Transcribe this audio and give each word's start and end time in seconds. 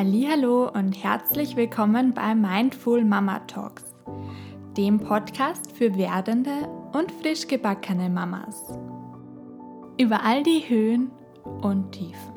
Hallo 0.00 0.70
und 0.72 0.92
herzlich 1.02 1.56
willkommen 1.56 2.14
bei 2.14 2.32
Mindful 2.32 3.04
Mama 3.04 3.40
Talks, 3.48 3.82
dem 4.76 5.00
Podcast 5.00 5.72
für 5.72 5.96
werdende 5.96 6.68
und 6.92 7.10
frisch 7.10 7.48
gebackene 7.48 8.08
Mamas. 8.08 8.78
Über 9.98 10.22
all 10.22 10.44
die 10.44 10.60
Höhen 10.68 11.10
und 11.62 11.90
Tiefen. 11.90 12.32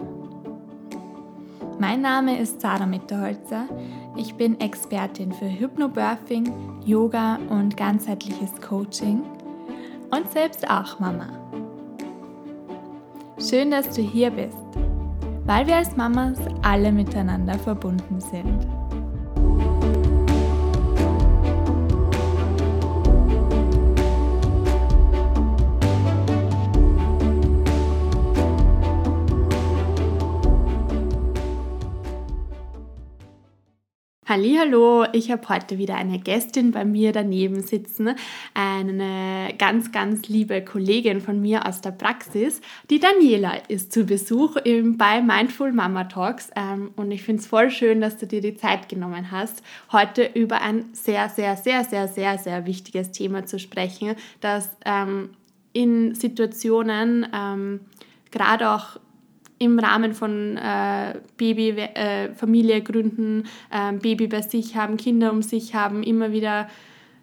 Mein 1.79 2.01
Name 2.01 2.39
ist 2.39 2.62
Sarah 2.62 2.87
Mitterholzer. 2.87 3.67
Ich 4.17 4.33
bin 4.33 4.59
Expertin 4.59 5.31
für 5.31 5.46
Hypnobirthing, 5.47 6.51
Yoga 6.83 7.37
und 7.49 7.78
ganzheitliches 7.78 8.59
Coaching 8.59 9.21
und 10.09 10.31
selbst 10.31 10.67
auch 10.67 10.99
Mama. 10.99 11.28
Schön, 13.37 13.69
dass 13.69 13.96
du 13.96 14.01
hier 14.01 14.31
bist 14.31 14.57
weil 15.46 15.67
wir 15.67 15.78
als 15.78 15.96
Mamas 15.96 16.38
alle 16.62 16.91
miteinander 16.91 17.57
verbunden 17.57 18.20
sind. 18.20 18.80
Hallo, 34.34 35.03
ich 35.12 35.30
habe 35.30 35.49
heute 35.49 35.77
wieder 35.77 35.95
eine 35.95 36.17
Gästin 36.17 36.72
bei 36.72 36.85
mir 36.85 37.12
daneben 37.12 37.63
sitzen, 37.63 38.16
eine 38.53 39.53
ganz 39.58 39.91
ganz 39.91 40.30
liebe 40.30 40.63
Kollegin 40.63 41.20
von 41.20 41.41
mir 41.41 41.67
aus 41.67 41.81
der 41.81 41.91
Praxis, 41.91 42.62
die 42.89 43.02
Daniela 43.02 43.55
ist 43.67 43.91
zu 43.91 44.05
Besuch 44.05 44.55
bei 44.63 45.22
Mindful 45.22 45.73
Mama 45.73 46.05
Talks 46.05 46.49
ähm, 46.55 46.91
und 46.95 47.12
ich 47.12 47.23
finde 47.23 47.41
es 47.41 47.48
voll 47.48 47.72
schön, 47.72 47.99
dass 47.99 48.16
du 48.16 48.25
dir 48.25 48.39
die 48.39 48.55
Zeit 48.55 48.88
genommen 48.88 49.31
hast, 49.31 49.64
heute 49.92 50.23
über 50.33 50.61
ein 50.61 50.86
sehr 50.94 51.27
sehr 51.27 51.58
sehr 51.58 51.83
sehr 51.83 52.08
sehr 52.08 52.38
sehr 52.38 52.66
wichtiges 52.66 53.11
Thema 53.11 53.45
zu 53.45 53.59
sprechen, 53.59 54.16
das 54.39 54.70
ähm, 54.86 55.31
in 55.73 56.16
Situationen 56.16 57.27
ähm, 57.36 57.81
gerade 58.31 58.70
auch 58.70 58.98
im 59.62 59.78
Rahmen 59.78 60.14
von 60.14 60.58
äh, 60.58 61.20
Baby, 61.38 61.70
äh, 61.70 62.34
Familie 62.34 62.81
gründen, 62.81 63.44
äh, 63.70 63.94
Baby 63.94 64.26
bei 64.28 64.42
sich 64.42 64.76
haben, 64.76 64.98
Kinder 64.98 65.31
um 65.31 65.44
sich 65.44 65.76
haben, 65.76 66.02
immer 66.02 66.31
wieder 66.31 66.67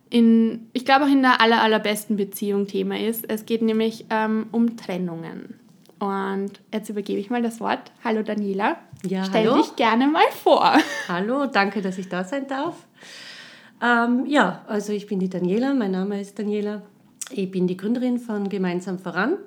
in, 0.09 0.69
ich 0.73 0.85
glaube 0.85 1.07
auch 1.07 1.11
in 1.11 1.23
der 1.23 1.41
aller, 1.41 1.61
allerbesten 1.61 2.17
Beziehung 2.17 2.69
Thema 2.69 2.99
ist. 2.99 3.29
Es 3.29 3.45
geht 3.45 3.61
nämlich 3.61 4.07
ähm, 4.11 4.47
um 4.53 4.77
Trennungen. 4.77 5.59
Und 5.99 6.53
jetzt 6.73 6.89
übergebe 6.89 7.19
ich 7.19 7.29
mal 7.29 7.43
das 7.43 7.61
Wort. 7.61 7.91
Hallo 8.05 8.23
Daniela. 8.23 8.77
Ja, 9.05 9.25
Stell 9.25 9.49
hallo. 9.49 9.57
dich 9.61 9.75
gerne 9.75 10.07
mal 10.07 10.31
vor. 10.31 10.75
Hallo, 11.09 11.47
danke, 11.47 11.83
dass 11.83 11.99
ich 11.99 12.09
da 12.09 12.23
sein 12.23 12.47
darf. 12.47 12.87
Ähm, 13.83 14.27
ja, 14.27 14.63
also 14.69 14.93
ich 14.93 15.09
bin 15.09 15.19
die 15.19 15.29
Daniela, 15.29 15.75
mein 15.75 15.91
Name 15.91 16.21
ist 16.21 16.39
Daniela. 16.39 16.83
Ich 17.33 17.51
bin 17.51 17.67
die 17.67 17.77
Gründerin 17.77 18.19
von 18.19 18.49
Gemeinsam 18.49 19.01
voran. 19.01 19.39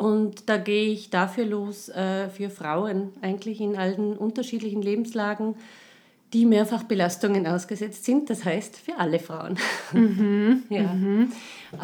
Und 0.00 0.48
da 0.48 0.56
gehe 0.56 0.90
ich 0.90 1.10
dafür 1.10 1.44
los, 1.44 1.90
äh, 1.90 2.30
für 2.30 2.48
Frauen 2.48 3.12
eigentlich 3.20 3.60
in 3.60 3.76
allen 3.76 4.16
unterschiedlichen 4.16 4.80
Lebenslagen, 4.80 5.56
die 6.32 6.46
mehrfach 6.46 6.84
Belastungen 6.84 7.46
ausgesetzt 7.46 8.06
sind. 8.06 8.30
Das 8.30 8.46
heißt 8.46 8.78
für 8.78 8.96
alle 8.96 9.18
Frauen. 9.18 9.58
Mhm, 9.92 10.62
ja. 10.70 10.94
Mhm. 10.94 11.32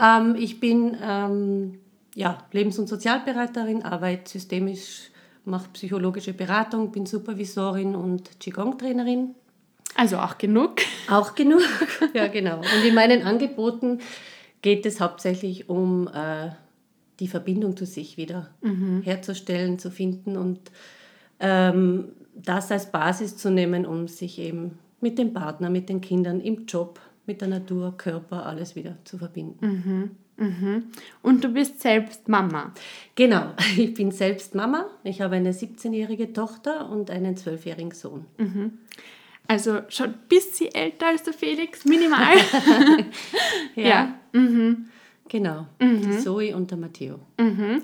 Ähm, 0.03 0.35
ich 0.39 0.61
bin 0.61 0.97
ähm, 1.03 1.79
ja, 2.15 2.39
Lebens- 2.53 2.79
und 2.79 2.89
Sozialberaterin, 2.89 3.83
arbeite 3.83 4.31
systemisch, 4.31 5.11
mache 5.45 5.69
psychologische 5.75 6.33
Beratung, 6.33 6.93
bin 6.93 7.05
Supervisorin 7.05 7.95
und 7.95 8.41
Qigong-Trainerin. 8.41 9.35
Also 9.95 10.17
auch 10.17 10.39
genug. 10.39 10.77
Auch 11.11 11.35
genug, 11.35 11.61
ja 12.15 12.29
genau. 12.29 12.61
Und 12.61 12.83
in 12.83 12.95
meinen 12.95 13.27
Angeboten 13.27 14.01
geht 14.63 14.87
es 14.87 15.03
hauptsächlich 15.03 15.69
um 15.69 16.09
äh, 16.09 16.53
die 17.21 17.29
Verbindung 17.29 17.77
zu 17.77 17.87
sich 17.87 18.17
wieder 18.17 18.51
mhm. 18.63 19.03
herzustellen, 19.03 19.79
zu 19.79 19.91
finden 19.91 20.37
und 20.37 20.61
ähm, 21.41 22.09
das 22.35 22.71
als 22.71 22.91
Basis 22.91 23.37
zu 23.37 23.51
nehmen, 23.51 23.87
um 23.87 24.09
sich 24.09 24.39
eben 24.39 24.79
mit 25.01 25.19
dem 25.19 25.33
Partner, 25.33 25.71
mit 25.71 25.89
den 25.89 26.01
Kindern, 26.01 26.41
im 26.41 26.67
Job, 26.67 27.01
mit 27.27 27.41
der 27.41 27.49
Natur, 27.49 27.97
Körper, 27.97 28.47
alles 28.47 28.77
wieder 28.77 28.97
zu 29.05 29.19
verbinden. 29.19 29.67
Mhm. 29.67 30.11
Mhm. 30.39 30.85
Und 31.23 31.45
du 31.45 31.49
bist 31.49 31.81
selbst 31.81 32.29
Mama. 32.29 32.73
Genau, 33.15 33.53
ich 33.77 33.95
bin 33.95 34.11
selbst 34.11 34.55
Mama. 34.55 34.87
Ich 35.03 35.21
habe 35.21 35.37
eine 35.37 35.53
17-jährige 35.53 36.33
Tochter 36.33 36.91
und 36.91 37.11
einen 37.11 37.37
12-jährigen 37.37 37.93
Sohn. 37.93 38.27
Mhm. 38.39 38.79
Also 39.49 39.81
schon 39.89 40.07
ein 40.07 40.19
bisschen 40.29 40.75
älter 40.75 41.07
als 41.09 41.23
der 41.23 41.33
Felix, 41.33 41.85
minimal. 41.85 42.37
ja. 43.77 43.83
ja. 43.83 44.15
Mhm. 44.33 44.89
Genau, 45.29 45.67
mhm. 45.81 46.03
die 46.03 46.19
Zoe 46.19 46.55
und 46.55 46.71
der 46.71 46.79
Matteo. 46.79 47.19
Mhm. 47.39 47.83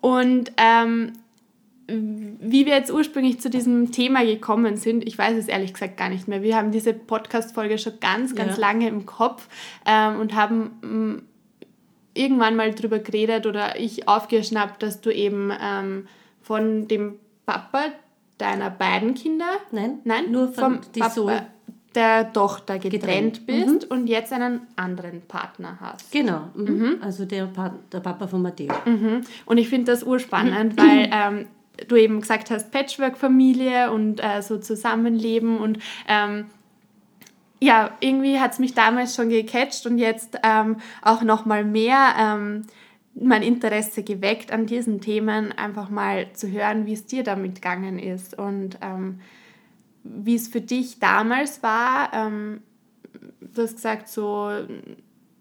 Und 0.00 0.52
ähm, 0.56 1.12
wie 1.86 2.66
wir 2.66 2.74
jetzt 2.74 2.92
ursprünglich 2.92 3.40
zu 3.40 3.50
diesem 3.50 3.90
Thema 3.90 4.24
gekommen 4.24 4.76
sind, 4.76 5.06
ich 5.06 5.18
weiß 5.18 5.36
es 5.36 5.48
ehrlich 5.48 5.72
gesagt 5.72 5.96
gar 5.96 6.08
nicht 6.08 6.28
mehr. 6.28 6.42
Wir 6.42 6.56
haben 6.56 6.70
diese 6.70 6.94
Podcast-Folge 6.94 7.78
schon 7.78 7.94
ganz, 8.00 8.34
ganz 8.34 8.56
ja. 8.56 8.60
lange 8.60 8.88
im 8.88 9.06
Kopf 9.06 9.48
ähm, 9.86 10.20
und 10.20 10.34
haben 10.34 10.70
mh, 10.82 10.88
mm, 10.88 11.22
irgendwann 12.14 12.56
mal 12.56 12.72
drüber 12.74 12.98
geredet 12.98 13.46
oder 13.46 13.78
ich 13.78 14.08
aufgeschnappt, 14.08 14.82
dass 14.82 15.00
du 15.00 15.10
eben 15.10 15.52
ähm, 15.60 16.06
von 16.40 16.88
dem 16.88 17.16
Papa 17.46 17.86
deiner 18.38 18.70
beiden 18.70 19.14
Kinder, 19.14 19.58
nein, 19.70 19.98
nein, 20.04 20.30
nur 20.30 20.52
von 20.52 20.82
vom 20.82 20.92
Papa, 20.92 21.10
Zoe 21.10 21.46
der 21.94 22.32
Tochter 22.32 22.78
getrennt, 22.78 23.46
getrennt. 23.46 23.46
bist 23.46 23.90
mhm. 23.90 23.96
und 23.96 24.06
jetzt 24.06 24.32
einen 24.32 24.60
anderen 24.76 25.22
Partner 25.22 25.78
hast. 25.80 26.12
Genau, 26.12 26.48
mhm. 26.54 26.64
Mhm. 26.64 26.96
also 27.00 27.24
der, 27.24 27.46
pa 27.46 27.74
der 27.92 28.00
Papa 28.00 28.26
von 28.26 28.42
Matteo. 28.42 28.72
Mhm. 28.84 29.22
Und 29.46 29.58
ich 29.58 29.68
finde 29.68 29.92
das 29.92 30.02
urspannend, 30.02 30.76
weil 30.76 31.10
ähm, 31.12 31.46
du 31.88 31.96
eben 31.96 32.20
gesagt 32.20 32.50
hast, 32.50 32.70
Patchwork-Familie 32.70 33.90
und 33.90 34.22
äh, 34.22 34.42
so 34.42 34.58
Zusammenleben 34.58 35.58
und 35.58 35.78
ähm, 36.08 36.46
ja, 37.62 37.90
irgendwie 38.00 38.40
hat 38.40 38.52
es 38.52 38.58
mich 38.58 38.72
damals 38.72 39.14
schon 39.14 39.28
gecatcht 39.28 39.84
und 39.86 39.98
jetzt 39.98 40.38
ähm, 40.42 40.76
auch 41.02 41.22
nochmal 41.22 41.64
mehr 41.64 42.14
ähm, 42.18 42.62
mein 43.14 43.42
Interesse 43.42 44.02
geweckt 44.02 44.50
an 44.52 44.66
diesen 44.66 45.00
Themen, 45.00 45.52
einfach 45.52 45.90
mal 45.90 46.32
zu 46.32 46.50
hören, 46.50 46.86
wie 46.86 46.94
es 46.94 47.04
dir 47.04 47.22
damit 47.22 47.56
gegangen 47.56 47.98
ist 47.98 48.38
und 48.38 48.78
ähm, 48.80 49.20
wie 50.02 50.34
es 50.34 50.48
für 50.48 50.60
dich 50.60 50.98
damals 50.98 51.62
war. 51.62 52.12
Ähm, 52.12 52.62
du 53.40 53.62
hast 53.62 53.76
gesagt, 53.76 54.08
so, 54.08 54.50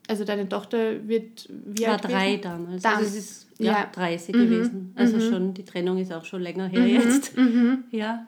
also 0.07 0.23
deine 0.25 0.49
Tochter 0.49 1.07
wird 1.07 1.47
wie 1.49 1.85
War 1.85 1.97
drei 1.97 2.35
gewesen? 2.35 2.41
damals. 2.41 2.83
Dam 2.83 2.95
also 2.95 3.05
es 3.05 3.15
ist 3.15 3.47
ja, 3.59 3.73
ja 3.73 3.89
30 3.91 4.35
mhm. 4.35 4.39
gewesen. 4.39 4.93
Also 4.95 5.17
mhm. 5.17 5.29
schon, 5.29 5.53
die 5.53 5.65
Trennung 5.65 5.97
ist 5.97 6.11
auch 6.11 6.25
schon 6.25 6.41
länger 6.41 6.67
her 6.67 6.81
mhm. 6.81 6.87
jetzt. 6.87 7.37
Mhm. 7.37 7.83
Ja. 7.91 8.27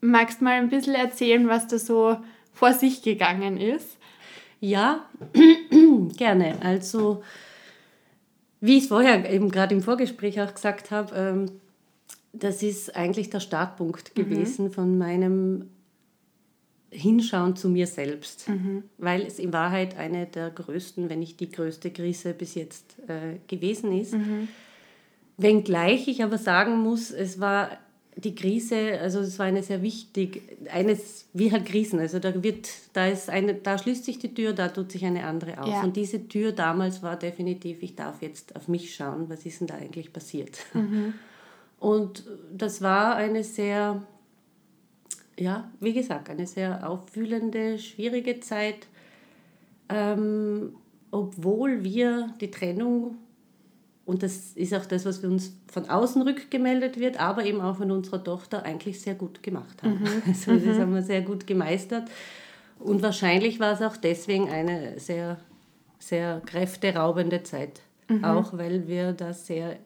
Magst 0.00 0.40
du 0.40 0.44
mal 0.44 0.54
ein 0.54 0.68
bisschen 0.68 0.94
erzählen, 0.94 1.48
was 1.48 1.66
da 1.66 1.78
so 1.78 2.16
vor 2.52 2.72
sich 2.72 3.02
gegangen 3.02 3.58
ist? 3.58 3.98
Ja, 4.60 5.04
gerne. 6.16 6.56
Also, 6.62 7.22
wie 8.60 8.78
ich 8.78 8.84
es 8.84 8.88
vorher 8.88 9.30
eben 9.30 9.50
gerade 9.50 9.74
im 9.74 9.82
Vorgespräch 9.82 10.40
auch 10.40 10.54
gesagt 10.54 10.90
habe, 10.90 11.14
ähm, 11.14 11.46
das 12.38 12.62
ist 12.62 12.94
eigentlich 12.96 13.30
der 13.30 13.40
Startpunkt 13.40 14.16
mhm. 14.16 14.22
gewesen 14.22 14.64
mhm. 14.66 14.72
von 14.72 14.98
meinem 14.98 15.70
Hinschauen 16.90 17.56
zu 17.56 17.68
mir 17.68 17.86
selbst, 17.86 18.48
mhm. 18.48 18.84
weil 18.98 19.22
es 19.22 19.38
in 19.38 19.52
Wahrheit 19.52 19.96
eine 19.96 20.26
der 20.26 20.50
größten, 20.50 21.10
wenn 21.10 21.18
nicht 21.18 21.40
die 21.40 21.50
größte 21.50 21.90
Krise 21.90 22.34
bis 22.34 22.54
jetzt 22.54 22.96
äh, 23.08 23.38
gewesen 23.48 23.98
ist. 23.98 24.14
Mhm. 24.14 24.48
Wenngleich 25.36 26.06
ich 26.06 26.22
aber 26.22 26.38
sagen 26.38 26.78
muss, 26.78 27.10
es 27.10 27.40
war 27.40 27.70
die 28.16 28.36
Krise, 28.36 29.00
also 29.00 29.18
es 29.18 29.40
war 29.40 29.46
eine 29.46 29.64
sehr 29.64 29.82
wichtig, 29.82 30.42
eines 30.70 31.26
wie 31.32 31.50
halt 31.50 31.66
Krisen, 31.66 31.98
also 31.98 32.20
da 32.20 32.44
wird, 32.44 32.68
da 32.92 33.08
ist 33.08 33.28
eine, 33.28 33.54
da 33.54 33.76
schließt 33.76 34.04
sich 34.04 34.20
die 34.20 34.32
Tür, 34.32 34.52
da 34.52 34.68
tut 34.68 34.92
sich 34.92 35.04
eine 35.04 35.24
andere 35.24 35.60
auf. 35.60 35.68
Ja. 35.68 35.82
Und 35.82 35.96
diese 35.96 36.28
Tür 36.28 36.52
damals 36.52 37.02
war 37.02 37.18
definitiv, 37.18 37.82
ich 37.82 37.96
darf 37.96 38.22
jetzt 38.22 38.54
auf 38.54 38.68
mich 38.68 38.94
schauen, 38.94 39.28
was 39.28 39.44
ist 39.44 39.60
denn 39.60 39.66
da 39.66 39.74
eigentlich 39.74 40.12
passiert. 40.12 40.58
Mhm. 40.74 41.14
Und 41.78 42.24
das 42.52 42.82
war 42.82 43.16
eine 43.16 43.44
sehr, 43.44 44.02
ja, 45.38 45.70
wie 45.80 45.92
gesagt, 45.92 46.30
eine 46.30 46.46
sehr 46.46 46.88
aufwühlende, 46.88 47.78
schwierige 47.78 48.40
Zeit, 48.40 48.86
ähm, 49.88 50.74
obwohl 51.10 51.84
wir 51.84 52.34
die 52.40 52.50
Trennung, 52.50 53.16
und 54.06 54.22
das 54.22 54.52
ist 54.54 54.74
auch 54.74 54.84
das, 54.84 55.04
was 55.06 55.18
für 55.18 55.28
uns 55.28 55.56
von 55.70 55.88
außen 55.88 56.20
rückgemeldet 56.22 56.98
wird, 56.98 57.18
aber 57.18 57.44
eben 57.44 57.60
auch 57.60 57.76
von 57.76 57.90
unserer 57.90 58.22
Tochter 58.22 58.64
eigentlich 58.64 59.00
sehr 59.00 59.14
gut 59.14 59.42
gemacht 59.42 59.82
haben. 59.82 60.00
Mhm. 60.00 60.22
Also 60.26 60.52
das 60.54 60.76
mhm. 60.76 60.80
haben 60.80 60.94
wir 60.94 61.02
sehr 61.02 61.22
gut 61.22 61.46
gemeistert. 61.46 62.08
Und 62.78 63.02
wahrscheinlich 63.02 63.60
war 63.60 63.72
es 63.72 63.82
auch 63.82 63.96
deswegen 63.96 64.50
eine 64.50 64.98
sehr, 64.98 65.38
sehr 65.98 66.42
kräfteraubende 66.44 67.42
Zeit. 67.42 67.80
Mhm. 68.08 68.24
Auch 68.24 68.58
weil 68.58 68.86
wir 68.88 69.12
da 69.12 69.32
sehr 69.32 69.78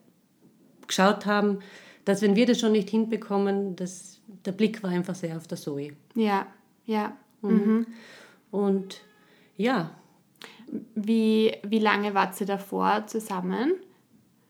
geschaut 0.89 1.25
haben, 1.25 1.59
dass 2.05 2.21
wenn 2.21 2.35
wir 2.35 2.45
das 2.45 2.59
schon 2.59 2.73
nicht 2.73 2.89
hinbekommen, 2.89 3.75
das, 3.77 4.19
der 4.45 4.51
Blick 4.51 4.83
war 4.83 4.89
einfach 4.89 5.15
sehr 5.15 5.37
auf 5.37 5.47
der 5.47 5.57
Zoe. 5.57 5.93
Ja, 6.15 6.45
ja. 6.85 7.15
Mhm. 7.41 7.87
Und 8.51 8.99
ja. 9.55 9.91
Wie, 10.93 11.51
wie 11.65 11.79
lange 11.79 12.13
wart 12.13 12.39
ihr 12.41 12.45
davor 12.47 13.07
zusammen? 13.07 13.73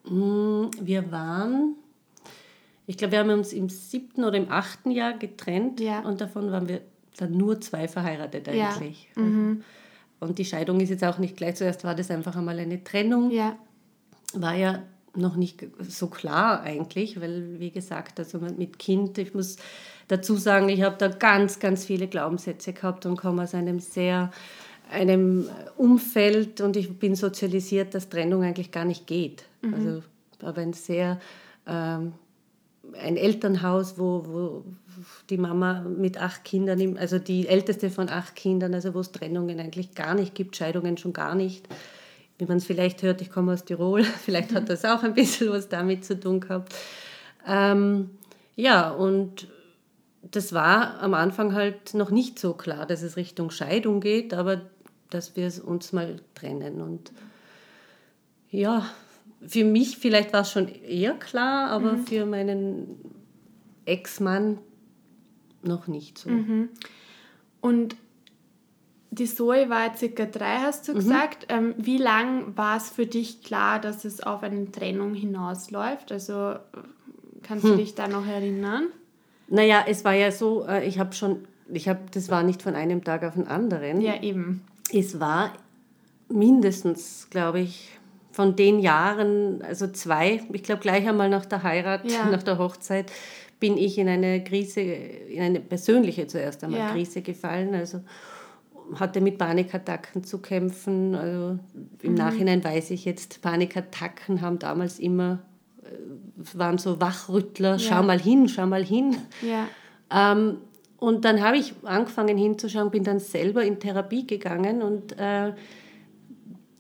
Mm, 0.06 0.66
wir 0.82 1.12
waren, 1.12 1.76
ich 2.88 2.98
glaube, 2.98 3.14
wir 3.14 3.20
haben 3.20 3.30
uns 3.30 3.54
im 3.54 3.70
siebten 3.70 4.24
oder 4.26 4.38
im 4.38 4.52
achten 4.52 4.92
Jahr 4.92 5.14
getrennt 5.14 5.80
Ja. 5.80 6.00
und 6.02 6.20
davon 6.20 6.52
waren 6.52 6.68
wir 6.68 6.82
dann 7.18 7.38
nur 7.38 7.62
zwei 7.62 7.88
verheiratet 7.88 8.48
Ja. 8.48 8.70
eigentlich. 8.70 9.08
Und 9.16 10.38
die 10.38 10.46
Scheidung 10.46 10.80
ist 10.82 10.90
jetzt 10.90 11.04
auch 11.06 11.18
nicht 11.20 11.38
gleich, 11.38 11.56
zuerst 11.56 11.84
war 11.86 11.96
das 11.96 12.12
einfach 12.12 12.36
einmal 12.36 12.60
eine 12.60 12.84
Trennung. 12.84 13.32
Ja. 13.32 13.58
war 14.34 14.56
ja 14.56 14.84
noch 15.16 15.36
nicht 15.36 15.66
so 15.88 16.08
klar 16.08 16.62
eigentlich, 16.62 17.20
weil 17.20 17.60
wie 17.60 17.72
gesagt, 17.72 18.20
also 18.20 18.40
mit 18.40 18.80
Kind, 18.80 19.18
ich 19.18 19.34
muss 19.34 19.58
dazu 20.08 20.36
sagen, 20.36 20.70
ich 20.70 20.82
habe 20.82 20.96
da 20.98 21.08
ganz, 21.08 21.60
ganz 21.60 21.86
viele 21.86 22.08
Glaubenssätze 22.08 22.74
gehabt 22.74 23.06
und 23.06 23.18
komme 23.18 23.44
aus 23.44 23.54
einem 23.54 23.80
sehr 23.80 24.32
einem 24.92 25.48
Umfeld 25.78 26.62
und 26.62 26.76
ich 26.76 26.98
bin 26.98 27.16
sozialisiert, 27.16 27.94
dass 27.94 28.10
Trennung 28.10 28.44
eigentlich 28.44 28.72
gar 28.72 28.86
nicht 28.86 29.06
geht. 29.06 29.46
Also 29.72 30.04
aber 30.42 30.62
ein 30.62 30.74
sehr 30.74 31.20
ähm, 31.68 32.14
ein 32.98 33.18
Elternhaus, 33.18 33.98
wo, 33.98 34.24
wo 34.26 34.64
die 35.30 35.38
Mama 35.38 35.82
mit 35.82 36.20
acht 36.20 36.44
Kindern, 36.44 36.98
also 36.98 37.20
die 37.20 37.48
älteste 37.48 37.90
von 37.90 38.10
acht 38.10 38.36
Kindern, 38.36 38.74
also 38.74 38.94
wo 38.94 39.00
es 39.00 39.12
Trennungen 39.12 39.60
eigentlich 39.60 39.94
gar 39.94 40.16
nicht 40.16 40.34
gibt, 40.36 40.56
Scheidungen 40.56 40.98
schon 40.98 41.14
gar 41.14 41.36
nicht. 41.36 41.68
Wie 42.40 42.46
man 42.46 42.58
es 42.58 42.66
vielleicht 42.66 43.04
hört, 43.04 43.22
ich 43.22 43.30
komme 43.30 43.54
aus 43.54 43.66
Tirol, 43.66 44.04
vielleicht 44.26 44.56
hat 44.56 44.70
das 44.70 44.84
auch 44.86 45.04
ein 45.04 45.14
bisschen 45.14 45.50
was 45.52 45.70
damit 45.70 46.04
zu 46.04 46.20
tun 46.20 46.40
gehabt. 46.40 46.74
Ähm, 47.46 48.10
ja, 48.56 48.90
und 48.90 49.48
das 50.22 50.54
war 50.54 51.00
am 51.02 51.14
Anfang 51.14 51.54
halt 51.54 51.94
noch 51.94 52.10
nicht 52.10 52.40
so 52.40 52.54
klar, 52.54 52.86
dass 52.86 53.04
es 53.04 53.16
Richtung 53.16 53.52
Scheidung 53.52 54.00
geht, 54.02 54.34
aber 54.34 54.62
dass 55.10 55.36
wir 55.36 55.48
es 55.48 55.60
uns 55.60 55.94
mal 55.94 56.18
trennen. 56.34 56.82
Und 56.82 57.12
ja, 58.52 58.86
für 59.46 59.64
mich 59.64 59.98
vielleicht 59.98 60.34
war 60.34 60.42
es 60.42 60.52
schon 60.52 60.68
eher 60.68 61.14
klar, 61.14 61.70
aber 61.70 61.98
für 61.98 62.26
meinen 62.26 62.98
Ex-Mann 63.86 64.60
noch 65.64 65.88
nicht 65.88 66.18
so. 66.18 66.30
Und 67.62 67.96
die 69.12 69.26
Zoe 69.26 69.70
war 69.70 69.88
jetzt 69.88 70.00
circa 70.00 70.26
drei, 70.26 70.58
hast 70.58 70.88
Mhm. 70.88 70.94
du 70.94 71.00
gesagt. 71.00 71.46
Ähm, 71.50 71.74
wie 71.78 71.98
lang 71.98 72.56
war 72.58 72.78
es 72.78 72.90
für 72.90 73.06
dich 73.06 73.42
klar, 73.44 73.80
dass 73.80 74.06
es 74.06 74.22
auf 74.22 74.44
eine 74.44 74.72
Trennung 74.72 75.14
hinausläuft? 75.14 76.12
Also 76.12 76.56
kannst 77.44 77.64
Hm. 77.66 77.72
du 77.72 77.78
dich 77.78 77.96
da 77.96 78.08
noch 78.08 78.26
erinnern? 78.28 78.88
Naja, 79.48 79.84
es 79.88 80.06
war 80.06 80.14
ja 80.14 80.32
so, 80.32 80.66
äh, 80.68 80.86
ich 80.88 81.00
habe 81.00 81.14
schon, 81.14 81.48
ich 81.74 81.88
habe, 81.90 82.00
das 82.14 82.30
war 82.30 82.44
nicht 82.44 82.62
von 82.62 82.76
einem 82.76 83.04
Tag 83.04 83.24
auf 83.24 83.34
den 83.34 83.48
anderen. 83.48 84.00
Ja, 84.02 84.22
eben. 84.22 84.62
Es 84.94 85.20
war 85.20 85.54
mindestens, 86.30 87.28
glaube 87.30 87.60
ich, 87.62 87.90
von 88.32 88.56
den 88.56 88.80
Jahren, 88.80 89.62
also 89.64 89.88
zwei, 89.88 90.42
ich 90.54 90.64
glaube 90.64 90.82
gleich 90.82 91.08
einmal 91.08 91.30
nach 91.30 91.46
der 91.46 91.64
Heirat, 91.64 92.10
Ja. 92.10 92.26
nach 92.30 92.44
der 92.44 92.58
Hochzeit, 92.58 93.12
bin 93.60 93.78
ich 93.78 93.98
in 93.98 94.08
eine 94.08 94.42
Krise, 94.44 94.80
in 94.82 95.42
eine 95.42 95.60
persönliche 95.60 96.28
zuerst 96.28 96.64
einmal 96.64 96.80
Ja. 96.80 96.92
Krise 96.92 97.22
gefallen. 97.22 97.74
Also 97.76 98.00
hatte 98.96 99.22
mit 99.22 99.38
Panikattacken 99.38 100.24
zu 100.24 100.40
kämpfen. 100.40 101.16
Also 101.16 101.54
Mhm. 101.54 101.60
Im 102.02 102.14
Nachhinein 102.16 102.64
weiß 102.64 102.92
ich 102.92 103.06
jetzt, 103.06 103.42
Panikattacken 103.42 104.42
haben 104.42 104.60
damals 104.60 105.00
immer, 105.00 105.40
äh, 105.84 105.88
waren 106.58 106.78
so 106.78 107.00
Wachrüttler, 107.02 107.78
schau 107.80 107.96
Ja. 107.96 108.02
mal 108.02 108.20
hin, 108.20 108.48
schau 108.50 108.66
mal 108.66 108.84
hin. 108.84 109.18
Ja. 109.42 109.68
Ähm, 110.12 110.58
und 110.98 111.24
dann 111.26 111.42
habe 111.42 111.58
ich 111.58 111.74
angefangen 111.84 112.38
hinzuschauen, 112.38 112.92
bin 112.92 113.04
dann 113.04 113.20
selber 113.20 113.64
in 113.64 113.80
Therapie 113.80 114.26
gegangen 114.28 114.82
und 114.82 115.18
äh, 115.18 115.54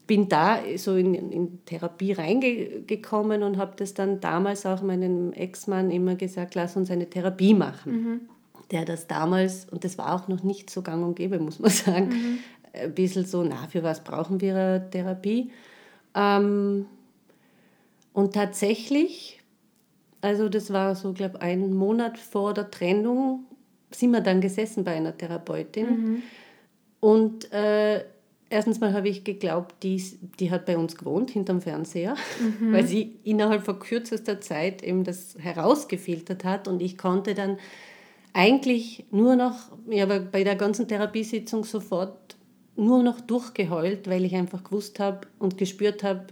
bin 0.07 0.27
da 0.27 0.57
so 0.77 0.95
in, 0.95 1.13
in 1.13 1.63
Therapie 1.65 2.13
reingekommen 2.13 3.43
und 3.43 3.57
habe 3.57 3.73
das 3.77 3.93
dann 3.93 4.19
damals 4.19 4.65
auch 4.65 4.81
meinem 4.81 5.31
Ex-Mann 5.33 5.91
immer 5.91 6.15
gesagt, 6.15 6.55
lass 6.55 6.75
uns 6.75 6.89
eine 6.89 7.07
Therapie 7.09 7.53
machen. 7.53 8.27
Der 8.71 8.85
das 8.85 9.07
damals, 9.07 9.65
und 9.65 9.83
das 9.83 9.97
war 9.97 10.13
auch 10.13 10.27
noch 10.27 10.43
nicht 10.43 10.69
so 10.69 10.81
gang 10.81 11.03
und 11.03 11.15
gäbe, 11.15 11.39
muss 11.39 11.59
man 11.59 11.71
sagen, 11.71 12.39
ein 12.73 12.93
bisschen 12.93 13.25
so, 13.25 13.43
na, 13.43 13.67
für 13.67 13.83
was 13.83 14.03
brauchen 14.03 14.41
wir 14.41 14.55
eine 14.55 14.89
Therapie? 14.89 15.51
Ähm, 16.15 16.85
und 18.13 18.33
tatsächlich 18.33 19.39
also 20.21 20.49
das 20.49 20.71
war 20.73 20.95
so, 20.95 21.13
glaube 21.13 21.41
ein 21.41 21.73
Monat 21.73 22.17
vor 22.17 22.53
der 22.53 22.69
Trennung, 22.69 23.45
sind 23.91 24.11
wir 24.11 24.21
dann 24.21 24.41
gesessen 24.41 24.83
bei 24.83 24.95
einer 24.95 25.17
Therapeutin. 25.17 26.21
Und 26.99 27.51
äh, 27.53 28.03
erstens 28.49 28.79
mal 28.81 28.93
habe 28.93 29.07
ich 29.07 29.23
geglaubt, 29.23 29.75
die, 29.83 30.03
die 30.39 30.51
hat 30.51 30.65
bei 30.65 30.77
uns 30.77 30.97
gewohnt, 30.97 31.31
hinterm 31.31 31.61
Fernseher, 31.61 32.15
weil 32.61 32.85
sie 32.85 33.19
innerhalb 33.23 33.63
von 33.63 33.79
kürzester 33.79 34.41
Zeit 34.41 34.83
eben 34.83 35.03
das 35.03 35.37
herausgefiltert 35.39 36.43
hat. 36.43 36.67
Und 36.67 36.81
ich 36.81 36.97
konnte 36.97 37.33
dann 37.33 37.57
eigentlich 38.33 39.05
nur 39.11 39.35
noch, 39.35 39.55
ja, 39.89 40.03
aber 40.03 40.19
bei 40.19 40.43
der 40.43 40.55
ganzen 40.55 40.87
Therapiesitzung 40.87 41.63
sofort 41.63 42.35
nur 42.75 43.03
noch 43.03 43.19
durchgeheult, 43.19 44.07
weil 44.07 44.23
ich 44.23 44.35
einfach 44.35 44.63
gewusst 44.63 44.99
habe 44.99 45.21
und 45.39 45.57
gespürt 45.57 46.03
habe, 46.03 46.27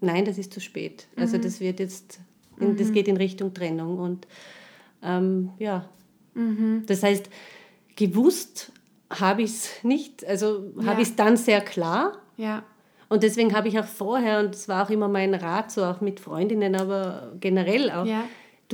nein, 0.00 0.24
das 0.24 0.38
ist 0.38 0.52
zu 0.52 0.60
spät. 0.60 1.08
Also 1.16 1.38
das 1.38 1.60
wird 1.60 1.80
jetzt, 1.80 2.20
in, 2.60 2.76
das 2.76 2.92
geht 2.92 3.08
in 3.08 3.16
Richtung 3.16 3.54
Trennung. 3.54 3.98
Und 3.98 4.26
ähm, 5.02 5.50
ja, 5.58 5.88
das 6.86 7.02
heißt, 7.02 7.28
gewusst 7.96 8.72
habe 9.10 9.42
ich 9.42 9.50
es 9.50 9.70
nicht, 9.84 10.24
also 10.26 10.72
Ja. 10.80 10.86
habe 10.86 11.02
ich 11.02 11.08
es 11.08 11.16
dann 11.16 11.36
sehr 11.36 11.60
klar. 11.60 12.18
Ja. 12.36 12.62
Und 13.08 13.22
deswegen 13.22 13.54
habe 13.54 13.68
ich 13.68 13.78
auch 13.78 13.84
vorher, 13.84 14.40
und 14.40 14.54
das 14.54 14.66
war 14.68 14.84
auch 14.86 14.90
immer 14.90 15.08
mein 15.08 15.34
Rat, 15.34 15.70
so 15.70 15.84
auch 15.84 16.00
mit 16.00 16.18
Freundinnen, 16.20 16.74
aber 16.74 17.32
generell 17.40 17.90
auch, 17.90 18.06
Ja. 18.06 18.24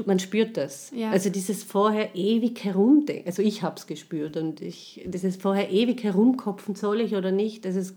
Man 0.06 0.18
spürt 0.18 0.56
das. 0.56 0.90
Ja. 0.94 1.10
Also 1.10 1.30
dieses 1.30 1.62
vorher 1.64 2.14
ewig 2.14 2.64
herumdenken, 2.64 3.26
also 3.26 3.42
ich 3.42 3.62
habe 3.62 3.76
es 3.76 3.86
gespürt 3.86 4.36
und 4.36 4.60
ich, 4.60 5.02
dieses 5.06 5.36
vorher 5.36 5.70
ewig 5.70 6.02
herumkopfen, 6.02 6.74
soll 6.74 7.00
ich 7.00 7.14
oder 7.14 7.32
nicht, 7.32 7.64
das, 7.64 7.76
ist, 7.76 7.96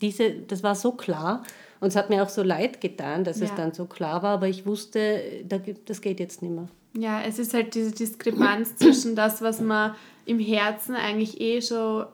diese, 0.00 0.30
das 0.30 0.62
war 0.62 0.74
so 0.74 0.92
klar 0.92 1.42
und 1.80 1.88
es 1.88 1.96
hat 1.96 2.10
mir 2.10 2.22
auch 2.22 2.28
so 2.28 2.42
leid 2.42 2.80
getan, 2.80 3.24
dass 3.24 3.40
es 3.40 3.50
Ja. 3.50 3.56
dann 3.56 3.72
so 3.74 3.84
klar 3.86 4.22
war, 4.22 4.34
aber 4.34 4.48
ich 4.48 4.66
wusste, 4.66 5.20
das 5.86 6.00
geht 6.00 6.18
jetzt 6.18 6.42
nicht 6.42 6.52
mehr. 6.52 6.68
Ja, 6.96 7.22
es 7.22 7.38
ist 7.38 7.54
halt 7.54 7.74
diese 7.74 7.92
Diskrepanz 7.92 8.76
zwischen 8.76 9.14
das, 9.16 9.42
was 9.42 9.60
man 9.60 9.94
im 10.26 10.38
Herzen 10.38 10.94
eigentlich 10.94 11.40
eh 11.40 11.60
schon 11.60 12.06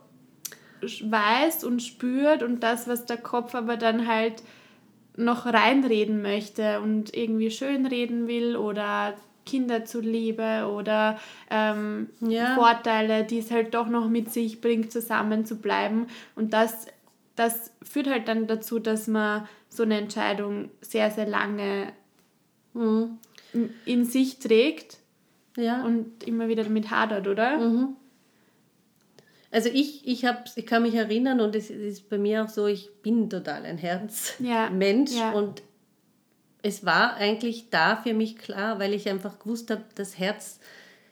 weiß 0.83 1.65
und 1.65 1.83
spürt 1.83 2.43
und 2.43 2.61
das, 2.63 2.89
was 2.89 3.07
der 3.07 3.19
Kopf 3.19 3.55
aber 3.55 3.77
dann 3.77 4.07
halt 4.07 4.43
noch 5.17 5.45
reinreden 5.45 6.23
möchte 6.23 6.81
und 6.81 7.15
irgendwie 7.15 7.51
schönreden 7.51 8.27
will 8.27 8.57
oder 8.57 9.15
Kinder 9.51 9.85
zuliebe 9.85 10.67
oder 10.73 11.19
ähm, 11.51 12.09
Ja. 12.21 12.55
Vorteile, 12.55 13.25
die 13.25 13.39
es 13.39 13.51
halt 13.51 13.75
doch 13.75 13.89
noch 13.89 14.09
mit 14.09 14.33
sich 14.33 14.61
bringt, 14.61 14.93
zusammen 14.93 15.45
zu 15.45 15.57
bleiben. 15.57 16.07
Und 16.37 16.53
das, 16.53 16.87
das 17.37 17.73
führt 17.83 18.09
halt 18.09 18.29
dann 18.29 18.47
dazu, 18.47 18.79
dass 18.79 19.07
man 19.09 19.49
so 19.69 19.83
eine 19.83 19.99
Entscheidung 19.99 20.71
sehr, 20.81 21.11
sehr 21.11 21.27
lange 21.27 21.93
in- 22.75 23.71
in 23.85 24.05
sich 24.05 24.39
trägt 24.39 24.99
Ja. 25.57 25.85
und 25.85 26.23
immer 26.25 26.49
wieder 26.49 26.63
damit 26.65 26.91
hadert, 26.91 27.27
oder? 27.27 27.59
Also 29.53 29.69
ich, 29.73 30.07
ich, 30.07 30.25
hab's, 30.25 30.57
ich 30.57 30.65
kann 30.67 30.83
mich 30.83 30.95
erinnern 30.95 31.41
und 31.41 31.57
es 31.57 31.71
ist 31.71 32.09
bei 32.09 32.19
mir 32.19 32.45
auch 32.45 32.49
so, 32.49 32.67
ich 32.69 32.89
bin 33.03 33.29
total 33.29 33.65
ein 33.65 33.79
Herzmensch 33.79 35.11
Ja, 35.13 35.19
ja. 35.19 35.33
und 35.33 35.63
es 36.63 36.85
war 36.85 37.15
eigentlich 37.15 37.71
da 37.71 37.97
für 37.97 38.15
mich 38.15 38.37
klar, 38.37 38.79
weil 38.79 38.93
ich 38.95 39.09
einfach 39.09 39.39
gewusst 39.39 39.71
habe, 39.71 39.85
das 39.95 40.19
Herz, 40.19 40.61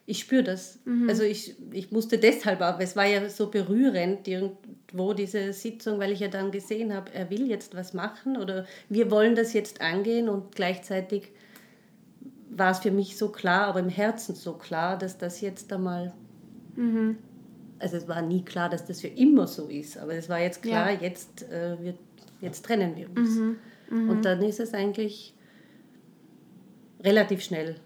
ich 0.07 0.21
spüre 0.21 0.43
das. 0.43 0.78
Mhm. 0.85 1.09
Also 1.09 1.23
ich, 1.23 1.57
ich 1.73 1.90
musste 1.90 2.19
deshalb 2.19 2.61
auch, 2.61 2.78
es 2.81 2.97
war 2.97 3.07
ja 3.07 3.28
so 3.28 3.50
berührend 3.50 4.26
irgendwo 4.26 5.12
diese 5.12 5.52
Sitzung, 5.52 5.99
weil 5.99 6.12
ich 6.12 6.21
ja 6.21 6.28
dann 6.28 6.50
gesehen 6.50 6.95
habe, 6.95 7.12
er 7.12 7.31
will 7.31 7.49
jetzt 7.49 7.75
was 7.75 7.95
machen 7.95 8.37
oder 8.37 8.67
wir 8.88 9.11
wollen 9.11 9.35
das 9.35 9.52
jetzt 9.52 9.81
angehen 9.81 10.28
und 10.28 10.55
gleichzeitig 10.55 11.31
war 12.50 12.71
es 12.73 12.78
für 12.78 12.90
mich 12.90 13.17
so 13.17 13.28
klar, 13.28 13.67
aber 13.67 13.81
im 13.81 13.88
Herzen 13.90 14.35
so 14.35 14.55
klar, 14.55 14.99
dass 14.99 15.19
das 15.19 15.40
jetzt 15.40 15.73
einmal 15.73 16.12
also 17.81 17.97
es 17.97 18.09
war 18.09 18.23
nie 18.23 18.45
klar, 18.45 18.69
dass 18.69 18.85
das 18.85 19.00
für 19.00 19.09
immer 19.09 19.47
so 19.47 19.67
ist, 19.67 19.99
aber 19.99 20.14
es 20.14 20.28
war 20.28 20.40
jetzt 20.40 20.62
klar, 20.62 20.93
Ja. 20.93 21.00
jetzt, 21.00 21.43
äh, 21.50 21.76
wir, 21.81 21.95
jetzt 22.40 22.64
trennen 22.64 22.97
wir 22.97 23.09
uns. 23.11 23.37
Und 23.90 24.25
dann 24.25 24.43
ist 24.43 24.61
es 24.61 24.75
eigentlich 24.75 25.35
relativ 27.02 27.43
schnell 27.43 27.76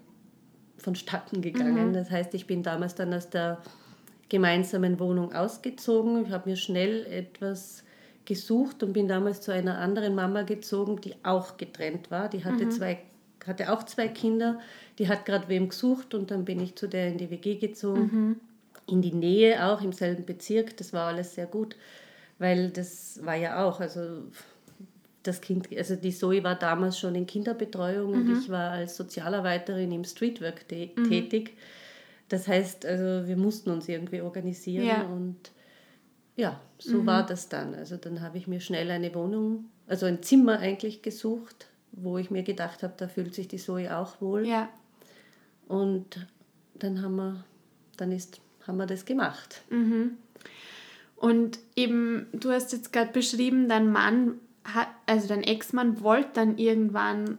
vonstatten 0.77 1.41
gegangen. 1.41 1.93
Das 1.93 2.11
heißt, 2.11 2.33
ich 2.33 2.47
bin 2.47 2.63
damals 2.63 2.95
dann 2.95 3.13
aus 3.13 3.29
der 3.29 3.61
gemeinsamen 4.29 4.99
Wohnung 4.99 5.33
ausgezogen. 5.33 6.25
Ich 6.25 6.31
habe 6.31 6.49
mir 6.49 6.55
schnell 6.55 7.05
etwas 7.05 7.83
gesucht 8.25 8.83
und 8.83 8.93
bin 8.93 9.07
damals 9.07 9.41
zu 9.41 9.51
einer 9.51 9.77
anderen 9.77 10.15
Mama 10.15 10.43
gezogen, 10.43 10.99
die 11.01 11.15
auch 11.23 11.57
getrennt 11.57 12.09
war. 12.11 12.29
Die 12.29 12.43
hatte 12.43 12.69
zwei 12.69 12.99
hatte 13.47 13.71
auch 13.71 13.83
zwei 13.83 14.07
Kinder, 14.07 14.59
die 14.99 15.07
hat 15.07 15.25
gerade 15.25 15.49
wem 15.49 15.69
gesucht 15.69 16.13
und 16.13 16.31
dann 16.31 16.45
bin 16.45 16.61
ich 16.61 16.75
zu 16.75 16.87
der 16.87 17.09
in 17.09 17.17
die 17.17 17.29
WG 17.29 17.55
gezogen. 17.55 18.39
In 18.87 19.01
die 19.01 19.13
Nähe 19.13 19.65
auch, 19.65 19.81
im 19.81 19.93
selben 19.93 20.25
Bezirk. 20.25 20.77
Das 20.77 20.93
war 20.93 21.07
alles 21.07 21.35
sehr 21.35 21.45
gut, 21.45 21.75
weil 22.39 22.69
das 22.69 23.19
war 23.23 23.35
ja 23.35 23.65
auch, 23.65 23.79
also 23.79 24.01
das 25.23 25.41
Kind, 25.41 25.69
also 25.75 25.95
die 25.95 26.11
Zoe 26.11 26.43
war 26.43 26.55
damals 26.55 26.99
schon 26.99 27.15
in 27.15 27.25
Kinderbetreuung 27.25 28.13
und 28.13 28.37
ich 28.37 28.49
war 28.49 28.71
als 28.71 28.97
Sozialarbeiterin 28.97 29.91
im 29.91 30.03
Streetwork 30.03 30.67
tätig. 30.67 31.55
Das 32.29 32.47
heißt, 32.47 32.85
also 32.85 33.27
wir 33.27 33.37
mussten 33.37 33.69
uns 33.71 33.87
irgendwie 33.87 34.21
organisieren 34.21 34.85
Ja. 34.85 35.03
und 35.03 35.37
ja, 36.35 36.59
so 36.79 37.05
war 37.05 37.25
das 37.25 37.47
dann. 37.47 37.75
Also 37.75 37.95
dann 37.95 38.21
habe 38.21 38.37
ich 38.37 38.47
mir 38.47 38.59
schnell 38.59 38.89
eine 38.91 39.13
Wohnung, 39.15 39.65
also 39.87 40.05
ein 40.07 40.23
Zimmer 40.23 40.59
eigentlich 40.59 41.01
gesucht, 41.01 41.67
wo 41.91 42.17
ich 42.17 42.31
mir 42.31 42.43
gedacht 42.43 42.81
habe, 42.83 42.93
da 42.97 43.07
fühlt 43.07 43.33
sich 43.35 43.47
die 43.47 43.57
Zoe 43.57 43.95
auch 43.95 44.19
wohl. 44.19 44.47
Ja. 44.47 44.67
Und 45.67 46.25
dann 46.75 47.01
haben 47.01 47.15
wir, 47.15 47.43
dann 47.97 48.11
ist, 48.11 48.41
haben 48.67 48.77
wir 48.77 48.87
das 48.87 49.05
gemacht. 49.05 49.61
Und 51.15 51.59
eben, 51.75 52.27
du 52.33 52.51
hast 52.51 52.73
jetzt 52.73 52.91
gerade 52.91 53.11
beschrieben, 53.11 53.69
dein 53.69 53.91
Mann, 53.91 54.39
also 55.05 55.27
dein 55.27 55.43
Ex-Mann 55.43 56.01
wollte 56.01 56.29
dann 56.33 56.57
irgendwann 56.57 57.37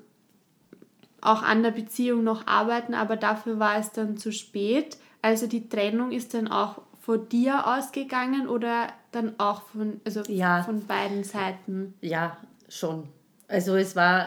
auch 1.21 1.43
an 1.43 1.63
der 1.63 1.71
Beziehung 1.71 2.23
noch 2.23 2.47
arbeiten, 2.47 2.95
aber 2.95 3.17
dafür 3.17 3.59
war 3.59 3.79
es 3.79 3.93
dann 3.93 4.17
zu 4.17 4.31
spät. 4.33 4.99
Also 5.23 5.47
die 5.47 5.69
Trennung 5.69 6.13
ist 6.13 6.35
dann 6.35 6.49
auch 6.49 6.83
von 7.01 7.29
dir 7.29 7.67
ausgegangen 7.67 8.49
oder 8.49 8.89
dann 9.13 9.35
auch 9.39 9.63
von, 9.69 10.01
also 10.05 10.23
Ja. 10.29 10.63
von 10.63 10.87
beiden 10.87 11.25
Seiten? 11.25 11.95
Ja, 12.03 12.37
schon. 12.69 13.09
Also 13.49 13.77
es 13.77 13.95
war, 13.97 14.27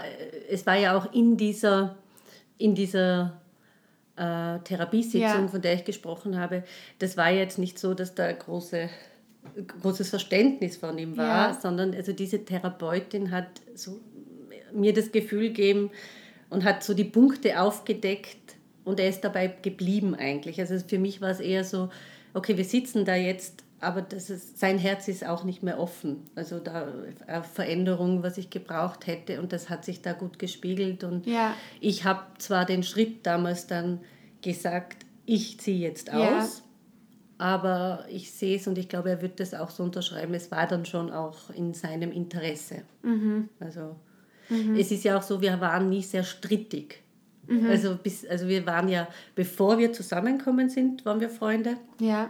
es 0.49 0.65
war 0.65 0.75
ja 0.75 0.97
auch 0.97 1.11
in 1.13 1.37
dieser, 1.37 1.95
in 2.57 2.73
dieser 2.75 3.39
äh, 4.15 4.59
Therapiesitzung, 4.59 5.21
Ja. 5.43 5.47
von 5.47 5.61
der 5.61 5.73
ich 5.75 5.85
gesprochen 5.85 6.39
habe, 6.39 6.63
das 6.99 7.17
war 7.17 7.29
jetzt 7.29 7.59
nicht 7.59 7.77
so, 7.77 7.93
dass 7.93 8.15
da 8.15 8.31
große, 8.31 8.89
großes 9.81 10.09
Verständnis 10.09 10.77
von 10.77 10.97
ihm 10.97 11.17
war, 11.17 11.49
Ja. 11.49 11.53
sondern 11.59 11.93
also 11.93 12.13
diese 12.13 12.43
Therapeutin 12.45 13.31
hat 13.31 13.47
so 13.75 13.99
mir 14.73 14.93
das 14.93 15.11
Gefühl 15.11 15.47
gegeben 15.49 15.89
und 16.49 16.63
hat 16.63 16.83
so 16.83 16.93
die 16.93 17.03
Punkte 17.03 17.59
aufgedeckt 17.61 18.55
und 18.83 18.99
er 18.99 19.09
ist 19.09 19.21
dabei 19.21 19.47
geblieben 19.61 20.15
eigentlich. 20.15 20.59
Also 20.59 20.77
für 20.85 20.99
mich 20.99 21.21
war 21.21 21.29
es 21.29 21.39
eher 21.39 21.63
so, 21.63 21.89
okay, 22.33 22.57
wir 22.57 22.63
sitzen 22.65 23.03
da 23.05 23.15
jetzt, 23.15 23.63
aber 23.79 24.01
das 24.01 24.29
ist, 24.29 24.59
sein 24.59 24.77
Herz 24.77 25.07
ist 25.07 25.25
auch 25.25 25.43
nicht 25.43 25.63
mehr 25.63 25.79
offen. 25.79 26.23
Also 26.35 26.59
da 26.59 26.87
eine 27.27 27.43
Veränderung, 27.43 28.23
was 28.23 28.37
ich 28.37 28.49
gebraucht 28.49 29.07
hätte 29.07 29.39
und 29.41 29.51
das 29.53 29.69
hat 29.69 29.85
sich 29.85 30.01
da 30.01 30.13
gut 30.13 30.39
gespiegelt 30.39 31.03
und 31.03 31.25
Ja. 31.27 31.53
ich 31.81 32.03
habe 32.05 32.21
zwar 32.37 32.65
den 32.65 32.83
Schritt 32.83 33.25
damals 33.25 33.67
dann 33.67 33.99
gesagt, 34.41 35.05
ich 35.25 35.59
ziehe 35.59 35.79
jetzt 35.79 36.07
Ja. 36.09 36.47
Aber 37.37 38.05
ich 38.09 38.31
sehe 38.31 38.57
es 38.57 38.67
und 38.67 38.77
ich 38.77 38.89
glaube, 38.89 39.09
er 39.09 39.21
wird 39.21 39.39
das 39.39 39.53
auch 39.53 39.69
so 39.69 39.83
unterschreiben. 39.83 40.33
Es 40.33 40.51
war 40.51 40.67
dann 40.67 40.85
schon 40.85 41.11
auch 41.11 41.49
in 41.51 41.73
seinem 41.73 42.11
Interesse. 42.11 42.83
Also 43.59 43.95
es 44.77 44.91
ist 44.91 45.03
ja 45.03 45.17
auch 45.17 45.21
so, 45.21 45.41
wir 45.41 45.59
waren 45.59 45.89
nie 45.89 46.01
sehr 46.01 46.23
strittig. 46.23 47.03
Also, 47.69 47.95
bis, 47.95 48.25
also 48.25 48.47
wir 48.47 48.65
waren 48.65 48.89
ja, 48.89 49.07
bevor 49.35 49.77
wir 49.77 49.93
zusammengekommen 49.93 50.69
sind, 50.69 51.05
waren 51.05 51.21
wir 51.21 51.29
Freunde. 51.29 51.77
Ja. 51.99 52.29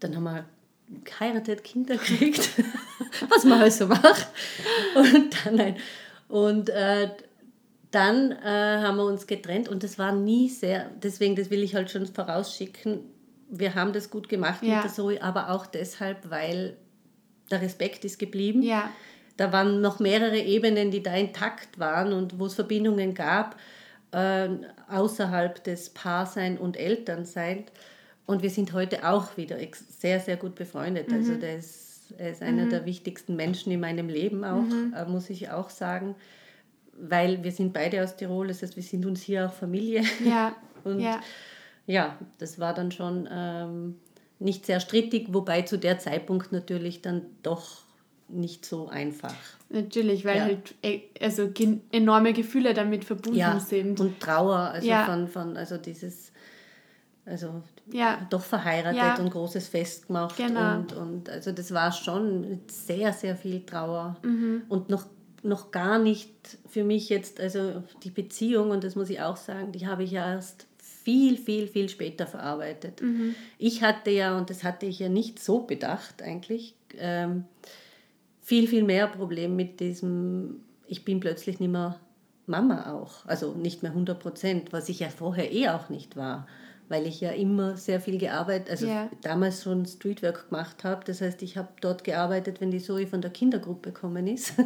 Dann 0.00 0.14
haben 0.14 0.24
wir 0.24 0.44
geheiratet, 1.04 1.64
Kinder 1.64 1.96
gekriegt, 1.96 2.50
was 3.30 3.44
man 3.44 3.60
halt 3.60 3.72
so 3.72 3.86
macht. 3.86 4.28
Und 4.94 5.34
dann, 5.44 5.54
nein. 5.56 5.76
Und 6.28 6.68
äh, 6.68 7.10
dann 7.90 8.32
äh, 8.32 8.82
haben 8.82 8.96
wir 8.96 9.06
uns 9.06 9.26
getrennt 9.26 9.68
und 9.68 9.82
das 9.82 9.98
war 9.98 10.12
nie 10.12 10.48
sehr, 10.48 10.90
deswegen, 11.02 11.34
das 11.34 11.50
will 11.50 11.62
ich 11.62 11.74
halt 11.74 11.90
schon 11.90 12.06
vorausschicken, 12.06 13.00
wir 13.48 13.74
haben 13.74 13.92
das 13.92 14.10
gut 14.10 14.28
gemacht 14.28 14.62
Ja. 14.62 14.76
mit 14.76 14.84
der 14.84 14.92
Zoe, 14.92 15.22
aber 15.22 15.50
auch 15.50 15.66
deshalb, 15.66 16.30
weil 16.30 16.76
der 17.50 17.62
Respekt 17.62 18.04
ist 18.04 18.18
geblieben. 18.18 18.62
Ja. 18.62 18.90
Da 19.36 19.52
waren 19.52 19.80
noch 19.80 20.00
mehrere 20.00 20.38
Ebenen, 20.38 20.90
die 20.90 21.02
da 21.02 21.14
intakt 21.14 21.78
waren 21.78 22.12
und 22.12 22.38
wo 22.38 22.46
es 22.46 22.54
Verbindungen 22.54 23.14
gab, 23.14 23.56
äh, 24.12 24.48
außerhalb 24.88 25.62
des 25.62 25.90
Paarsein 25.90 26.56
und 26.58 26.76
Elternsein. 26.76 27.64
Und 28.24 28.42
wir 28.42 28.50
sind 28.50 28.72
heute 28.72 29.06
auch 29.08 29.36
wieder 29.36 29.56
sehr, 29.72 30.20
sehr 30.20 30.36
gut 30.36 30.54
befreundet. 30.54 31.12
Also 31.12 31.34
der 31.34 31.58
ist, 31.58 32.12
er 32.18 32.30
ist 32.30 32.42
einer 32.42 32.66
der 32.66 32.84
wichtigsten 32.86 33.36
Menschen 33.36 33.70
in 33.72 33.78
meinem 33.80 34.08
Leben 34.08 34.42
auch, 34.44 34.64
äh, 34.96 35.04
muss 35.04 35.30
ich 35.30 35.50
auch 35.50 35.70
sagen. 35.70 36.16
Weil 36.98 37.44
wir 37.44 37.52
sind 37.52 37.72
beide 37.74 38.02
aus 38.02 38.16
Tirol, 38.16 38.48
das 38.48 38.62
heißt, 38.62 38.74
wir 38.74 38.82
sind 38.82 39.04
uns 39.04 39.22
hier 39.22 39.46
auch 39.46 39.52
Familie. 39.52 40.02
Ja. 40.24 40.56
Und 40.84 40.98
ja. 41.00 41.20
Ja, 41.86 42.18
das 42.38 42.58
war 42.58 42.74
dann 42.74 42.90
schon 42.92 43.28
ähm, 43.30 43.96
nicht 44.38 44.66
sehr 44.66 44.80
strittig, 44.80 45.28
wobei 45.32 45.62
zu 45.62 45.78
der 45.78 45.98
Zeitpunkt 45.98 46.52
natürlich 46.52 47.02
dann 47.02 47.22
doch 47.42 47.82
nicht 48.28 48.66
so 48.66 48.88
einfach. 48.88 49.34
Natürlich, 49.68 50.24
weil 50.24 50.36
Ja. 50.38 50.44
halt 50.44 50.74
äh, 50.82 51.00
also 51.20 51.48
enorme 51.92 52.32
Gefühle 52.32 52.74
damit 52.74 53.04
verbunden 53.04 53.38
Ja, 53.38 53.60
sind. 53.60 54.00
und 54.00 54.20
Trauer, 54.20 54.56
also 54.56 54.88
Ja. 54.88 55.04
von, 55.04 55.28
von, 55.28 55.56
also 55.56 55.76
dieses, 55.76 56.32
also 57.24 57.62
Ja. 57.92 58.26
doch 58.30 58.42
verheiratet 58.42 59.18
und 59.20 59.30
großes 59.30 59.68
Fest 59.68 60.08
gemacht 60.08 60.36
Genau. 60.36 60.74
und, 60.78 60.92
und 60.92 61.30
also 61.30 61.52
das 61.52 61.72
war 61.72 61.92
schon 61.92 62.42
mit 62.48 62.70
sehr, 62.70 63.12
sehr 63.12 63.36
viel 63.36 63.64
Trauer 63.64 64.16
Mhm. 64.22 64.62
und 64.68 64.88
noch, 64.90 65.06
noch 65.42 65.70
gar 65.70 65.98
nicht 66.00 66.58
für 66.68 66.82
mich 66.84 67.08
jetzt, 67.08 67.40
also 67.40 67.84
die 68.02 68.10
Beziehung, 68.10 68.70
und 68.70 68.82
das 68.84 68.96
muss 68.96 69.08
ich 69.10 69.20
auch 69.20 69.36
sagen, 69.36 69.70
die 69.72 69.86
habe 69.86 70.02
ich 70.04 70.10
ja 70.12 70.32
erst 70.32 70.66
viel, 71.06 71.36
viel, 71.36 71.68
viel 71.68 71.88
später 71.88 72.26
verarbeitet. 72.26 73.00
Mhm. 73.00 73.36
Ich 73.58 73.80
hatte 73.84 74.10
ja, 74.10 74.36
und 74.36 74.50
das 74.50 74.64
hatte 74.64 74.86
ich 74.86 74.98
ja 74.98 75.08
nicht 75.08 75.38
so 75.38 75.60
bedacht 75.60 76.20
eigentlich, 76.20 76.74
ähm, 76.98 77.44
viel, 78.42 78.66
viel 78.66 78.82
mehr 78.82 79.06
Problem 79.06 79.54
mit 79.54 79.78
diesem, 79.78 80.62
ich 80.88 81.04
bin 81.04 81.20
plötzlich 81.20 81.60
nicht 81.60 81.70
mehr 81.70 82.00
Mama 82.46 82.92
auch. 82.92 83.24
Also 83.24 83.52
nicht 83.54 83.84
mehr 83.84 83.92
100 83.92 84.18
Prozent, 84.18 84.72
was 84.72 84.88
ich 84.88 84.98
ja 84.98 85.08
vorher 85.08 85.52
eh 85.52 85.68
auch 85.68 85.90
nicht 85.90 86.16
war, 86.16 86.48
weil 86.88 87.06
ich 87.06 87.20
ja 87.20 87.30
immer 87.30 87.76
sehr 87.76 88.00
viel 88.00 88.18
gearbeitet, 88.18 88.68
also 88.70 88.86
Ja. 88.88 89.08
damals 89.22 89.62
schon 89.62 89.86
Streetwork 89.86 90.48
gemacht 90.50 90.82
habe. 90.82 91.04
Das 91.04 91.20
heißt, 91.20 91.40
ich 91.42 91.56
habe 91.56 91.68
dort 91.80 92.02
gearbeitet, 92.02 92.60
wenn 92.60 92.72
die 92.72 92.80
Zoe 92.82 93.06
von 93.06 93.20
der 93.20 93.30
Kindergruppe 93.30 93.92
gekommen 93.92 94.26
ist. 94.26 94.54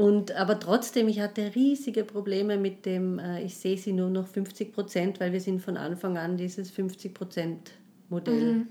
Und, 0.00 0.32
aber 0.32 0.58
trotzdem, 0.58 1.08
ich 1.08 1.20
hatte 1.20 1.54
riesige 1.54 2.04
Probleme 2.04 2.56
mit 2.56 2.86
dem, 2.86 3.18
äh, 3.18 3.42
ich 3.42 3.58
sehe 3.58 3.76
sie 3.76 3.92
nur 3.92 4.08
noch 4.08 4.26
50 4.26 4.72
Prozent, 4.72 5.20
weil 5.20 5.32
wir 5.32 5.42
sind 5.42 5.60
von 5.60 5.76
Anfang 5.76 6.16
an 6.16 6.38
dieses 6.38 6.70
50 6.70 7.12
Prozent 7.12 7.72
Modell 8.08 8.66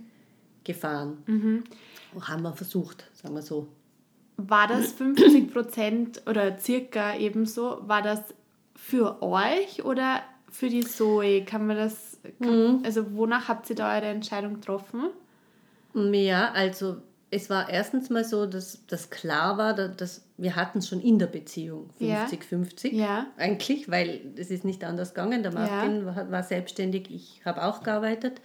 gefahren. 0.63 1.19
Haben 2.19 2.41
wir 2.41 2.53
versucht, 2.53 3.05
sagen 3.13 3.35
wir 3.35 3.43
so. 3.43 3.67
War 4.37 4.67
das 4.67 4.93
50 4.93 5.53
Prozent 5.53 6.23
oder 6.25 6.57
circa 6.57 7.15
ebenso, 7.15 7.87
war 7.87 8.01
das 8.01 8.21
für 8.75 9.21
euch 9.21 9.85
oder 9.85 10.21
für 10.49 10.69
die 10.69 10.81
Zoe? 10.81 11.45
Kann 11.45 11.67
man 11.67 11.77
das, 11.77 12.19
kann, 12.41 12.81
also 12.83 13.15
wonach 13.15 13.47
habt 13.49 13.69
ihr 13.69 13.75
da 13.75 13.95
eure 13.95 14.07
Entscheidung 14.07 14.55
getroffen? 14.55 15.09
Ja, 15.93 16.51
also 16.53 16.97
es 17.31 17.49
war 17.49 17.69
erstens 17.69 18.09
mal 18.09 18.23
so, 18.23 18.45
dass 18.45 18.85
das 18.87 19.09
klar 19.09 19.57
war, 19.57 19.73
dass, 19.73 20.23
wir 20.37 20.55
hatten 20.55 20.79
es 20.79 20.87
schon 20.87 20.99
in 20.99 21.19
der 21.19 21.27
Beziehung 21.27 21.89
Ja. 21.99 22.25
50-50 22.25 22.93
Ja. 22.93 23.27
eigentlich, 23.37 23.89
weil 23.89 24.21
es 24.35 24.49
ist 24.49 24.65
nicht 24.65 24.83
anders 24.83 25.13
gegangen. 25.13 25.43
Der 25.43 25.51
Martin 25.53 26.05
war, 26.05 26.31
war 26.31 26.43
selbstständig, 26.43 27.09
ich 27.09 27.41
habe 27.45 27.63
auch 27.63 27.83
gearbeitet. 27.83 28.41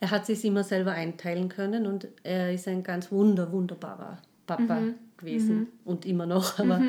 Er 0.00 0.10
hat 0.10 0.26
sich 0.26 0.44
immer 0.44 0.64
selber 0.64 0.92
einteilen 0.92 1.48
können 1.48 1.86
und 1.86 2.08
er 2.22 2.52
ist 2.52 2.68
ein 2.68 2.82
ganz 2.82 3.10
wunder, 3.10 3.50
wunderbarer 3.52 4.18
Papa 4.46 4.78
gewesen 5.16 5.68
und 5.84 6.06
immer 6.06 6.26
noch. 6.26 6.58
Aber 6.58 6.80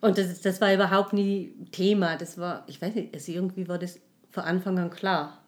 Und 0.00 0.16
das, 0.16 0.40
das 0.42 0.60
war 0.60 0.72
überhaupt 0.72 1.12
nie 1.12 1.54
Thema. 1.72 2.16
Das 2.16 2.38
war, 2.38 2.64
ich 2.68 2.80
weiß 2.80 2.94
nicht, 2.94 3.14
also 3.14 3.32
irgendwie 3.32 3.66
war 3.68 3.78
das 3.78 3.98
von 4.30 4.44
Anfang 4.44 4.78
an 4.78 4.90
klar. 4.90 5.42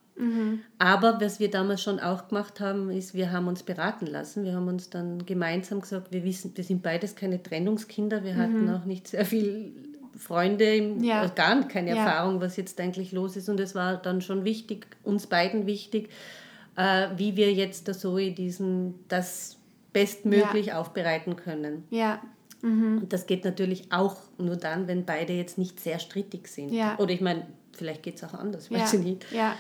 Aber 0.79 1.19
was 1.21 1.41
wir 1.41 1.51
damals 1.51 1.83
schon 1.83 1.99
auch 1.99 2.29
gemacht 2.29 2.61
haben, 2.61 2.91
ist, 2.91 3.15
wir 3.15 3.33
haben 3.33 3.49
uns 3.49 3.63
beraten 3.63 4.07
lassen. 4.07 4.45
Wir 4.45 4.53
haben 4.55 4.69
uns 4.69 4.91
dann 4.91 5.25
gemeinsam 5.25 5.81
gesagt, 5.81 6.13
wir 6.13 6.25
wissen, 6.25 6.53
wir 6.55 6.65
sind 6.65 6.83
beides 6.83 7.17
keine 7.17 7.43
Trennungskinder. 7.43 8.23
Wir 8.23 8.37
hatten 8.37 8.69
auch 8.69 8.85
nicht 8.85 9.09
sehr 9.09 9.25
viel 9.25 9.73
Freunde, 10.17 10.77
im, 10.77 11.03
Ja. 11.03 11.25
äh, 11.25 11.31
gar 11.35 11.67
keine 11.69 11.91
Ja. 11.91 11.97
Erfahrung, 12.05 12.41
was 12.43 12.57
jetzt 12.59 12.79
eigentlich 12.81 13.13
los 13.13 13.37
ist. 13.37 13.49
Und 13.49 13.59
es 13.61 13.75
war 13.75 13.97
dann 13.97 14.21
schon 14.21 14.45
wichtig, 14.45 14.87
uns 15.05 15.27
beiden 15.27 15.67
wichtig, 15.67 16.11
äh, 16.77 17.09
wie 17.17 17.37
wir 17.37 17.53
jetzt 17.55 17.89
der 17.89 17.97
Zoe 17.97 18.33
diesen, 18.33 18.97
das 19.09 19.57
bestmöglich 19.95 20.75
aufbereiten 20.75 21.37
können. 21.37 21.85
Ja. 21.91 22.21
Und 22.63 23.07
das 23.11 23.27
geht 23.27 23.47
natürlich 23.47 23.91
auch 23.91 24.17
nur 24.37 24.57
dann, 24.57 24.87
wenn 24.87 25.07
beide 25.07 25.33
jetzt 25.33 25.57
nicht 25.57 25.81
sehr 25.81 25.99
strittig 25.99 26.47
sind. 26.49 26.71
Ja. 26.75 26.99
Oder 26.99 27.13
ich 27.13 27.23
meine, 27.23 27.47
vielleicht 27.73 28.03
geht 28.03 28.17
es 28.17 28.25
auch 28.25 28.35
anders, 28.35 28.69
Ja. 28.69 28.81
weiß 28.81 28.93
ich 28.95 29.01
nicht. 29.01 29.33
Ja. 29.33 29.55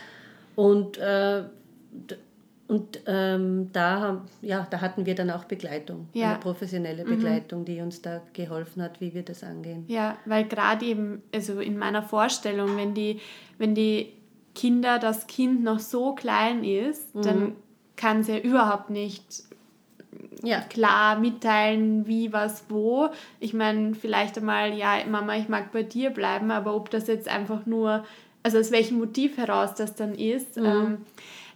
Und, 0.64 0.98
äh, 0.98 1.44
Und 2.68 3.00
ähm, 3.06 3.70
da, 3.72 4.24
ja, 4.42 4.64
da 4.70 4.80
hatten 4.80 5.04
wir 5.04 5.16
dann 5.16 5.28
auch 5.30 5.42
Begleitung, 5.42 6.08
Ja. 6.12 6.28
eine 6.30 6.38
professionelle 6.38 7.04
Begleitung, 7.04 7.64
die 7.64 7.80
uns 7.80 8.00
da 8.00 8.20
geholfen 8.32 8.80
hat, 8.80 9.00
wie 9.00 9.12
wir 9.12 9.24
das 9.24 9.42
angehen. 9.42 9.84
Ja, 9.88 10.16
weil 10.24 10.44
gerade 10.44 10.84
eben, 10.86 11.20
also 11.34 11.58
in 11.58 11.76
meiner 11.76 12.04
Vorstellung, 12.04 12.76
wenn 12.76 12.94
die, 12.94 13.18
wenn 13.58 13.74
die 13.74 14.12
Kinder, 14.54 15.00
das 15.00 15.26
Kind 15.26 15.64
noch 15.64 15.80
so 15.80 16.14
klein 16.14 16.62
ist, 16.62 17.12
Mhm. 17.16 17.22
dann 17.22 17.52
kann 17.96 18.22
sie 18.22 18.34
ja 18.34 18.38
überhaupt 18.38 18.90
nicht 18.90 19.24
Ja, 20.42 20.60
klar 20.60 21.18
mitteilen, 21.18 22.06
wie, 22.06 22.32
was, 22.32 22.64
wo. 22.68 23.08
Ich 23.40 23.52
meine, 23.52 23.94
vielleicht 23.94 24.38
einmal, 24.38 24.74
ja, 24.74 24.94
Mama, 25.10 25.36
ich 25.36 25.48
mag 25.48 25.72
bei 25.72 25.82
dir 25.82 26.10
bleiben, 26.10 26.50
aber 26.52 26.74
ob 26.76 26.88
das 26.90 27.08
jetzt 27.08 27.28
einfach 27.28 27.66
nur, 27.66 28.04
also 28.42 28.58
aus 28.58 28.70
welchem 28.70 28.98
Motiv 28.98 29.36
heraus 29.36 29.74
das 29.74 29.94
dann 29.94 30.14
ist. 30.14 30.56
Ähm, 30.56 30.98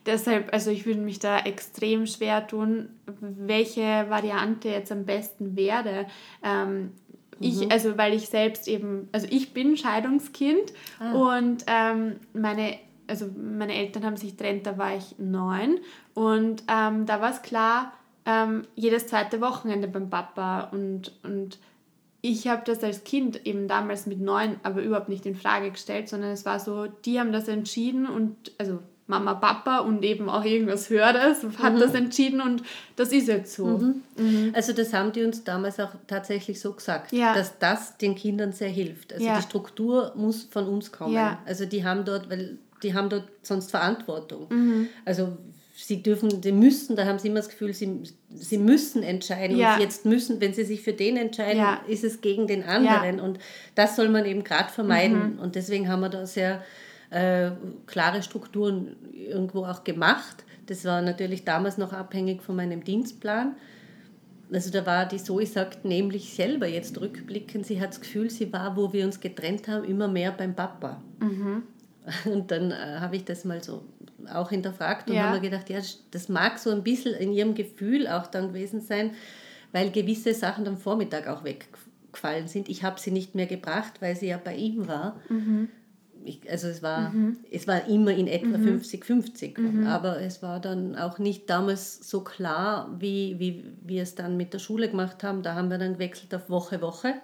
deshalb, 0.06 0.52
also 0.52 0.70
ich 0.70 0.86
würde 0.86 1.00
mich 1.00 1.18
da 1.18 1.38
extrem 1.40 2.06
schwer 2.06 2.46
tun, 2.46 2.88
welche 3.20 4.06
Variante 4.08 4.68
jetzt 4.68 4.92
am 4.92 5.04
besten 5.04 5.56
wäre. 5.56 6.06
Ähm, 6.42 6.92
ich, 7.40 7.70
also 7.70 7.98
weil 7.98 8.14
ich 8.14 8.28
selbst 8.28 8.68
eben, 8.68 9.08
also 9.12 9.26
ich 9.30 9.52
bin 9.52 9.76
Scheidungskind 9.76 10.72
und 11.14 11.64
ähm, 11.66 12.16
meine, 12.32 12.78
also 13.08 13.26
meine 13.36 13.74
Eltern 13.74 14.04
haben 14.04 14.16
sich 14.16 14.36
getrennt, 14.36 14.66
da 14.66 14.78
war 14.78 14.96
ich 14.96 15.18
neun 15.18 15.80
und 16.14 16.62
ähm, 16.68 17.06
da 17.06 17.20
war 17.20 17.32
es 17.32 17.42
klar, 17.42 17.92
ähm, 18.24 18.62
jedes 18.74 19.08
zweite 19.08 19.40
Wochenende 19.40 19.88
beim 19.88 20.08
Papa 20.08 20.68
und, 20.72 21.12
und 21.22 21.58
ich 22.26 22.48
habe 22.48 22.62
das 22.64 22.82
als 22.82 23.04
Kind 23.04 23.44
eben 23.44 23.68
damals 23.68 24.06
mit 24.06 24.18
neun 24.18 24.56
aber 24.62 24.80
überhaupt 24.82 25.10
nicht 25.10 25.26
in 25.26 25.36
Frage 25.36 25.70
gestellt, 25.70 26.08
sondern 26.08 26.30
es 26.30 26.46
war 26.46 26.58
so, 26.58 26.86
die 26.86 27.20
haben 27.20 27.32
das 27.32 27.48
entschieden 27.48 28.06
und 28.08 28.34
also 28.56 28.78
Mama, 29.06 29.34
Papa 29.34 29.80
und 29.80 30.02
eben 30.02 30.30
auch 30.30 30.42
irgendwas 30.42 30.88
Höheres 30.88 31.44
hat 31.62 31.78
das 31.78 31.92
entschieden 31.92 32.40
und 32.40 32.62
das 32.96 33.12
ist 33.12 33.28
jetzt 33.28 33.54
so. 33.54 33.78
also 34.54 34.72
das 34.72 34.94
haben 34.94 35.12
die 35.12 35.22
uns 35.22 35.44
damals 35.44 35.78
auch 35.78 35.90
tatsächlich 36.06 36.58
so 36.58 36.72
gesagt, 36.72 37.12
Ja. 37.12 37.34
dass 37.34 37.58
das 37.58 37.98
den 37.98 38.14
Kindern 38.14 38.52
sehr 38.52 38.70
hilft. 38.70 39.12
Also 39.12 39.26
Ja. 39.26 39.36
die 39.36 39.42
Struktur 39.42 40.12
muss 40.16 40.44
von 40.44 40.66
uns 40.66 40.90
kommen. 40.92 41.12
Ja. 41.12 41.40
Also 41.44 41.66
die 41.66 41.84
haben 41.84 42.06
dort, 42.06 42.30
weil 42.30 42.56
die 42.82 42.94
haben 42.94 43.10
dort 43.10 43.24
sonst 43.42 43.70
Verantwortung. 43.70 44.46
Mhm. 44.48 44.88
Also 45.04 45.36
sie 45.76 46.02
dürfen, 46.02 46.40
die 46.40 46.52
müssen, 46.52 46.94
da 46.96 47.04
haben 47.04 47.18
sie 47.18 47.28
immer 47.28 47.40
das 47.40 47.48
Gefühl, 47.48 47.74
sie, 47.74 48.02
sie 48.32 48.58
müssen 48.58 49.02
entscheiden. 49.02 49.56
Ja. 49.58 49.74
Und 49.74 49.80
jetzt 49.80 50.04
müssen, 50.06 50.40
wenn 50.40 50.54
sie 50.54 50.64
sich 50.64 50.82
für 50.82 50.92
den 50.92 51.16
entscheiden, 51.16 51.58
Ja. 51.58 51.80
ist 51.88 52.04
es 52.04 52.20
gegen 52.20 52.46
den 52.46 52.62
anderen. 52.62 53.18
Und 53.20 53.38
das 53.74 53.96
soll 53.96 54.08
man 54.08 54.24
eben 54.24 54.44
gerade 54.44 54.68
Mhm. 54.70 54.74
vermeiden. 54.74 55.38
Und 55.40 55.56
deswegen 55.56 55.88
haben 55.88 56.00
wir 56.00 56.08
da 56.10 56.26
sehr 56.26 56.62
äh, 57.10 57.52
klare 57.86 58.22
Strukturen 58.24 58.96
irgendwo 59.12 59.64
auch 59.64 59.84
gemacht. 59.84 60.44
Das 60.66 60.84
war 60.84 61.00
natürlich 61.02 61.44
damals 61.44 61.78
noch 61.78 61.92
abhängig 61.92 62.42
von 62.42 62.56
meinem 62.56 62.82
Dienstplan. 62.82 63.54
Also 64.52 64.70
da 64.70 64.84
war 64.84 65.06
die 65.06 65.18
Zoe 65.18 65.46
sagt 65.46 65.84
nämlich 65.84 66.34
selber 66.34 66.66
jetzt 66.66 67.00
rückblickend, 67.00 67.66
sie 67.66 67.80
hat 67.80 67.90
das 67.90 68.00
Gefühl, 68.00 68.30
sie 68.30 68.52
war, 68.52 68.76
wo 68.76 68.92
wir 68.92 69.04
uns 69.04 69.20
getrennt 69.20 69.68
haben, 69.68 69.84
immer 69.84 70.08
mehr 70.08 70.32
beim 70.32 70.54
Papa. 70.54 71.02
Und 72.26 72.50
dann 72.50 72.70
äh, 72.70 72.74
habe 73.00 73.16
ich 73.16 73.24
das 73.24 73.44
mal 73.44 73.62
so 73.62 73.82
auch 74.32 74.50
hinterfragt 74.50 75.08
und 75.10 75.16
Ja. 75.16 75.24
habe 75.24 75.36
mir 75.36 75.40
gedacht, 75.40 75.70
ja, 75.70 75.80
das 76.10 76.28
mag 76.28 76.58
so 76.58 76.70
ein 76.70 76.82
bisschen 76.82 77.14
in 77.14 77.32
ihrem 77.32 77.54
Gefühl 77.54 78.06
auch 78.08 78.26
dann 78.26 78.48
gewesen 78.48 78.80
sein, 78.80 79.10
weil 79.72 79.90
gewisse 79.90 80.34
Sachen 80.34 80.66
am 80.68 80.76
Vormittag 80.78 81.26
auch 81.28 81.44
weggefallen 81.44 82.48
sind. 82.48 82.68
Ich 82.68 82.84
habe 82.84 83.00
sie 83.00 83.10
nicht 83.10 83.34
mehr 83.34 83.46
gebracht, 83.46 83.94
weil 84.00 84.16
sie 84.16 84.28
ja 84.28 84.38
bei 84.42 84.54
ihm 84.56 84.86
war. 84.88 85.20
Ich, 86.26 86.50
also 86.50 86.68
es 86.68 86.82
war, 86.82 87.12
es 87.50 87.66
war 87.66 87.86
immer 87.86 88.12
in 88.12 88.28
etwa 88.28 88.56
50-50, 88.56 89.84
aber 89.86 90.20
es 90.22 90.42
war 90.42 90.58
dann 90.60 90.96
auch 90.96 91.18
nicht 91.18 91.50
damals 91.50 92.08
so 92.08 92.22
klar, 92.22 92.94
wie, 92.98 93.38
wie 93.38 93.64
wir 93.82 94.02
es 94.02 94.14
dann 94.14 94.36
mit 94.38 94.54
der 94.54 94.58
Schule 94.58 94.88
gemacht 94.88 95.22
haben. 95.22 95.42
Da 95.42 95.54
haben 95.54 95.68
wir 95.70 95.76
dann 95.78 95.94
gewechselt 95.94 96.34
auf 96.34 96.48
Woche, 96.48 96.80
Woche. 96.80 97.14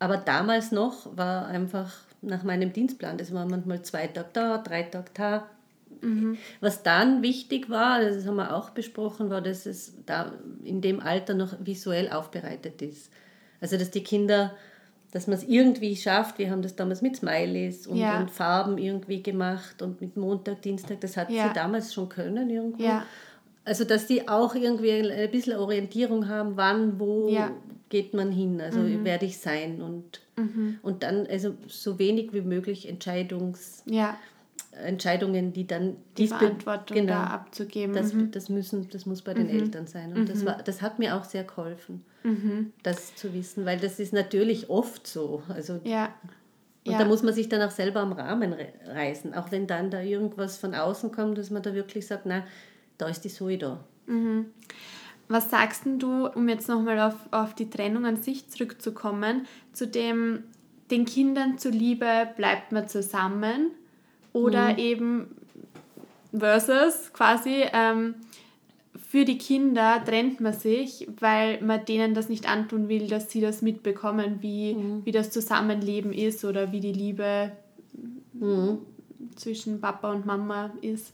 Aber 0.00 0.16
damals 0.16 0.72
noch 0.72 1.16
war 1.16 1.46
einfach 1.46 1.92
nach 2.22 2.42
meinem 2.42 2.72
Dienstplan, 2.72 3.18
das 3.18 3.32
war 3.32 3.46
manchmal 3.46 3.82
zwei 3.82 4.06
Tage 4.06 4.28
da, 4.32 4.58
drei 4.58 4.82
Tage 4.84 5.10
da. 5.14 5.46
Was 6.60 6.82
dann 6.82 7.20
wichtig 7.22 7.68
war, 7.68 8.00
das 8.00 8.24
haben 8.26 8.36
wir 8.36 8.54
auch 8.56 8.70
besprochen, 8.70 9.28
war, 9.28 9.42
dass 9.42 9.66
es 9.66 9.92
da 10.06 10.32
in 10.64 10.80
dem 10.80 11.00
Alter 11.00 11.34
noch 11.34 11.54
visuell 11.60 12.08
aufbereitet 12.10 12.80
ist. 12.80 13.10
Also 13.60 13.76
dass 13.76 13.90
die 13.90 14.02
Kinder, 14.02 14.54
dass 15.10 15.26
man 15.26 15.36
es 15.36 15.44
irgendwie 15.44 15.96
schafft, 15.96 16.38
wir 16.38 16.50
haben 16.50 16.62
das 16.62 16.74
damals 16.74 17.02
mit 17.02 17.16
Smileys 17.16 17.86
und, 17.86 17.98
Ja. 17.98 18.18
und 18.20 18.30
Farben 18.30 18.78
irgendwie 18.78 19.22
gemacht 19.22 19.82
und 19.82 20.00
mit 20.00 20.16
Montag, 20.16 20.62
Dienstag, 20.62 21.00
das 21.02 21.18
hat 21.18 21.30
Ja. 21.30 21.48
sie 21.48 21.52
damals 21.54 21.92
schon 21.92 22.08
können 22.08 22.48
irgendwo. 22.48 22.82
Ja. 22.82 23.04
Also 23.66 23.84
dass 23.84 24.06
die 24.06 24.26
auch 24.26 24.54
irgendwie 24.54 24.92
ein 24.92 25.30
bisschen 25.30 25.58
Orientierung 25.58 26.28
haben, 26.28 26.56
wann, 26.56 26.98
wo 26.98 27.28
geht 27.90 28.14
man 28.14 28.30
hin, 28.32 28.60
also 28.60 28.80
werde 29.04 29.26
ich 29.26 29.36
sein 29.38 29.82
und, 29.82 30.20
und 30.82 31.02
dann 31.02 31.26
also 31.26 31.54
so 31.68 31.98
wenig 31.98 32.32
wie 32.32 32.40
möglich 32.42 32.88
Entscheidungs, 32.88 33.82
Ja, 33.86 34.16
Entscheidungen, 34.84 35.52
die 35.52 35.66
dann 35.66 35.96
die 36.16 36.28
Verantwortung 36.28 36.96
genau, 36.96 37.12
da 37.14 37.24
abzugeben. 37.24 37.94
das, 37.94 38.12
mhm. 38.12 38.30
das, 38.30 38.48
müssen, 38.48 38.88
das 38.90 39.04
muss 39.04 39.22
bei 39.22 39.34
den 39.34 39.48
Eltern 39.48 39.86
sein. 39.88 40.12
Und 40.12 40.28
das, 40.28 40.46
war, 40.46 40.62
das 40.62 40.80
hat 40.80 40.98
mir 40.98 41.16
auch 41.16 41.24
sehr 41.24 41.44
geholfen, 41.44 42.04
Mhm. 42.22 42.72
das 42.82 43.16
zu 43.16 43.32
wissen, 43.34 43.64
weil 43.64 43.78
das 43.78 43.98
ist 43.98 44.12
natürlich 44.12 44.68
oft 44.70 45.06
so. 45.06 45.42
Also, 45.48 45.80
Ja. 45.84 46.14
und 46.86 46.92
ja. 46.92 46.98
da 46.98 47.04
muss 47.04 47.22
man 47.22 47.34
sich 47.34 47.48
dann 47.48 47.62
auch 47.62 47.70
selber 47.72 48.00
am 48.00 48.12
Rahmen 48.12 48.52
re- 48.52 48.68
reißen, 48.86 49.34
auch 49.34 49.50
wenn 49.50 49.66
dann 49.66 49.90
da 49.90 50.00
irgendwas 50.02 50.56
von 50.56 50.74
außen 50.74 51.10
kommt, 51.12 51.38
dass 51.38 51.50
man 51.50 51.62
da 51.62 51.74
wirklich 51.74 52.06
sagt, 52.06 52.26
na, 52.26 52.44
da 52.98 53.08
ist 53.08 53.22
die 53.24 53.28
Zoe 53.30 53.58
da. 53.58 53.82
Was 55.30 55.48
sagst 55.48 55.84
denn 55.84 56.00
du, 56.00 56.26
um 56.26 56.48
jetzt 56.48 56.68
nochmal 56.68 56.98
auf, 56.98 57.14
auf 57.30 57.54
die 57.54 57.70
Trennung 57.70 58.04
an 58.04 58.20
sich 58.20 58.48
zurückzukommen, 58.48 59.46
zu 59.72 59.86
dem, 59.86 60.42
den 60.90 61.04
Kindern 61.04 61.56
zuliebe 61.56 62.28
bleibt 62.36 62.72
man 62.72 62.88
zusammen 62.88 63.70
oder 64.32 64.76
eben 64.78 65.28
versus 66.36 67.12
quasi 67.12 67.64
ähm, 67.72 68.16
für 69.08 69.24
die 69.24 69.38
Kinder 69.38 70.02
trennt 70.04 70.40
man 70.40 70.52
sich, 70.52 71.06
weil 71.20 71.60
man 71.62 71.84
denen 71.84 72.12
das 72.12 72.28
nicht 72.28 72.48
antun 72.48 72.88
will, 72.88 73.06
dass 73.06 73.30
sie 73.30 73.40
das 73.40 73.62
mitbekommen, 73.62 74.38
wie, 74.40 74.74
wie 75.04 75.12
das 75.12 75.30
Zusammenleben 75.30 76.12
ist 76.12 76.44
oder 76.44 76.72
wie 76.72 76.80
die 76.80 76.92
Liebe 76.92 77.52
zwischen 79.36 79.80
Papa 79.80 80.10
und 80.12 80.26
Mama 80.26 80.72
ist. 80.82 81.12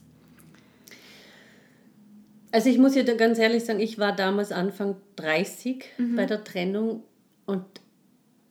Also 2.51 2.69
ich 2.69 2.77
muss 2.77 2.95
ja 2.95 3.03
ganz 3.03 3.39
ehrlich 3.39 3.65
sagen, 3.65 3.79
ich 3.79 3.97
war 3.99 4.15
damals 4.15 4.51
Anfang 4.51 4.95
30 5.17 5.83
bei 6.15 6.25
der 6.25 6.43
Trennung 6.43 7.03
und 7.45 7.65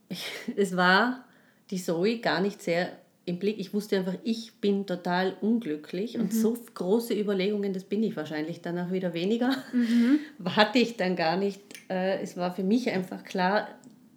ich, 0.08 0.24
es 0.56 0.76
war 0.76 1.24
die 1.70 1.82
Zoe 1.82 2.18
gar 2.18 2.40
nicht 2.40 2.62
sehr 2.62 2.90
im 3.24 3.38
Blick. 3.38 3.58
Ich 3.58 3.74
wusste 3.74 3.98
einfach, 3.98 4.14
ich 4.22 4.54
bin 4.60 4.86
total 4.86 5.36
unglücklich 5.40 6.16
und 6.18 6.32
so 6.32 6.56
große 6.74 7.18
Überlegungen, 7.18 7.72
das 7.72 7.84
bin 7.84 8.02
ich 8.04 8.14
wahrscheinlich 8.16 8.60
danach 8.60 8.92
wieder 8.92 9.14
weniger, 9.14 9.50
hatte 10.44 10.78
ich 10.78 10.96
dann 10.96 11.16
gar 11.16 11.36
nicht. 11.36 11.60
Äh, 11.88 12.22
Es 12.22 12.36
war 12.36 12.54
für 12.54 12.62
mich 12.62 12.90
einfach 12.90 13.24
klar, 13.24 13.68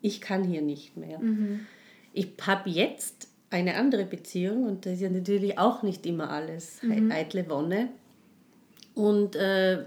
ich 0.02 0.22
kann 0.22 0.44
hier 0.44 0.62
nicht 0.62 0.96
mehr. 0.98 1.20
Ich 2.14 2.28
habe 2.46 2.70
jetzt 2.70 3.28
eine 3.50 3.76
andere 3.76 4.06
Beziehung 4.06 4.64
und 4.66 4.86
das 4.86 4.94
ist 4.94 5.02
ja 5.02 5.10
natürlich 5.10 5.58
auch 5.58 5.82
nicht 5.82 6.06
immer 6.06 6.30
alles 6.30 6.80
eitle 7.12 7.50
Wonne. 7.50 7.90
Und 9.00 9.38
äh, 9.38 9.82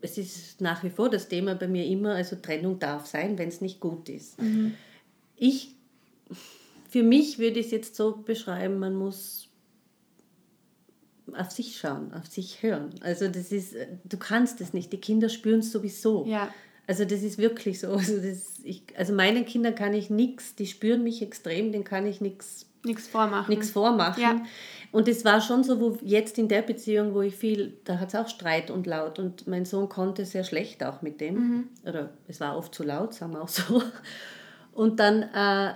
es 0.00 0.18
ist 0.18 0.60
nach 0.60 0.82
wie 0.82 0.90
vor 0.90 1.08
das 1.08 1.28
Thema 1.28 1.54
bei 1.54 1.68
mir 1.68 1.86
immer, 1.86 2.16
also 2.16 2.34
Trennung 2.34 2.80
darf 2.80 3.06
sein, 3.06 3.38
wenn 3.38 3.48
es 3.48 3.60
nicht 3.60 3.78
gut 3.78 4.08
ist. 4.08 4.36
Ich, 5.36 5.76
für 6.88 7.04
mich 7.04 7.38
würde 7.38 7.60
ich 7.60 7.66
es 7.66 7.72
jetzt 7.72 7.94
so 7.94 8.16
beschreiben, 8.16 8.80
man 8.80 8.96
muss 8.96 9.48
auf 11.34 11.52
sich 11.52 11.78
schauen, 11.78 12.12
auf 12.12 12.26
sich 12.26 12.64
hören. 12.64 12.90
Also 13.00 13.28
das 13.28 13.52
ist, 13.52 13.74
äh, 13.74 13.86
du 14.04 14.16
kannst 14.16 14.60
es 14.60 14.72
nicht, 14.72 14.92
die 14.92 15.00
Kinder 15.00 15.28
spüren 15.28 15.60
es 15.60 15.70
sowieso. 15.70 16.26
Ja. 16.26 16.52
Also 16.86 17.04
das 17.04 17.22
ist 17.22 17.38
wirklich 17.38 17.80
so. 17.80 17.88
Also, 17.92 18.16
das, 18.18 18.54
ich, 18.64 18.82
also 18.96 19.12
meinen 19.12 19.44
Kindern 19.44 19.74
kann 19.74 19.94
ich 19.94 20.10
nichts, 20.10 20.54
die 20.54 20.66
spüren 20.66 21.02
mich 21.02 21.22
extrem, 21.22 21.72
denen 21.72 21.84
kann 21.84 22.06
ich 22.06 22.20
nichts 22.20 22.66
Nichts 22.84 23.06
vormachen. 23.06 23.48
nichts 23.48 23.70
vormachen. 23.70 24.20
Ja. 24.20 24.42
Und 24.90 25.06
es 25.06 25.24
war 25.24 25.40
schon 25.40 25.62
so, 25.62 25.80
wo 25.80 25.96
jetzt 26.02 26.36
in 26.36 26.48
der 26.48 26.62
Beziehung, 26.62 27.14
wo 27.14 27.22
ich 27.22 27.36
viel, 27.36 27.74
da 27.84 28.00
hat 28.00 28.08
es 28.08 28.14
auch 28.16 28.28
Streit 28.28 28.72
und 28.72 28.88
laut 28.88 29.20
und 29.20 29.46
mein 29.46 29.64
Sohn 29.64 29.88
konnte 29.88 30.26
sehr 30.26 30.42
schlecht 30.42 30.82
auch 30.82 31.00
mit 31.00 31.20
dem. 31.20 31.34
Mhm. 31.34 31.68
Oder 31.86 32.10
es 32.26 32.40
war 32.40 32.56
oft 32.56 32.74
zu 32.74 32.82
laut, 32.82 33.14
sagen 33.14 33.34
wir 33.34 33.42
auch 33.42 33.48
so. 33.48 33.82
Und 34.74 34.98
dann, 35.00 35.22
äh, 35.22 35.74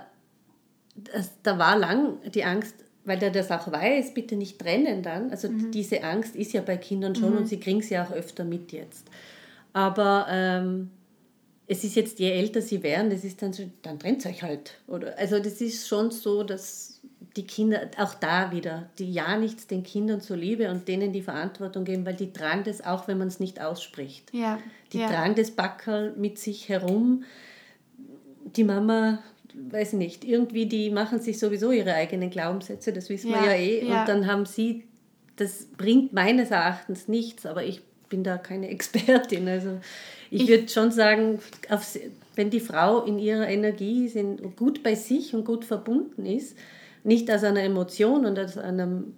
das, 0.95 1.31
da 1.43 1.57
war 1.57 1.77
lang 1.77 2.17
die 2.31 2.43
Angst, 2.43 2.75
weil 3.05 3.17
der 3.19 3.29
das 3.31 3.51
auch 3.51 3.71
weiß, 3.71 4.13
bitte 4.13 4.35
nicht 4.35 4.59
trennen 4.59 5.01
dann. 5.03 5.29
Also 5.31 5.49
Mhm. 5.49 5.71
diese 5.71 6.03
Angst 6.03 6.35
ist 6.35 6.51
ja 6.53 6.61
bei 6.61 6.75
Kindern 6.77 7.15
schon 7.15 7.37
und 7.37 7.47
sie 7.47 7.59
kriegen 7.59 7.81
sie 7.81 7.97
auch 7.99 8.11
öfter 8.11 8.43
mit 8.43 8.71
jetzt. 8.71 9.07
Aber 9.73 10.27
ähm, 10.29 10.91
es 11.67 11.83
ist 11.83 11.95
jetzt, 11.95 12.19
je 12.19 12.31
älter 12.31 12.61
sie 12.61 12.81
werden, 12.81 13.09
das 13.09 13.23
ist 13.23 13.41
dann 13.41 13.53
so, 13.53 13.63
dann 13.81 13.99
trennt 13.99 14.25
euch 14.25 14.41
halt. 14.41 14.75
Oder, 14.87 15.17
also 15.17 15.37
das 15.39 15.59
ist 15.61 15.87
schon 15.87 16.11
so, 16.11 16.43
dass 16.43 17.01
die 17.35 17.45
Kinder, 17.45 17.89
auch 17.97 18.15
da 18.15 18.51
wieder, 18.51 18.89
die 18.97 19.11
ja 19.11 19.37
nichts 19.37 19.67
den 19.67 19.83
Kindern 19.83 20.21
zur 20.21 20.37
Liebe 20.37 20.71
und 20.71 20.87
denen 20.87 21.13
die 21.13 21.21
Verantwortung 21.21 21.85
geben, 21.85 22.05
weil 22.05 22.15
die 22.15 22.33
tragen 22.33 22.63
das 22.63 22.83
auch, 22.83 23.07
wenn 23.07 23.17
man 23.17 23.27
es 23.27 23.39
nicht 23.39 23.61
ausspricht. 23.61 24.33
Ja. 24.33 24.59
Die 24.93 24.99
ja. 24.99 25.07
tragen 25.07 25.35
das 25.35 25.51
Backerl 25.51 26.13
mit 26.17 26.39
sich 26.39 26.69
herum. 26.69 27.25
Die 28.55 28.63
Mama, 28.63 29.19
weiß 29.53 29.93
nicht, 29.93 30.23
irgendwie, 30.23 30.65
die 30.65 30.89
machen 30.89 31.19
sich 31.19 31.37
sowieso 31.37 31.71
ihre 31.71 31.93
eigenen 31.93 32.29
Glaubenssätze, 32.29 32.93
das 32.93 33.09
wissen 33.09 33.29
Ja, 33.29 33.43
wir 33.43 33.51
ja 33.51 33.57
eh. 33.57 33.81
Und 33.83 34.07
dann 34.07 34.25
haben 34.25 34.45
sie, 34.45 34.85
das 35.35 35.65
bringt 35.77 36.13
meines 36.13 36.49
Erachtens 36.49 37.07
nichts, 37.07 37.45
aber 37.45 37.63
ich 37.63 37.81
bin 38.09 38.23
da 38.23 38.37
keine 38.37 38.69
Expertin. 38.69 39.47
Also 39.47 39.79
ich, 40.31 40.43
Ich- 40.43 40.49
würde 40.49 40.67
schon 40.69 40.91
sagen, 40.91 41.39
auf, 41.69 41.97
wenn 42.35 42.49
die 42.49 42.59
Frau 42.59 43.03
in 43.03 43.19
ihrer 43.19 43.47
Energie 43.47 44.07
in, 44.07 44.55
gut 44.55 44.83
bei 44.83 44.95
sich 44.95 45.33
und 45.33 45.45
gut 45.45 45.65
verbunden 45.65 46.25
ist, 46.25 46.57
nicht 47.03 47.31
aus 47.31 47.43
einer 47.43 47.61
Emotion 47.63 48.25
und 48.25 48.37
aus 48.37 48.57
einem, 48.57 49.13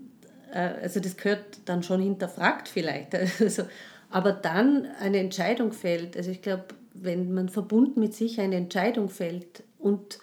äh, 0.54 0.60
also 0.82 1.00
das 1.00 1.18
gehört 1.18 1.44
dann 1.66 1.84
schon 1.84 2.02
hinterfragt 2.02 2.68
vielleicht, 2.68 3.16
also, 3.40 3.64
aber 4.10 4.32
dann 4.32 4.88
eine 5.00 5.18
Entscheidung 5.20 5.72
fällt, 5.74 6.16
also 6.18 6.32
ich 6.32 6.42
glaube, 6.42 6.66
wenn 6.94 7.34
man 7.34 7.50
verbunden 7.50 8.00
mit 8.00 8.14
sich 8.14 8.40
eine 8.40 8.56
Entscheidung 8.56 9.10
fällt 9.10 9.64
und 9.78 10.20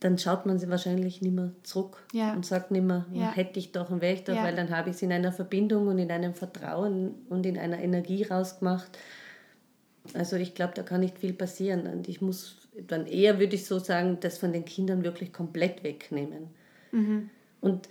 dann 0.00 0.16
schaut 0.18 0.46
man 0.46 0.58
sie 0.58 0.68
wahrscheinlich 0.70 1.20
nicht 1.20 1.34
mehr 1.34 1.52
zurück 1.62 2.02
Ja. 2.12 2.32
und 2.32 2.44
sagt 2.46 2.70
nicht 2.70 2.82
mehr, 2.84 3.04
Ja. 3.12 3.30
hätte 3.32 3.58
ich 3.58 3.70
doch 3.72 3.90
und 3.90 4.00
wäre 4.00 4.14
ich 4.14 4.24
doch, 4.24 4.34
Ja. 4.34 4.44
weil 4.44 4.56
dann 4.56 4.70
habe 4.74 4.90
ich 4.90 4.96
es 4.96 5.02
in 5.02 5.12
einer 5.12 5.30
Verbindung 5.32 5.88
und 5.88 5.98
in 5.98 6.10
einem 6.10 6.32
Vertrauen 6.34 7.14
und 7.28 7.44
in 7.46 7.58
einer 7.58 7.78
Energie 7.78 8.22
rausgemacht. 8.24 8.98
Also 10.14 10.36
ich 10.36 10.54
glaube, 10.54 10.72
da 10.74 10.82
kann 10.82 11.00
nicht 11.00 11.18
viel 11.18 11.34
passieren. 11.34 11.86
Und 11.86 12.08
ich 12.08 12.22
muss 12.22 12.56
dann 12.86 13.06
eher, 13.06 13.38
würde 13.38 13.54
ich 13.56 13.66
so 13.66 13.78
sagen, 13.78 14.16
das 14.20 14.38
von 14.38 14.52
den 14.52 14.64
Kindern 14.64 15.04
wirklich 15.04 15.32
komplett 15.32 15.84
wegnehmen. 15.84 16.48
Und 17.60 17.88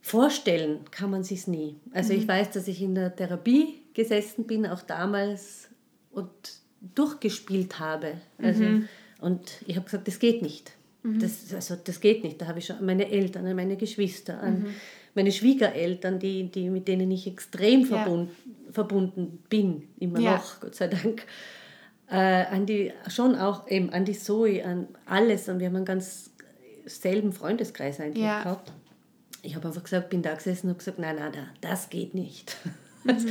vorstellen 0.00 0.80
kann 0.90 1.10
man 1.10 1.24
sich 1.24 1.46
nie. 1.46 1.76
Also 1.92 2.12
ich 2.12 2.26
weiß, 2.28 2.50
dass 2.50 2.68
ich 2.68 2.82
in 2.82 2.94
der 2.94 3.14
Therapie 3.14 3.80
gesessen 3.94 4.46
bin, 4.46 4.66
auch 4.66 4.82
damals 4.82 5.68
und 6.10 6.30
durchgespielt 6.94 7.78
habe. 7.78 8.14
Also, 8.38 8.64
Und 9.20 9.62
ich 9.66 9.76
habe 9.76 9.84
gesagt, 9.84 10.08
das 10.08 10.18
geht 10.18 10.42
nicht. 10.42 10.72
Das, 11.04 11.52
also, 11.52 11.76
das 11.82 12.00
geht 12.00 12.22
nicht. 12.22 12.40
Da 12.40 12.46
habe 12.46 12.60
ich 12.60 12.66
schon 12.66 12.76
an 12.76 12.86
meine 12.86 13.10
Eltern, 13.10 13.46
an 13.46 13.56
meine 13.56 13.76
Geschwister, 13.76 14.40
an 14.40 14.66
meine 15.14 15.32
Schwiegereltern, 15.32 16.18
die, 16.20 16.44
die, 16.44 16.70
mit 16.70 16.86
denen 16.86 17.10
ich 17.10 17.26
extrem 17.26 17.84
Ja. 17.90 18.26
verbunden, 18.70 19.42
bin, 19.50 19.88
immer 19.98 20.20
Ja. 20.20 20.36
noch, 20.36 20.60
Gott 20.60 20.74
sei 20.76 20.86
Dank. 20.88 21.26
Äh, 22.08 22.44
an 22.46 22.66
die, 22.66 22.92
schon 23.08 23.34
auch 23.34 23.68
eben 23.68 23.90
an 23.90 24.04
die 24.04 24.16
Zoe, 24.16 24.64
an 24.64 24.86
alles. 25.06 25.48
Und 25.48 25.58
wir 25.58 25.66
haben 25.66 25.76
einen 25.76 25.84
ganz 25.84 26.30
selben 26.86 27.32
Freundeskreis 27.32 27.98
eigentlich 28.00 28.24
Ja. 28.24 28.42
gehabt. 28.42 28.70
Ich 29.42 29.56
habe 29.56 29.66
einfach 29.68 29.82
gesagt, 29.82 30.08
bin 30.10 30.22
da 30.22 30.34
gesessen 30.34 30.66
und 30.66 30.70
habe 30.74 30.78
gesagt, 30.78 30.98
nein, 31.00 31.16
nein, 31.16 31.32
da- 31.32 31.68
das 31.68 31.90
geht 31.90 32.14
nicht. 32.14 32.56
Das 33.04 33.24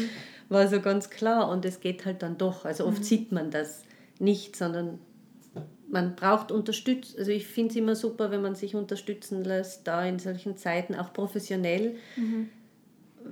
war 0.50 0.68
so 0.68 0.82
ganz 0.82 1.10
klar 1.10 1.48
und 1.50 1.64
es 1.64 1.80
geht 1.80 2.04
halt 2.04 2.22
dann 2.24 2.38
doch. 2.38 2.66
Also 2.66 2.86
oft 2.86 3.06
sieht 3.06 3.32
man 3.32 3.52
das 3.52 3.84
nicht, 4.20 4.58
sondern 4.58 5.00
man 5.92 6.16
braucht 6.16 6.52
Unterstützung. 6.52 7.20
Also 7.20 7.32
ich 7.32 7.48
finde 7.48 7.72
es 7.72 7.76
immer 7.76 7.96
super, 7.96 8.32
wenn 8.32 8.42
man 8.42 8.56
sich 8.56 8.76
unterstützen 8.76 9.44
lässt, 9.44 9.88
da 9.88 10.06
in 10.06 10.20
solchen 10.20 10.58
Zeiten 10.58 10.96
auch 10.96 11.14
professionell, 11.14 11.96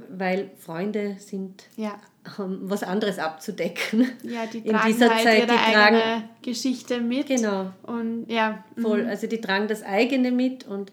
weil 0.09 0.51
Freunde 0.57 1.15
sind 1.19 1.63
Ja. 1.75 1.99
haben 2.37 2.69
was 2.69 2.83
anderes 2.83 3.17
abzudecken. 3.19 4.07
Ja, 4.23 4.45
die 4.45 4.59
in 4.59 4.71
tragen 4.71 4.87
dieser 4.87 5.09
halt 5.09 5.23
Zeit, 5.23 5.37
ihre 5.39 5.47
die 5.47 5.73
tragen 5.73 5.95
eigene 5.95 6.29
Geschichte 6.41 7.01
mit. 7.01 7.27
Genau. 7.27 7.71
Und 7.83 8.25
ja, 8.29 8.63
mhm. 8.75 8.81
voll. 8.81 9.05
Also 9.05 9.27
die 9.27 9.41
tragen 9.41 9.67
das 9.67 9.83
eigene 9.83 10.31
mit 10.31 10.67
und 10.67 10.91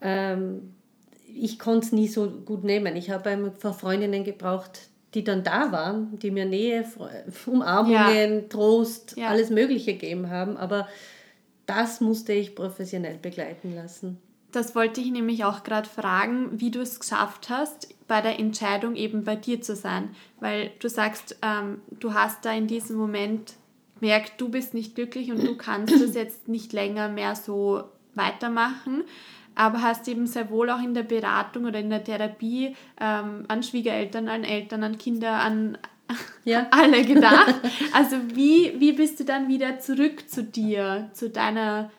ähm, 0.00 0.72
ich 1.26 1.58
konnte 1.58 1.86
es 1.86 1.92
nie 1.92 2.08
so 2.08 2.30
gut 2.30 2.64
nehmen. 2.64 2.96
Ich 2.96 3.10
habe 3.10 3.52
paar 3.58 3.74
Freundinnen 3.74 4.24
gebraucht, 4.24 4.88
die 5.16 5.24
dann 5.24 5.42
da 5.42 5.72
waren, 5.72 6.16
die 6.20 6.30
mir 6.30 6.44
Nähe, 6.44 6.84
Umarmungen, 7.46 8.48
Trost, 8.48 9.16
Ja. 9.16 9.28
alles 9.28 9.50
Mögliche 9.50 9.94
gegeben 9.94 10.30
haben. 10.30 10.56
Aber 10.56 10.86
das 11.66 12.00
musste 12.00 12.32
ich 12.32 12.54
professionell 12.54 13.16
begleiten 13.16 13.74
lassen. 13.74 14.18
Das 14.52 14.74
wollte 14.74 15.00
ich 15.00 15.10
nämlich 15.10 15.44
auch 15.44 15.64
gerade 15.64 15.88
fragen, 15.88 16.60
wie 16.60 16.70
du 16.70 16.80
es 16.80 17.00
geschafft 17.00 17.50
hast, 17.50 17.88
bei 18.06 18.20
der 18.20 18.38
Entscheidung 18.38 18.94
eben 18.94 19.24
bei 19.24 19.34
dir 19.36 19.60
zu 19.60 19.74
sein. 19.74 20.10
Weil 20.38 20.70
du 20.78 20.88
sagst, 20.88 21.36
ähm, 21.42 21.80
du 21.98 22.14
hast 22.14 22.44
da 22.44 22.52
in 22.52 22.66
diesem 22.68 22.96
Moment 22.96 23.54
merkt, 24.00 24.40
du 24.40 24.48
bist 24.48 24.72
nicht 24.74 24.94
glücklich 24.94 25.32
und 25.32 25.42
du 25.42 25.56
kannst 25.56 26.00
das 26.00 26.14
jetzt 26.14 26.46
nicht 26.48 26.72
länger 26.72 27.08
mehr 27.08 27.34
so 27.34 27.84
weitermachen, 28.14 29.02
aber 29.56 29.82
hast 29.82 30.06
eben 30.06 30.26
sehr 30.26 30.50
wohl 30.50 30.70
auch 30.70 30.80
in 30.80 30.94
der 30.94 31.02
Beratung 31.02 31.64
oder 31.64 31.80
in 31.80 31.90
der 31.90 32.04
Therapie 32.04 32.76
ähm, 33.00 33.44
an 33.48 33.62
Schwiegereltern, 33.62 34.28
an 34.28 34.44
Eltern, 34.44 34.84
an 34.84 34.98
Kinder, 34.98 35.32
an 35.40 35.78
Ja. 36.44 36.68
alle 36.70 37.04
gedacht. 37.04 37.54
Also 37.92 38.16
wie, 38.34 38.78
wie 38.78 38.92
bist 38.92 39.18
du 39.18 39.24
dann 39.24 39.48
wieder 39.48 39.80
zurück 39.80 40.28
zu 40.28 40.44
dir, 40.44 41.10
zu 41.12 41.30
deiner, 41.30 41.90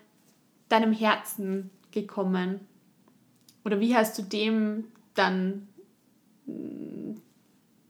deinem 0.70 0.94
Herzen 0.94 1.72
gekommen? 1.92 2.62
Oder 3.66 3.80
wie 3.80 3.96
hast 3.96 4.18
du 4.18 4.22
dem 4.22 4.86
dann 5.14 5.68
mm, 6.46 7.16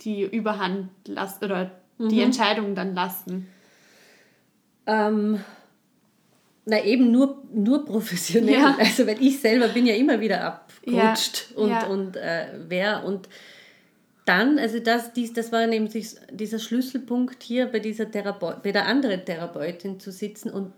die 0.01 0.23
Überhand 0.23 0.89
lassen 1.05 1.45
oder 1.45 1.71
die 1.99 2.21
Entscheidung 2.21 2.73
dann 2.73 2.95
lassen? 2.95 3.47
Ähm, 4.85 5.39
na 6.69 6.83
eben 6.83 7.11
nur, 7.11 7.43
nur 7.53 7.85
professionell. 7.85 8.55
Ja. 8.59 8.75
Also 8.77 9.07
weil 9.07 9.21
ich 9.21 9.39
selber 9.39 9.69
bin 9.69 9.85
ja 9.85 9.95
immer 9.95 10.19
wieder 10.19 10.43
abgerutscht 10.43 11.51
Ja, 11.51 11.57
und, 11.61 11.69
ja. 11.69 11.85
und 11.87 12.15
äh, 12.17 12.47
wer 12.67 13.03
und 13.05 13.29
dann, 14.25 14.59
also 14.59 14.79
das, 14.79 15.13
dies, 15.13 15.31
das 15.31 15.53
war 15.53 15.65
nämlich 15.67 16.05
dieser 16.29 16.59
Schlüsselpunkt 16.59 17.41
hier 17.41 17.67
bei 17.67 17.79
dieser 17.79 18.11
Therapeut, 18.11 18.61
bei 18.61 18.73
der 18.73 18.85
anderen 18.85 19.23
Therapeutin 19.23 20.01
zu 20.01 20.11
sitzen 20.11 20.49
und 20.49 20.73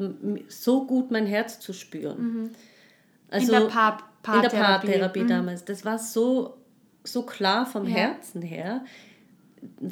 so 0.49 0.85
gut 0.85 1.09
mein 1.09 1.25
Herz 1.25 1.59
zu 1.59 1.73
spüren. 1.73 2.51
Also 3.31 3.53
in 3.53 3.59
der 3.61 3.67
Paar 3.67 3.97
in 4.35 4.41
der 4.41 4.49
Paartherapie. 4.49 4.87
Paartherapie 4.87 5.19
Mhm. 5.21 5.27
damals. 5.27 5.65
Das 5.65 5.83
war 5.83 5.97
so, 5.97 6.57
so 7.03 7.23
klar 7.23 7.65
vom. 7.65 7.87
Herzen 7.87 8.43
her. 8.43 8.85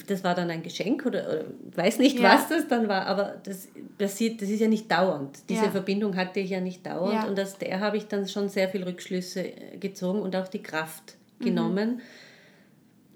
Das 0.07 0.23
war 0.23 0.33
dann 0.35 0.49
ein 0.49 0.63
Geschenk 0.63 1.05
oder, 1.05 1.27
oder 1.27 1.45
ich 1.71 1.77
weiß 1.77 1.99
nicht, 1.99 2.19
Ja. 2.19 2.33
was 2.35 2.47
das 2.49 2.67
dann 2.67 2.87
war, 2.87 3.05
aber 3.05 3.35
das 3.43 3.67
passiert, 3.97 4.41
das 4.41 4.49
ist 4.49 4.59
ja 4.61 4.67
nicht 4.67 4.89
dauernd. 4.91 5.39
Diese 5.49 5.65
Ja. 5.65 5.71
Verbindung 5.71 6.15
hatte 6.15 6.39
ich 6.39 6.49
ja 6.51 6.61
nicht 6.61 6.85
dauernd 6.85 7.13
Ja. 7.13 7.27
und 7.27 7.39
aus 7.39 7.57
der 7.57 7.79
habe 7.79 7.97
ich 7.97 8.07
dann 8.07 8.27
schon 8.27 8.47
sehr 8.49 8.69
viel 8.69 8.83
Rückschlüsse 8.83 9.41
äh, 9.45 9.77
gezogen 9.77 10.21
und 10.21 10.35
auch 10.35 10.47
die 10.47 10.61
Kraft 10.63 11.15
Mhm. 11.39 11.45
genommen. 11.45 12.01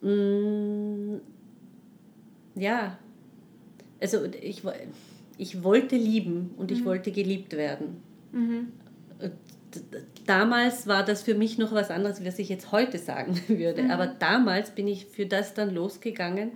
Mm, 0.02 1.18
ja, 2.56 2.98
also 4.02 4.26
ich, 4.42 4.64
ich 5.38 5.64
wollte 5.64 5.96
lieben 5.96 6.52
und 6.58 6.72
Mhm. 6.72 6.78
ich 6.78 6.86
wollte 6.86 7.12
geliebt 7.12 7.54
werden. 7.56 8.02
Damals 10.26 10.88
war 10.88 11.04
das 11.04 11.24
für 11.24 11.36
mich 11.36 11.58
noch 11.58 11.72
was 11.72 11.90
anderes, 11.92 12.24
was 12.26 12.40
ich 12.40 12.50
jetzt 12.50 12.72
heute 12.72 12.98
sagen 12.98 13.40
würde. 13.48 13.84
Mhm. 13.84 13.92
Aber 13.92 14.08
damals 14.08 14.72
bin 14.72 14.88
ich 14.88 15.06
für 15.08 15.26
das 15.26 15.54
dann 15.54 15.74
losgegangen 15.74 16.52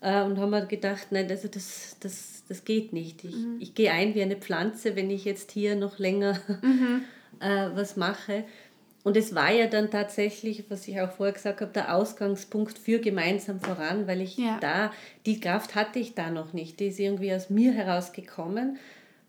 äh, 0.00 0.22
und 0.22 0.38
habe 0.38 0.50
mir 0.50 0.66
gedacht, 0.66 1.08
nein, 1.10 1.28
also 1.30 1.48
das, 1.48 1.96
das, 2.00 2.44
das 2.48 2.64
geht 2.64 2.92
nicht. 2.92 3.24
Ich, 3.24 3.34
Mhm. 3.34 3.56
ich 3.60 3.74
gehe 3.74 3.90
ein 3.92 4.14
wie 4.14 4.22
eine 4.22 4.36
Pflanze, 4.36 4.96
wenn 4.96 5.10
ich 5.10 5.24
jetzt 5.24 5.50
hier 5.52 5.76
noch 5.76 5.98
länger 5.98 6.38
Mhm. 6.62 7.02
äh, 7.40 7.68
was 7.74 7.96
mache. 7.96 8.44
Und 9.04 9.16
es 9.16 9.36
war 9.36 9.52
ja 9.52 9.68
dann 9.68 9.88
tatsächlich, 9.90 10.64
was 10.68 10.88
ich 10.88 11.00
auch 11.00 11.12
vorher 11.12 11.32
gesagt 11.32 11.60
habe, 11.60 11.70
der 11.72 11.94
Ausgangspunkt 11.94 12.76
für 12.76 12.98
gemeinsam 12.98 13.60
voran, 13.60 14.08
weil 14.08 14.20
ich 14.20 14.36
Ja. 14.36 14.58
da, 14.60 14.90
die 15.26 15.38
Kraft 15.38 15.76
hatte 15.76 16.00
ich 16.00 16.14
da 16.14 16.30
noch 16.30 16.52
nicht. 16.52 16.80
Die 16.80 16.88
ist 16.88 16.98
irgendwie 16.98 17.32
aus 17.32 17.48
mir 17.48 17.72
herausgekommen. 17.72 18.78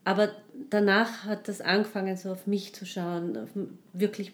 Aber 0.07 0.29
danach 0.69 1.25
hat 1.25 1.49
das 1.49 1.59
angefangen, 1.59 2.15
so 2.15 2.31
auf 2.31 2.47
mich 2.47 2.73
zu 2.73 2.85
schauen, 2.85 3.37
wirklich 3.91 4.31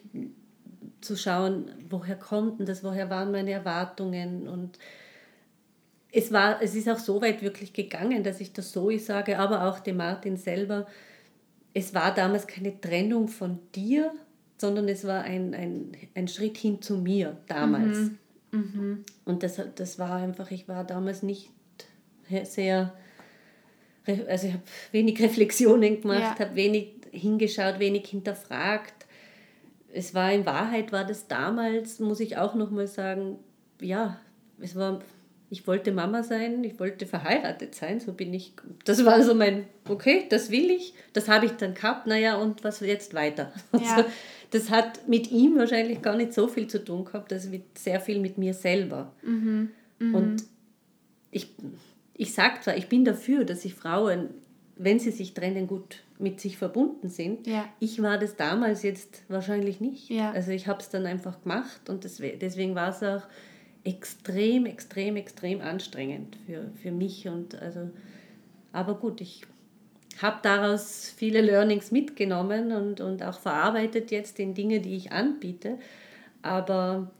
zu 1.01 1.15
schauen, 1.15 1.71
woher 1.89 2.15
kommt 2.15 2.59
denn 2.59 2.67
das, 2.67 2.83
woher 2.83 3.09
waren 3.09 3.31
meine 3.31 3.49
Erwartungen? 3.49 4.47
Und 4.47 4.77
es, 6.11 6.31
war, 6.31 6.61
es 6.61 6.75
ist 6.75 6.87
auch 6.87 6.99
so 6.99 7.23
weit 7.23 7.41
wirklich 7.41 7.73
gegangen, 7.73 8.23
dass 8.23 8.39
ich 8.39 8.53
das 8.53 8.71
so 8.71 8.95
sage, 8.99 9.39
aber 9.39 9.67
auch 9.67 9.79
dem 9.79 9.97
Martin 9.97 10.37
selber, 10.37 10.85
es 11.73 11.95
war 11.95 12.13
damals 12.13 12.45
keine 12.45 12.79
Trennung 12.79 13.27
von 13.27 13.57
dir, 13.73 14.11
sondern 14.59 14.87
es 14.87 15.07
war 15.07 15.23
ein, 15.23 15.55
ein, 15.55 15.93
ein 16.13 16.27
Schritt 16.27 16.57
hin 16.57 16.83
zu 16.83 16.97
mir 16.97 17.37
damals. 17.47 17.97
Und 19.25 19.41
das, 19.41 19.59
das 19.73 19.97
war 19.97 20.17
einfach, 20.17 20.51
ich 20.51 20.67
war 20.67 20.83
damals 20.83 21.23
nicht 21.23 21.49
sehr, 22.43 22.93
also 24.05 24.47
ich 24.47 24.53
habe 24.53 24.63
wenig 24.91 25.21
Reflexionen 25.21 26.01
gemacht, 26.01 26.39
Ja. 26.39 26.45
habe 26.45 26.55
wenig 26.55 26.89
hingeschaut, 27.11 27.79
wenig 27.79 28.07
hinterfragt. 28.07 29.05
Es 29.93 30.13
war 30.13 30.31
in 30.33 30.45
Wahrheit, 30.45 30.91
war 30.91 31.05
das 31.05 31.27
damals, 31.27 31.99
muss 31.99 32.19
ich 32.19 32.37
auch 32.37 32.55
nochmal 32.55 32.87
sagen, 32.87 33.37
ja, 33.79 34.19
es 34.59 34.75
war, 34.75 35.01
ich 35.49 35.67
wollte 35.67 35.91
Mama 35.91 36.23
sein, 36.23 36.63
ich 36.63 36.79
wollte 36.79 37.05
verheiratet 37.05 37.75
sein, 37.75 37.99
so 37.99 38.13
bin 38.13 38.33
ich. 38.33 38.53
Das 38.85 39.05
war 39.05 39.21
so 39.21 39.35
mein, 39.35 39.65
okay, 39.87 40.25
das 40.29 40.49
will 40.49 40.71
ich, 40.71 40.95
das 41.13 41.27
habe 41.29 41.45
ich 41.45 41.51
dann 41.53 41.75
gehabt, 41.75 42.07
naja, 42.07 42.37
und 42.37 42.63
was 42.63 42.79
jetzt 42.79 43.13
weiter? 43.13 43.51
Ja. 43.73 43.97
Also, 43.97 44.09
das 44.49 44.69
hat 44.69 45.07
mit 45.07 45.31
ihm 45.31 45.57
wahrscheinlich 45.57 46.01
gar 46.03 46.15
nicht 46.15 46.31
so 46.33 46.47
viel 46.47 46.67
zu 46.67 46.83
tun 46.83 47.05
gehabt, 47.05 47.31
das 47.31 47.47
mit 47.47 47.75
sehr 47.77 47.99
viel 47.99 48.19
mit 48.19 48.37
mir 48.37 48.53
selber. 48.53 49.11
Mhm. 49.23 49.71
Mhm. 49.99 50.15
Und 50.15 50.43
ich, 51.31 51.49
ich 52.15 52.33
sage 52.33 52.61
zwar, 52.61 52.77
ich 52.77 52.89
bin 52.89 53.05
dafür, 53.05 53.43
dass 53.45 53.63
sich 53.63 53.73
Frauen, 53.73 54.29
wenn 54.75 54.99
sie 54.99 55.11
sich 55.11 55.33
trennen, 55.33 55.67
gut 55.67 56.03
mit 56.19 56.39
sich 56.39 56.57
verbunden 56.57 57.09
sind. 57.09 57.47
Ja. 57.47 57.65
Ich 57.79 58.01
war 58.01 58.17
das 58.17 58.35
damals 58.35 58.83
jetzt 58.83 59.23
wahrscheinlich 59.27 59.81
nicht. 59.81 60.09
Ja. 60.09 60.31
Also 60.31 60.51
ich 60.51 60.67
habe 60.67 60.79
es 60.79 60.89
dann 60.89 61.05
einfach 61.05 61.41
gemacht 61.41 61.89
und 61.89 62.03
deswegen 62.03 62.75
war 62.75 62.89
es 62.89 63.03
auch 63.03 63.27
extrem, 63.83 64.65
extrem, 64.65 65.15
extrem 65.15 65.61
anstrengend 65.61 66.37
für, 66.45 66.71
für 66.81 66.91
mich. 66.91 67.27
Und 67.27 67.59
also, 67.61 67.89
aber 68.71 68.95
gut, 68.95 69.21
ich 69.21 69.41
habe 70.21 70.39
daraus 70.41 71.13
viele 71.15 71.41
Learnings 71.41 71.91
mitgenommen 71.91 72.71
und, 72.71 73.01
und 73.01 73.23
auch 73.23 73.39
verarbeitet 73.39 74.11
jetzt 74.11 74.39
in 74.39 74.53
Dinge, 74.53 74.79
die 74.79 74.95
ich 74.95 75.11
anbiete. 75.11 75.79
Aber 76.41 77.11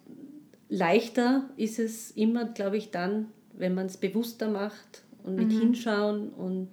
leichter 0.70 1.50
ist 1.58 1.80
es 1.80 2.12
immer, 2.12 2.46
glaube 2.46 2.78
ich, 2.78 2.92
dann, 2.92 3.28
wenn 3.54 3.74
man 3.74 3.88
es 3.88 3.98
bewusster 3.98 4.50
macht 4.50 5.04
und 5.24 5.36
mit 5.36 5.50
mhm. 5.50 5.60
hinschauen 5.60 6.30
und 6.30 6.70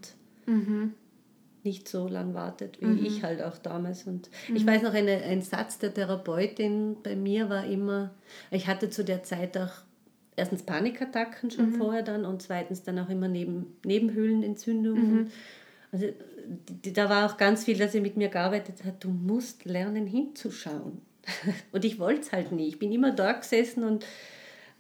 mhm. 0.47 0.95
nicht 1.63 1.89
so 1.89 2.09
lang 2.09 2.35
wartet, 2.35 2.81
wie 2.81 2.87
mhm. 2.87 3.05
ich 3.05 3.23
halt 3.23 3.43
auch 3.43 3.59
damals. 3.59 4.05
Und 4.05 4.31
ich 4.55 4.65
mhm. 4.65 4.69
weiß 4.69 4.83
noch, 4.83 4.95
eine, 4.95 5.23
ein 5.23 5.43
Satz 5.43 5.79
der 5.79 5.95
Therapeutin 5.95 6.97
bei 7.03 7.17
mir 7.17 7.49
war 7.49 7.65
immer, 7.65 8.11
ich 8.51 8.67
hatte 8.67 8.91
zu 8.91 9.05
der 9.05 9.23
Zeit 9.23 9.57
auch 9.57 9.73
erstens 10.37 10.63
Panikattacken 10.63 11.51
schon 11.51 11.73
mhm. 11.73 11.75
vorher 11.75 12.03
dann 12.03 12.25
und 12.25 12.43
zweitens 12.43 12.83
dann 12.83 12.99
auch 12.99 13.09
immer 13.09 13.29
Neben, 13.29 13.77
Nebenhöhlenentzündungen. 13.85 15.13
Mhm. 15.13 15.31
Also 15.93 16.07
die, 16.85 16.93
da 16.93 17.09
war 17.09 17.31
auch 17.31 17.37
ganz 17.37 17.65
viel, 17.65 17.77
dass 17.77 17.93
sie 17.93 18.01
mit 18.01 18.17
mir 18.17 18.29
gearbeitet 18.29 18.85
hat, 18.85 19.05
du 19.05 19.09
musst 19.09 19.65
lernen 19.65 20.07
hinzuschauen. 20.07 21.03
und 21.73 21.85
ich 21.85 21.99
wollte 21.99 22.23
es 22.23 22.33
halt 22.33 22.53
nie. 22.53 22.69
Ich 22.69 22.79
bin 22.79 22.93
immer 22.93 23.13
da 23.13 23.33
gesessen 23.33 23.85
und 23.85 24.07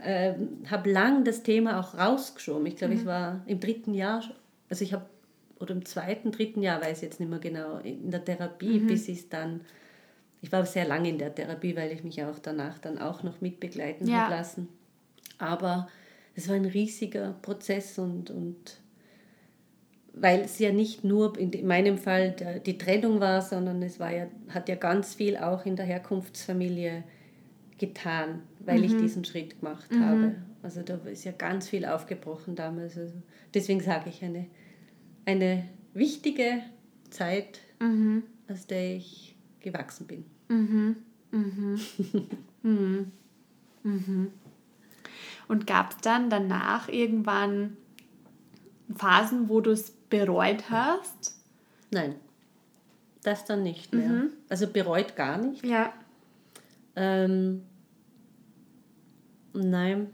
äh, 0.02 0.34
habe 0.70 0.90
lang 0.90 1.24
das 1.24 1.42
Thema 1.42 1.80
auch 1.80 1.94
rausgeschoben. 1.94 2.66
Ich 2.66 2.76
glaube, 2.76 2.94
mhm. 2.94 3.00
ich 3.00 3.06
war 3.06 3.42
im 3.46 3.60
dritten 3.60 3.94
Jahr, 3.94 4.22
also 4.68 4.84
ich 4.84 4.92
habe, 4.92 5.06
oder 5.58 5.74
im 5.74 5.84
zweiten, 5.84 6.32
dritten 6.32 6.62
Jahr, 6.62 6.80
weiß 6.80 6.98
ich 6.98 7.02
jetzt 7.02 7.20
nicht 7.20 7.28
mehr 7.28 7.38
genau, 7.38 7.78
in 7.78 8.10
der 8.10 8.24
Therapie, 8.24 8.80
mhm. 8.80 8.86
bis 8.86 9.08
ich 9.08 9.18
es 9.18 9.28
dann, 9.28 9.62
ich 10.40 10.50
war 10.52 10.64
sehr 10.64 10.86
lange 10.86 11.08
in 11.10 11.18
der 11.18 11.34
Therapie, 11.34 11.76
weil 11.76 11.92
ich 11.92 12.02
mich 12.02 12.22
auch 12.24 12.38
danach 12.38 12.78
dann 12.78 12.98
auch 12.98 13.22
noch 13.22 13.40
mitbegleiten 13.40 14.08
ja. 14.08 14.22
habe 14.22 14.34
lassen. 14.34 14.68
Aber 15.38 15.88
es 16.34 16.48
war 16.48 16.56
ein 16.56 16.64
riesiger 16.64 17.34
Prozess 17.42 17.98
und, 17.98 18.30
und 18.30 18.80
weil 20.12 20.40
es 20.40 20.58
ja 20.58 20.72
nicht 20.72 21.04
nur 21.04 21.38
in 21.38 21.66
meinem 21.66 21.98
Fall 21.98 22.34
die 22.64 22.78
Trennung 22.78 23.20
war, 23.20 23.42
sondern 23.42 23.82
es 23.82 24.00
war 24.00 24.12
ja, 24.12 24.26
hat 24.48 24.68
ja 24.68 24.74
ganz 24.74 25.14
viel 25.14 25.36
auch 25.36 25.66
in 25.66 25.76
der 25.76 25.86
Herkunftsfamilie 25.86 27.04
getan, 27.80 28.42
weil 28.60 28.78
mhm. 28.78 28.84
ich 28.84 28.96
diesen 28.98 29.24
Schritt 29.24 29.58
gemacht 29.58 29.90
mhm. 29.90 30.04
habe. 30.04 30.34
Also 30.62 30.82
da 30.82 30.96
ist 30.96 31.24
ja 31.24 31.32
ganz 31.32 31.66
viel 31.66 31.86
aufgebrochen 31.86 32.54
damals. 32.54 32.96
Also 32.98 33.14
deswegen 33.54 33.80
sage 33.80 34.10
ich 34.10 34.22
eine, 34.22 34.46
eine 35.24 35.66
wichtige 35.94 36.62
Zeit, 37.08 37.60
mhm. 37.80 38.22
aus 38.48 38.66
der 38.66 38.96
ich 38.96 39.34
gewachsen 39.60 40.06
bin. 40.06 40.24
Mhm. 40.48 40.96
Mhm. 41.30 41.80
mhm. 42.62 43.12
mhm. 43.82 44.32
Und 45.48 45.66
gab 45.66 45.92
es 45.92 45.96
dann 46.02 46.28
danach 46.28 46.88
irgendwann 46.88 47.78
Phasen, 48.94 49.48
wo 49.48 49.60
du 49.62 49.70
es 49.70 49.90
bereut 49.90 50.70
hast? 50.70 51.34
Nein, 51.90 52.14
das 53.22 53.46
dann 53.46 53.62
nicht 53.62 53.94
mehr. 53.94 54.24
Also 54.48 54.66
bereut 54.66 55.16
gar 55.16 55.38
nicht. 55.38 55.64
Ja. 55.64 55.92
Ähm, 56.94 57.62
nein, 59.52 60.08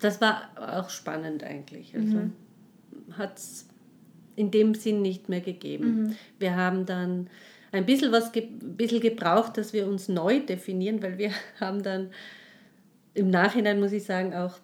das 0.00 0.20
war 0.20 0.50
auch 0.56 0.90
spannend 0.90 1.44
eigentlich. 1.44 1.94
Also 1.94 2.16
mhm. 2.16 2.32
hat 3.12 3.38
es 3.38 3.68
in 4.36 4.50
dem 4.50 4.74
Sinn 4.74 5.02
nicht 5.02 5.28
mehr 5.28 5.40
gegeben. 5.40 6.02
Mhm. 6.02 6.16
Wir 6.38 6.56
haben 6.56 6.86
dann 6.86 7.28
ein 7.72 7.86
bisschen 7.86 8.12
was 8.12 8.32
ge 8.32 8.48
bisschen 8.50 9.00
gebraucht, 9.00 9.56
dass 9.56 9.72
wir 9.72 9.86
uns 9.86 10.08
neu 10.08 10.40
definieren, 10.40 11.02
weil 11.02 11.18
wir 11.18 11.30
haben 11.60 11.82
dann 11.82 12.10
im 13.14 13.30
Nachhinein, 13.30 13.80
muss 13.80 13.92
ich 13.92 14.04
sagen, 14.04 14.34
auch 14.34 14.58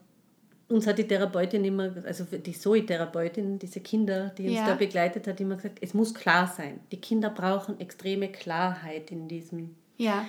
uns 0.68 0.87
hat 0.87 0.98
die 0.98 1.06
Therapeutin 1.06 1.64
immer, 1.64 1.92
also 2.04 2.24
die 2.24 2.52
Zoe-Therapeutin, 2.52 3.59
diese 3.59 3.80
Kinder, 3.80 4.33
die 4.38 4.44
uns 4.44 4.59
ja. 4.59 4.66
da 4.66 4.74
begleitet 4.74 5.26
hat, 5.26 5.40
immer 5.40 5.56
gesagt, 5.56 5.78
es 5.80 5.94
muss 5.94 6.14
klar 6.14 6.46
sein. 6.46 6.78
Die 6.92 7.00
Kinder 7.00 7.30
brauchen 7.30 7.80
extreme 7.80 8.28
Klarheit 8.28 9.11
in 9.11 9.26
diesem. 9.26 9.74
Ja. 9.96 10.26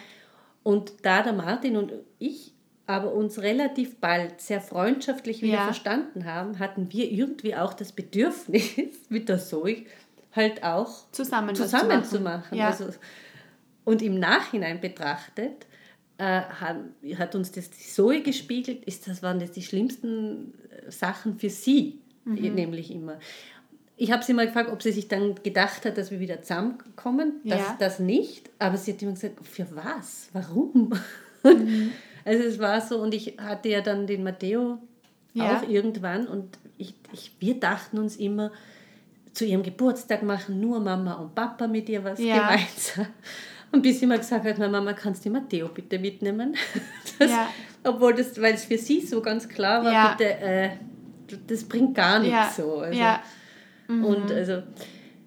Und 0.64 0.94
da 1.04 1.22
der 1.22 1.34
Martin 1.34 1.78
und 1.78 1.94
ich 2.18 2.54
aber 2.92 3.14
uns 3.14 3.42
relativ 3.42 4.02
bald 4.02 4.42
sehr 4.42 4.60
freundschaftlich 4.60 5.42
wieder 5.42 5.54
ja. 5.54 5.64
verstanden 5.64 6.26
haben, 6.26 6.60
hatten 6.60 6.92
wir 6.92 7.10
irgendwie 7.10 7.56
auch 7.56 7.74
das 7.74 7.94
Bedürfnis, 7.94 8.76
mit 9.10 9.30
der 9.30 9.40
Zoe 9.40 9.86
halt 10.36 10.64
auch 10.64 11.10
zusammen, 11.12 11.56
zusammen 11.56 12.04
zu 12.04 12.20
machen. 12.20 12.44
Zu 12.44 12.56
machen. 12.56 12.58
Ja. 12.58 12.68
Also, 12.68 12.90
und 13.86 14.02
im 14.02 14.20
Nachhinein 14.20 14.82
betrachtet, 14.82 15.66
äh, 16.18 16.42
hat, 16.42 17.34
uns 17.34 17.54
das 17.54 17.70
die 17.70 17.88
Zoe 17.88 18.22
gespiegelt, 18.22 18.84
ist 18.84 19.08
das 19.08 19.24
waren 19.24 19.40
das 19.40 19.52
die 19.52 19.64
schlimmsten 19.64 20.54
äh, 20.70 20.92
Sachen 20.92 21.40
für 21.40 21.50
sie, 21.50 22.02
mhm. 22.26 22.56
nämlich 22.56 22.92
immer. 22.92 23.20
Ich 23.96 24.12
habe 24.12 24.24
sie 24.24 24.34
mal 24.34 24.48
gefragt, 24.48 24.70
ob 24.70 24.84
sie 24.84 24.92
sich 24.92 25.08
dann 25.08 25.36
gedacht 25.44 25.86
hat, 25.86 25.98
dass 25.98 26.12
wir 26.12 26.20
wieder 26.20 26.42
zusammenkommen. 26.42 27.40
Das, 27.46 27.60
ja. 27.60 27.78
das 27.80 28.00
nicht, 28.00 28.50
aber 28.60 28.76
sie 28.76 28.92
hat 28.94 29.02
immer 29.02 29.14
gesagt, 29.14 29.46
für 29.46 29.68
was? 29.74 30.28
Warum? 30.34 30.92
Mhm. 31.44 31.92
Also 32.26 32.44
es 32.44 32.60
war 32.60 32.82
so, 32.82 33.00
und 33.00 33.14
ich 33.14 33.38
hatte 33.38 33.70
ja 33.70 33.82
dann 33.82 34.08
den 34.08 34.24
Matteo 34.24 34.80
ja. 35.34 35.58
auch 35.58 35.68
irgendwann 35.68 36.28
und 36.28 36.58
ich, 36.78 36.96
ich, 37.14 37.36
wir 37.40 37.60
dachten 37.60 37.98
uns 38.00 38.16
immer, 38.16 38.52
zu 39.34 39.46
ihrem 39.46 39.64
Geburtstag 39.64 40.24
machen 40.24 40.60
nur 40.60 40.80
Mama 40.80 41.14
und 41.14 41.36
Papa 41.36 41.68
mit 41.68 41.88
ihr 41.90 42.04
was 42.04 42.20
ja. 42.20 42.50
gemeinsam. 42.50 43.08
Und 43.72 43.82
bis 43.82 44.02
sie 44.02 44.06
mal 44.06 44.18
gesagt 44.18 44.44
hat, 44.46 44.58
meine 44.58 44.72
Mama, 44.72 44.94
kannst 44.94 45.24
du 45.26 45.30
Matteo 45.30 45.70
bitte 45.70 46.00
mitnehmen? 46.00 46.56
Das, 47.20 47.30
ja. 47.30 47.50
Obwohl 47.84 48.16
das, 48.16 48.42
weil 48.42 48.56
es 48.56 48.66
für 48.66 48.80
sie 48.80 49.02
so 49.02 49.22
ganz 49.22 49.48
klar 49.48 49.84
war, 49.84 49.94
ja. 49.94 50.16
bitte, 50.16 50.40
äh, 50.40 50.70
das 51.46 51.64
bringt 51.64 51.94
gar 51.94 52.18
nichts 52.18 52.56
so. 52.56 52.80
Also. 52.80 53.00
Mhm. 53.88 54.06
Und 54.06 54.32
also, 54.32 54.64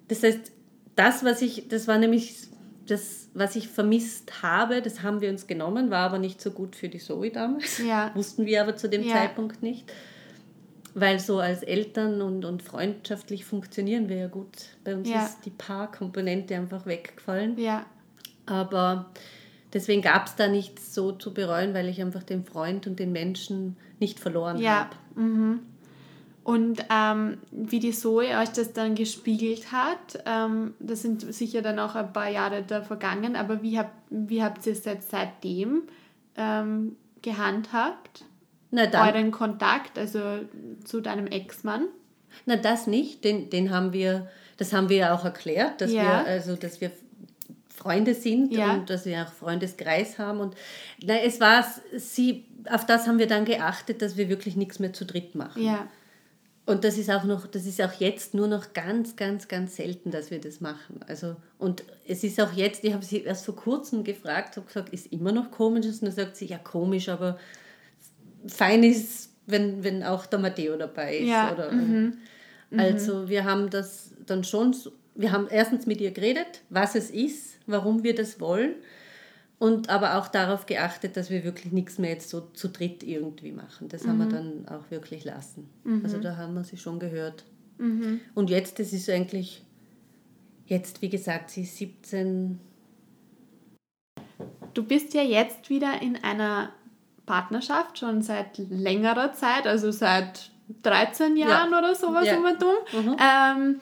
das 0.08 0.24
heißt, 0.24 0.50
das, 0.96 1.24
was 1.24 1.40
ich, 1.40 1.68
das 1.68 1.86
war 1.86 1.98
nämlich 1.98 2.34
das, 2.86 3.28
was 3.34 3.56
ich 3.56 3.68
vermisst 3.68 4.42
habe, 4.42 4.82
das 4.82 5.02
haben 5.02 5.20
wir 5.20 5.30
uns 5.30 5.46
genommen, 5.46 5.90
war 5.90 6.06
aber 6.06 6.18
nicht 6.18 6.40
so 6.40 6.50
gut 6.50 6.76
für 6.76 6.88
die 6.88 6.98
Zoe 6.98 7.30
damals. 7.30 7.78
Ja. 7.78 8.10
Wussten 8.14 8.46
wir 8.46 8.62
aber 8.62 8.76
zu 8.76 8.88
dem 8.88 9.08
Zeitpunkt 9.08 9.62
nicht. 9.62 9.90
Weil 10.96 11.18
so 11.18 11.40
als 11.40 11.62
Eltern 11.62 12.22
und, 12.22 12.44
und 12.44 12.62
freundschaftlich 12.62 13.44
funktionieren 13.44 14.08
wir 14.08 14.16
ja 14.16 14.28
gut. 14.28 14.46
Bei 14.84 14.94
uns 14.94 15.08
ist 15.08 15.38
die 15.44 15.50
Paarkomponente 15.50 16.54
einfach 16.54 16.86
weggefallen. 16.86 17.58
Ja. 17.58 17.84
Aber 18.46 19.10
deswegen 19.72 20.02
gab 20.02 20.26
es 20.26 20.36
da 20.36 20.46
nichts 20.46 20.94
so 20.94 21.10
zu 21.10 21.34
bereuen, 21.34 21.74
weil 21.74 21.88
ich 21.88 22.00
einfach 22.00 22.22
den 22.22 22.44
Freund 22.44 22.86
und 22.86 23.00
den 23.00 23.10
Menschen 23.10 23.76
nicht 23.98 24.20
verloren 24.20 24.58
ja. 24.58 24.90
habe. 25.14 25.20
Mhm. 25.20 25.60
Und 26.44 26.84
ähm, 26.90 27.38
wie 27.50 27.80
die 27.80 27.92
Zoe 27.92 28.38
euch 28.38 28.50
das 28.50 28.74
dann 28.74 28.94
gespiegelt 28.94 29.72
hat, 29.72 30.22
ähm, 30.26 30.74
das 30.78 31.00
sind 31.00 31.22
sicher 31.34 31.62
dann 31.62 31.78
auch 31.78 31.94
ein 31.94 32.12
paar 32.12 32.28
Jahre 32.28 32.62
da 32.62 32.82
vergangen, 32.82 33.34
aber 33.34 33.62
wie, 33.62 33.78
hab, 33.78 33.90
wie 34.10 34.42
habt 34.42 34.66
ihr 34.66 34.74
es 34.74 34.84
jetzt 34.84 35.10
seitdem 35.10 35.84
ähm, 36.36 36.96
gehandhabt? 37.22 38.26
Na 38.70 38.86
dann, 38.86 39.08
Euren 39.08 39.30
Kontakt, 39.30 39.98
also 39.98 40.40
zu 40.84 41.00
deinem 41.00 41.28
Ex-Mann? 41.28 41.86
Na, 42.44 42.56
das 42.56 42.86
nicht, 42.86 43.24
den, 43.24 43.48
den 43.48 43.70
haben 43.70 43.94
wir, 43.94 44.28
das 44.58 44.74
haben 44.74 44.90
wir 44.90 44.96
ja 44.98 45.14
auch 45.14 45.24
erklärt, 45.24 45.80
dass 45.80 45.92
ja. 45.92 46.02
wir, 46.02 46.26
also 46.26 46.56
dass 46.56 46.80
wir 46.82 46.90
Freunde 47.74 48.14
sind 48.14 48.52
ja. 48.52 48.74
und 48.74 48.90
dass 48.90 49.06
wir 49.06 49.22
auch 49.22 49.32
Freundeskreis 49.32 50.18
haben. 50.18 50.40
Und 50.40 50.54
na, 51.02 51.18
es 51.20 51.40
war 51.40 51.64
sie, 51.96 52.44
auf 52.70 52.84
das 52.84 53.06
haben 53.06 53.18
wir 53.18 53.28
dann 53.28 53.46
geachtet, 53.46 54.02
dass 54.02 54.18
wir 54.18 54.28
wirklich 54.28 54.56
nichts 54.56 54.78
mehr 54.78 54.92
zu 54.92 55.06
dritt 55.06 55.34
machen. 55.34 55.64
Ja. 55.64 55.88
Und 56.66 56.84
das 56.84 56.96
ist 56.96 57.10
auch 57.10 57.24
noch, 57.24 57.46
das 57.46 57.66
ist 57.66 57.80
auch 57.82 57.92
jetzt 58.00 58.32
nur 58.32 58.48
noch 58.48 58.72
ganz, 58.72 59.16
ganz, 59.16 59.48
ganz 59.48 59.76
selten, 59.76 60.10
dass 60.10 60.30
wir 60.30 60.40
das 60.40 60.62
machen. 60.62 61.00
Also, 61.06 61.36
und 61.58 61.84
es 62.06 62.24
ist 62.24 62.40
auch 62.40 62.52
jetzt, 62.52 62.84
ich 62.84 62.94
habe 62.94 63.04
sie 63.04 63.22
erst 63.22 63.44
vor 63.44 63.54
kurzem 63.54 64.02
gefragt, 64.02 64.56
habe 64.56 64.66
gesagt, 64.66 64.88
ist 64.88 65.12
immer 65.12 65.30
noch 65.30 65.50
komisch? 65.50 65.84
Und 65.86 66.02
dann 66.02 66.12
sagt 66.12 66.36
sie, 66.36 66.46
ja, 66.46 66.56
komisch, 66.56 67.10
aber 67.10 67.38
fein 68.46 68.82
ist, 68.82 69.30
wenn, 69.46 69.84
wenn 69.84 70.02
auch 70.02 70.24
der 70.24 70.38
Matteo 70.38 70.76
dabei 70.76 71.18
ist. 71.18 71.28
Ja. 71.28 71.52
Oder, 71.52 71.70
mhm. 71.70 72.14
Also 72.76 73.28
wir 73.28 73.44
haben 73.44 73.68
das 73.70 74.12
dann 74.26 74.42
schon, 74.42 74.74
wir 75.14 75.32
haben 75.32 75.46
erstens 75.48 75.86
mit 75.86 76.00
ihr 76.00 76.12
geredet, 76.12 76.62
was 76.70 76.94
es 76.94 77.10
ist, 77.10 77.58
warum 77.66 78.02
wir 78.02 78.14
das 78.14 78.40
wollen. 78.40 78.74
Und 79.64 79.88
aber 79.88 80.18
auch 80.18 80.28
darauf 80.28 80.66
geachtet, 80.66 81.16
dass 81.16 81.30
wir 81.30 81.42
wirklich 81.42 81.72
nichts 81.72 81.96
mehr 81.96 82.10
jetzt 82.10 82.28
so 82.28 82.42
zu 82.52 82.68
dritt 82.68 83.02
irgendwie 83.02 83.50
machen. 83.50 83.88
Das 83.88 84.04
mhm. 84.04 84.08
haben 84.10 84.18
wir 84.18 84.26
mhm. 84.26 84.30
dann 84.30 84.68
auch 84.68 84.90
wirklich 84.90 85.24
lassen. 85.24 85.70
Mhm. 85.84 86.02
Also 86.04 86.18
da 86.18 86.36
haben 86.36 86.52
wir 86.52 86.64
sie 86.64 86.76
schon 86.76 86.98
gehört. 86.98 87.46
Mhm. 87.78 88.20
Und 88.34 88.50
jetzt, 88.50 88.78
das 88.78 88.92
ist 88.92 89.08
eigentlich, 89.08 89.64
jetzt 90.66 91.00
wie 91.00 91.08
gesagt, 91.08 91.48
sie 91.48 91.62
ist 91.62 91.78
17. 91.78 92.60
Du 94.74 94.84
bist 94.84 95.14
ja 95.14 95.22
jetzt 95.22 95.70
wieder 95.70 96.02
in 96.02 96.22
einer 96.22 96.68
Partnerschaft 97.24 97.98
schon 97.98 98.20
seit 98.20 98.58
längerer 98.58 99.32
Zeit, 99.32 99.66
also 99.66 99.90
seit 99.92 100.50
13 100.82 101.38
Jahren 101.38 101.72
ja. 101.72 101.78
oder 101.78 101.94
sowas 101.94 102.26
ja. 102.26 102.36
um 102.36 102.44
und 102.44 102.62
um. 102.62 103.06
Mhm. 103.06 103.16
Ähm, 103.18 103.80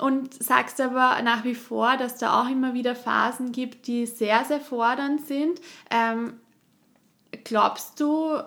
und 0.00 0.42
sagst 0.42 0.80
aber 0.80 1.20
nach 1.22 1.44
wie 1.44 1.54
vor, 1.54 1.96
dass 1.96 2.16
da 2.16 2.40
auch 2.40 2.48
immer 2.48 2.74
wieder 2.74 2.94
Phasen 2.94 3.52
gibt, 3.52 3.86
die 3.86 4.06
sehr, 4.06 4.44
sehr 4.44 4.60
fordernd 4.60 5.26
sind. 5.26 5.60
Ähm, 5.90 6.34
glaubst 7.44 8.00
du 8.00 8.38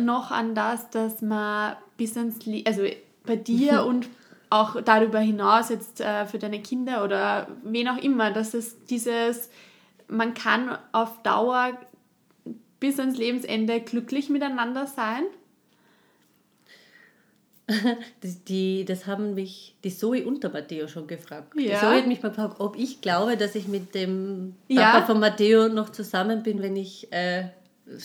noch 0.00 0.30
an 0.30 0.54
das, 0.54 0.90
dass 0.90 1.22
man 1.22 1.76
bis 1.96 2.16
ins, 2.16 2.44
Le 2.46 2.62
also 2.66 2.82
bei 3.24 3.36
dir 3.36 3.84
und 3.84 4.08
auch 4.50 4.80
darüber 4.82 5.18
hinaus 5.18 5.70
jetzt 5.70 6.00
äh, 6.00 6.26
für 6.26 6.38
deine 6.38 6.62
Kinder 6.62 7.04
oder 7.04 7.48
wen 7.62 7.88
auch 7.88 7.98
immer, 7.98 8.30
dass 8.30 8.54
es 8.54 8.84
dieses, 8.86 9.50
man 10.08 10.34
kann 10.34 10.78
auf 10.92 11.22
Dauer 11.22 11.72
bis 12.78 13.00
ans 13.00 13.16
Lebensende 13.16 13.80
glücklich 13.80 14.30
miteinander 14.30 14.86
sein? 14.86 15.24
Das, 18.20 18.44
die, 18.44 18.84
das 18.84 19.06
haben 19.06 19.34
mich 19.34 19.74
die 19.82 19.94
Zoe 19.94 20.24
und 20.24 20.42
der 20.42 20.50
Matteo 20.50 20.88
schon 20.88 21.06
gefragt. 21.06 21.52
Ja. 21.56 21.62
Die 21.62 21.80
Zoe 21.80 21.96
hat 21.96 22.06
mich 22.06 22.22
mal 22.22 22.28
gefragt, 22.28 22.60
ob 22.60 22.78
ich 22.78 23.00
glaube, 23.00 23.36
dass 23.36 23.54
ich 23.54 23.66
mit 23.66 23.94
dem 23.94 24.54
Papa 24.68 24.98
ja. 24.98 25.04
von 25.04 25.20
Matteo 25.20 25.68
noch 25.68 25.90
zusammen 25.90 26.42
bin, 26.42 26.62
wenn 26.62 26.76
ich 26.76 27.12
äh, 27.12 27.48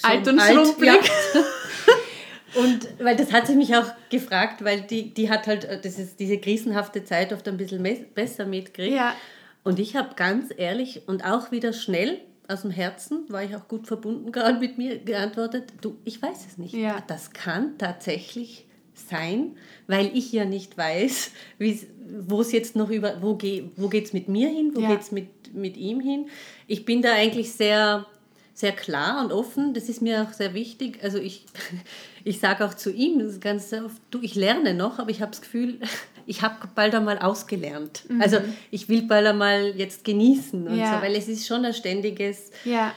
alt 0.01 0.27
und 0.27 0.39
alt, 0.39 0.53
schrumpelig. 0.53 1.11
Ja. 1.33 1.41
und 2.61 2.87
weil 2.99 3.15
das 3.15 3.31
hat 3.31 3.47
sie 3.47 3.55
mich 3.55 3.75
auch 3.75 3.85
gefragt, 4.09 4.63
weil 4.63 4.81
die, 4.81 5.13
die 5.13 5.29
hat 5.29 5.47
halt 5.47 5.67
das 5.85 5.99
ist 5.99 6.19
diese 6.19 6.37
krisenhafte 6.39 7.03
Zeit 7.03 7.31
oft 7.33 7.47
ein 7.47 7.57
bisschen 7.57 7.83
besser 8.13 8.45
mitgekriegt. 8.45 8.95
Ja. 8.95 9.15
Und 9.63 9.79
ich 9.79 9.95
habe 9.95 10.15
ganz 10.15 10.51
ehrlich 10.55 11.07
und 11.07 11.23
auch 11.23 11.51
wieder 11.51 11.71
schnell 11.71 12.19
aus 12.47 12.63
dem 12.63 12.71
Herzen, 12.71 13.25
war 13.29 13.43
ich 13.43 13.55
auch 13.55 13.67
gut 13.67 13.87
verbunden 13.87 14.31
gerade 14.31 14.59
mit 14.59 14.77
mir, 14.77 14.97
geantwortet, 14.99 15.71
du, 15.81 15.97
ich 16.03 16.21
weiß 16.21 16.47
es 16.47 16.57
nicht. 16.57 16.73
Ja. 16.73 17.03
Das 17.07 17.31
kann 17.31 17.77
tatsächlich 17.77 18.65
sein, 19.09 19.55
weil 19.87 20.15
ich 20.15 20.31
ja 20.31 20.45
nicht 20.45 20.77
weiß, 20.77 21.31
wo 22.27 22.41
es 22.41 22.51
jetzt 22.51 22.75
noch 22.75 22.89
über, 22.89 23.21
wo, 23.21 23.35
ge, 23.35 23.65
wo 23.75 23.87
geht 23.87 24.05
es 24.05 24.13
mit 24.13 24.27
mir 24.27 24.49
hin, 24.49 24.71
wo 24.73 24.81
ja. 24.81 24.89
geht 24.89 25.01
es 25.01 25.11
mit, 25.11 25.53
mit 25.53 25.77
ihm 25.77 25.99
hin. 25.99 26.27
Ich 26.67 26.85
bin 26.85 27.01
da 27.01 27.13
eigentlich 27.13 27.51
sehr, 27.53 28.05
sehr 28.53 28.71
klar 28.71 29.23
und 29.23 29.31
offen, 29.31 29.73
das 29.73 29.89
ist 29.89 30.01
mir 30.01 30.23
auch 30.23 30.33
sehr 30.33 30.53
wichtig. 30.53 30.99
Also 31.03 31.17
ich, 31.17 31.45
ich 32.23 32.39
sage 32.39 32.65
auch 32.65 32.73
zu 32.73 32.91
ihm, 32.91 33.39
ganz 33.39 33.73
oft, 33.73 34.01
du, 34.11 34.19
ich 34.21 34.35
lerne 34.35 34.73
noch, 34.73 34.99
aber 34.99 35.09
ich 35.09 35.21
habe 35.21 35.31
das 35.31 35.41
Gefühl, 35.41 35.79
ich 36.25 36.41
habe 36.41 36.55
bald 36.75 36.95
einmal 36.95 37.19
ausgelernt. 37.19 38.03
Mhm. 38.07 38.21
Also 38.21 38.37
ich 38.69 38.89
will 38.89 39.03
bald 39.03 39.27
einmal 39.27 39.73
jetzt 39.75 40.03
genießen 40.03 40.67
und 40.67 40.77
ja. 40.77 40.95
so, 40.95 41.05
weil 41.05 41.15
es 41.15 41.27
ist 41.27 41.47
schon 41.47 41.65
ein 41.65 41.73
ständiges... 41.73 42.51
Ja 42.65 42.93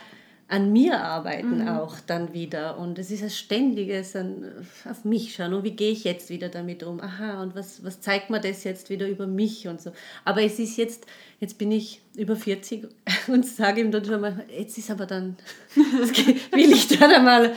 an 0.47 0.71
mir 0.71 1.01
arbeiten 1.01 1.63
mhm. 1.63 1.69
auch 1.69 1.95
dann 2.05 2.33
wieder. 2.33 2.77
Und 2.77 2.99
es 2.99 3.09
ist 3.09 3.23
ein 3.23 3.31
ständiges 3.31 4.15
an, 4.15 4.45
auf 4.87 5.03
mich 5.03 5.33
schauen. 5.33 5.53
Und 5.53 5.63
wie 5.63 5.71
gehe 5.71 5.91
ich 5.91 6.03
jetzt 6.03 6.29
wieder 6.29 6.49
damit 6.49 6.83
um? 6.83 7.01
Aha, 7.01 7.41
und 7.41 7.55
was, 7.55 7.83
was 7.83 7.99
zeigt 7.99 8.29
mir 8.29 8.39
das 8.39 8.63
jetzt 8.63 8.91
wieder 8.91 9.07
über 9.07 9.25
mich 9.25 9.67
und 9.67 9.81
so. 9.81 9.91
Aber 10.23 10.43
es 10.43 10.59
ist 10.59 10.77
jetzt, 10.77 11.07
jetzt 11.39 11.57
bin 11.57 11.71
ich 11.71 12.01
über 12.15 12.35
40 12.35 12.87
und 13.27 13.43
sage 13.45 13.81
ihm 13.81 13.89
dann 13.89 14.05
schon 14.05 14.21
mal, 14.21 14.45
jetzt 14.55 14.77
ist 14.77 14.91
aber 14.91 15.07
dann, 15.07 15.35
will 15.75 16.71
ich 16.71 16.87
dann 16.89 17.11
einmal, 17.11 17.55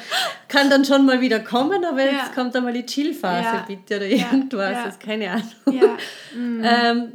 kann 0.49 0.71
dann 0.71 0.87
schon 0.87 1.05
mal 1.05 1.21
wieder 1.21 1.41
kommen, 1.41 1.85
aber 1.85 2.03
ja. 2.03 2.13
jetzt 2.13 2.35
kommt 2.35 2.57
einmal 2.57 2.73
die 2.73 2.87
Chillphase 2.87 3.45
ja. 3.45 3.65
bitte 3.69 3.97
oder 3.97 4.07
irgendwas, 4.07 4.73
ja. 4.73 4.93
keine 4.99 5.31
Ahnung. 5.31 5.47
Mhm. 6.35 6.63
Ähm, 6.63 7.13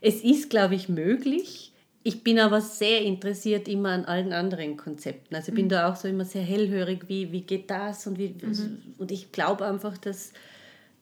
es 0.00 0.22
ist, 0.24 0.48
glaube 0.48 0.74
ich, 0.74 0.88
möglich 0.88 1.67
ich 2.08 2.24
bin 2.24 2.38
aber 2.38 2.62
sehr 2.62 3.02
interessiert 3.02 3.68
immer 3.68 3.90
an 3.90 4.06
allen 4.06 4.32
anderen 4.32 4.78
Konzepten. 4.78 5.34
Also 5.34 5.50
ich 5.50 5.54
bin 5.54 5.66
mhm. 5.66 5.70
da 5.70 5.92
auch 5.92 5.96
so 5.96 6.08
immer 6.08 6.24
sehr 6.24 6.40
hellhörig, 6.40 7.06
wie, 7.06 7.32
wie 7.32 7.42
geht 7.42 7.70
das 7.70 8.06
und 8.06 8.18
wie 8.18 8.30
mhm. 8.30 8.94
und 8.96 9.12
ich 9.12 9.30
glaube 9.30 9.66
einfach, 9.66 9.98
dass 9.98 10.32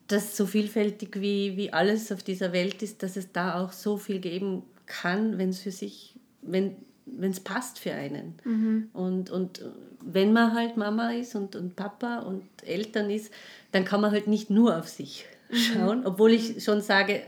das 0.07 0.35
so 0.35 0.45
vielfältig 0.45 1.21
wie, 1.21 1.55
wie 1.55 1.71
alles 1.71 2.11
auf 2.11 2.23
dieser 2.23 2.51
Welt 2.51 2.83
ist, 2.83 3.03
dass 3.03 3.15
es 3.15 3.31
da 3.31 3.63
auch 3.63 3.71
so 3.71 3.95
viel 3.95 4.19
geben 4.19 4.63
kann, 4.85 5.37
wenn 5.37 5.47
es 5.47 5.61
für 5.61 5.71
sich, 5.71 6.15
wenn 6.41 6.75
es 7.21 7.39
passt 7.39 7.79
für 7.79 7.93
einen. 7.93 8.35
Mhm. 8.43 8.89
Und, 8.91 9.29
und 9.29 9.61
wenn 10.03 10.33
man 10.33 10.53
halt 10.53 10.75
Mama 10.75 11.11
ist 11.11 11.35
und, 11.35 11.55
und 11.55 11.77
Papa 11.77 12.19
und 12.19 12.43
Eltern 12.65 13.09
ist, 13.09 13.31
dann 13.71 13.85
kann 13.85 14.01
man 14.01 14.11
halt 14.11 14.27
nicht 14.27 14.49
nur 14.49 14.77
auf 14.77 14.89
sich 14.89 15.25
mhm. 15.49 15.55
schauen, 15.55 16.05
obwohl 16.05 16.33
ich 16.33 16.61
schon 16.65 16.81
sage, 16.81 17.21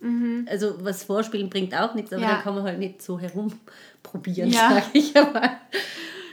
Mhm. 0.00 0.46
Also 0.50 0.74
was 0.84 1.04
Vorspielen 1.04 1.50
bringt 1.50 1.74
auch 1.74 1.94
nichts, 1.94 2.12
aber 2.12 2.22
ja. 2.22 2.36
da 2.36 2.42
kann 2.42 2.54
man 2.54 2.64
halt 2.64 2.78
nicht 2.78 3.02
so 3.02 3.18
herumprobieren, 3.18 4.50
ja. 4.50 4.70
sage 4.70 4.86
ich 4.92 5.16
einmal. 5.16 5.58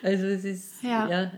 Also 0.03 0.25
es 0.27 0.43
ist, 0.43 0.83
ja. 0.83 1.09
ja. 1.09 1.31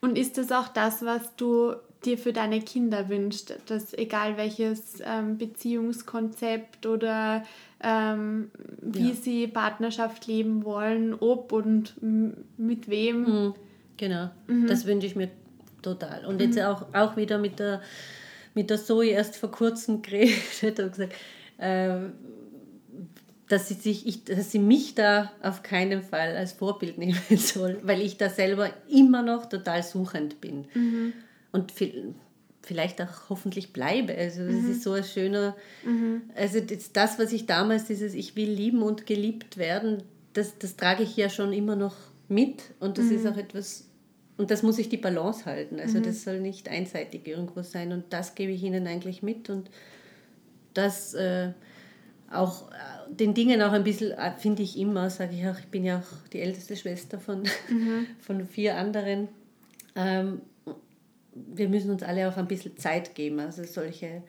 Und 0.00 0.16
ist 0.16 0.38
das 0.38 0.50
auch 0.50 0.68
das, 0.68 1.04
was 1.04 1.36
du 1.36 1.74
dir 2.04 2.16
für 2.16 2.32
deine 2.32 2.60
Kinder 2.60 3.08
wünschst, 3.08 3.54
dass 3.66 3.92
egal 3.92 4.36
welches 4.36 5.02
ähm, 5.04 5.36
Beziehungskonzept 5.36 6.86
oder 6.86 7.44
ähm, 7.82 8.50
wie 8.80 9.10
ja. 9.10 9.14
sie 9.14 9.46
Partnerschaft 9.48 10.26
leben 10.26 10.64
wollen, 10.64 11.14
ob 11.14 11.52
und 11.52 11.94
mit 12.56 12.88
wem. 12.88 13.22
Mhm. 13.22 13.54
Genau, 13.96 14.30
mhm. 14.46 14.66
das 14.68 14.86
wünsche 14.86 15.06
ich 15.06 15.16
mir 15.16 15.28
total. 15.82 16.24
Und 16.24 16.40
jetzt 16.40 16.56
mhm. 16.56 16.64
auch, 16.64 16.86
auch 16.94 17.16
wieder 17.16 17.38
mit 17.38 17.58
der, 17.58 17.82
mit 18.54 18.70
der 18.70 18.82
Zoe 18.82 19.08
erst 19.08 19.36
vor 19.36 19.50
kurzem 19.50 20.02
geredet 20.02 20.80
und 20.80 20.92
gesagt, 20.92 21.14
dass 23.48 23.68
sie, 23.68 23.74
sich, 23.74 24.06
ich, 24.06 24.24
dass 24.24 24.52
sie 24.52 24.58
mich 24.58 24.94
da 24.94 25.32
auf 25.42 25.62
keinen 25.62 26.02
Fall 26.02 26.36
als 26.36 26.52
Vorbild 26.52 26.98
nehmen 26.98 27.16
soll, 27.36 27.78
weil 27.82 28.00
ich 28.00 28.16
da 28.16 28.28
selber 28.28 28.70
immer 28.88 29.22
noch 29.22 29.46
total 29.46 29.82
suchend 29.82 30.40
bin. 30.40 30.66
Mhm. 30.74 31.12
Und 31.50 31.72
viel, 31.72 32.14
vielleicht 32.62 33.00
auch 33.00 33.30
hoffentlich 33.30 33.72
bleibe. 33.72 34.14
Also 34.14 34.44
das 34.44 34.54
mhm. 34.54 34.70
ist 34.70 34.82
so 34.82 34.92
ein 34.92 35.04
schöner, 35.04 35.56
mhm. 35.84 36.22
also 36.36 36.60
das, 36.92 37.18
was 37.18 37.32
ich 37.32 37.46
damals, 37.46 37.86
dieses 37.86 38.14
Ich 38.14 38.36
will 38.36 38.50
lieben 38.50 38.82
und 38.82 39.06
geliebt 39.06 39.56
werden, 39.56 40.02
das, 40.34 40.58
das 40.58 40.76
trage 40.76 41.02
ich 41.02 41.16
ja 41.16 41.30
schon 41.30 41.52
immer 41.52 41.74
noch 41.74 41.96
mit 42.28 42.62
und 42.78 42.98
das 42.98 43.06
ist 43.06 43.24
mhm. 43.24 43.30
auch 43.30 43.36
etwas, 43.38 43.88
und 44.36 44.50
das 44.50 44.62
muss 44.62 44.78
ich 44.78 44.90
die 44.90 44.98
Balance 44.98 45.46
halten. 45.46 45.80
Also 45.80 45.98
mhm. 45.98 46.02
das 46.02 46.22
soll 46.22 46.40
nicht 46.40 46.68
einseitig 46.68 47.26
irgendwo 47.26 47.62
sein 47.62 47.92
und 47.92 48.04
das 48.10 48.34
gebe 48.34 48.52
ich 48.52 48.62
ihnen 48.62 48.86
eigentlich 48.86 49.22
mit 49.22 49.48
und 49.48 49.70
das 50.74 51.14
äh, 51.14 51.52
auch 52.30 52.70
äh, 52.70 52.74
den 53.14 53.34
Dingen 53.34 53.62
auch 53.62 53.72
ein 53.72 53.84
bisschen, 53.84 54.12
äh, 54.12 54.32
finde 54.36 54.62
ich 54.62 54.78
immer, 54.78 55.10
sage 55.10 55.34
ich 55.34 55.46
auch, 55.46 55.58
ich 55.58 55.68
bin 55.68 55.84
ja 55.84 55.98
auch 55.98 56.28
die 56.28 56.40
älteste 56.40 56.76
Schwester 56.76 57.18
von, 57.18 57.42
mhm. 57.70 58.06
von 58.20 58.46
vier 58.46 58.76
anderen. 58.76 59.28
Ähm, 59.96 60.42
wir 61.34 61.68
müssen 61.68 61.90
uns 61.90 62.02
alle 62.02 62.28
auch 62.28 62.36
ein 62.36 62.48
bisschen 62.48 62.76
Zeit 62.76 63.14
geben, 63.14 63.40
also 63.40 63.62
solche, 63.64 64.22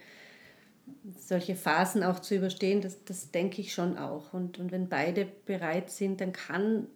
solche 1.18 1.56
Phasen 1.56 2.04
auch 2.04 2.20
zu 2.20 2.36
überstehen, 2.36 2.82
das, 2.82 3.04
das 3.04 3.32
denke 3.32 3.62
ich 3.62 3.74
schon 3.74 3.98
auch. 3.98 4.34
Und, 4.34 4.60
und 4.60 4.72
wenn 4.72 4.88
beide 4.90 5.28
bereit 5.46 5.90
sind, 5.90 6.22
dann 6.22 6.34
kann, 6.34 6.88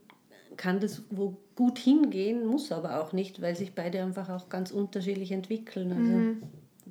kann 0.56 0.80
das 0.80 1.04
wo 1.10 1.38
gut 1.56 1.80
hingehen, 1.80 2.46
muss 2.46 2.72
aber 2.72 3.02
auch 3.02 3.12
nicht, 3.14 3.42
weil 3.42 3.56
sich 3.56 3.74
beide 3.74 4.02
einfach 4.02 4.30
auch 4.30 4.50
ganz 4.50 4.72
unterschiedlich 4.72 5.32
entwickeln. 5.32 5.92
Also 5.92 6.12
mhm. 6.12 6.44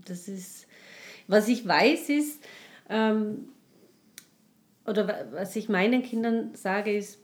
das 0.05 0.29
ist 0.29 0.67
was 1.27 1.49
ich 1.49 1.67
weiß 1.67 2.09
ist, 2.11 2.43
ähm, 2.89 3.49
oder 4.87 5.27
was 5.33 5.55
ich 5.57 5.69
meinen 5.69 6.03
Kindern 6.03 6.55
sage, 6.55 6.97
ist, 6.97 7.19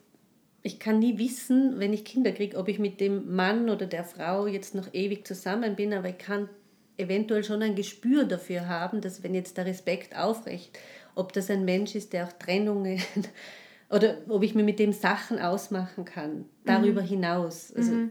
ich 0.62 0.78
kann 0.78 0.98
nie 0.98 1.18
wissen, 1.18 1.78
wenn 1.78 1.92
ich 1.92 2.04
Kinder 2.04 2.32
kriege, 2.32 2.56
ob 2.56 2.68
ich 2.68 2.78
mit 2.78 3.00
dem 3.00 3.34
Mann 3.34 3.70
oder 3.70 3.86
der 3.86 4.04
Frau 4.04 4.46
jetzt 4.46 4.74
noch 4.74 4.92
ewig 4.92 5.26
zusammen 5.26 5.76
bin, 5.76 5.92
aber 5.92 6.10
ich 6.10 6.18
kann 6.18 6.48
eventuell 6.96 7.44
schon 7.44 7.62
ein 7.62 7.74
Gespür 7.74 8.24
dafür 8.24 8.68
haben, 8.68 9.00
dass 9.00 9.22
wenn 9.22 9.34
jetzt 9.34 9.56
der 9.56 9.66
Respekt 9.66 10.16
aufrecht, 10.16 10.78
ob 11.14 11.32
das 11.32 11.50
ein 11.50 11.64
Mensch 11.64 11.94
ist, 11.94 12.12
der 12.12 12.26
auch 12.26 12.32
Trennungen 12.32 13.00
oder 13.90 14.18
ob 14.28 14.42
ich 14.42 14.54
mir 14.54 14.64
mit 14.64 14.78
dem 14.78 14.92
Sachen 14.92 15.38
ausmachen 15.38 16.04
kann, 16.04 16.44
darüber 16.64 17.02
mhm. 17.02 17.06
hinaus. 17.06 17.72
Also 17.74 17.92
mhm. 17.92 18.10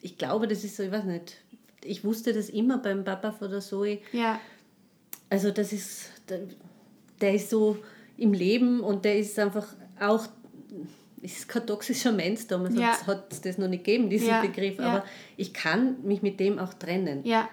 ich 0.00 0.18
glaube, 0.18 0.48
das 0.48 0.64
ist 0.64 0.76
so, 0.76 0.84
ich 0.84 0.92
weiß 0.92 1.04
nicht, 1.04 1.36
ich 1.84 2.04
wusste 2.04 2.32
das 2.32 2.48
immer 2.48 2.78
beim 2.78 3.04
Papa 3.04 3.32
von 3.32 3.50
der 3.50 3.60
Zoe. 3.60 3.98
Ja. 4.12 4.40
Also 5.32 5.50
das 5.50 5.72
ist, 5.72 6.10
der, 7.20 7.34
ist 7.34 7.48
so 7.48 7.78
im 8.18 8.34
Leben 8.34 8.80
und 8.80 9.06
der 9.06 9.18
ist 9.18 9.38
einfach 9.38 9.66
auch, 9.98 10.26
ist 11.22 11.48
kein 11.48 11.66
toxischer 11.66 12.12
Mensch, 12.12 12.46
damals 12.48 12.74
ja. 12.74 13.06
hat 13.06 13.32
es 13.32 13.40
das 13.40 13.56
noch 13.56 13.68
nicht 13.68 13.84
gegeben, 13.84 14.10
diesen 14.10 14.28
ja. 14.28 14.42
Begriff, 14.42 14.78
aber 14.78 15.06
ich 15.38 15.54
kann 15.54 16.04
mich 16.04 16.20
mit 16.20 16.38
dem 16.38 16.58
auch 16.58 16.74
trennen. 16.74 17.24
Ja. 17.24 17.48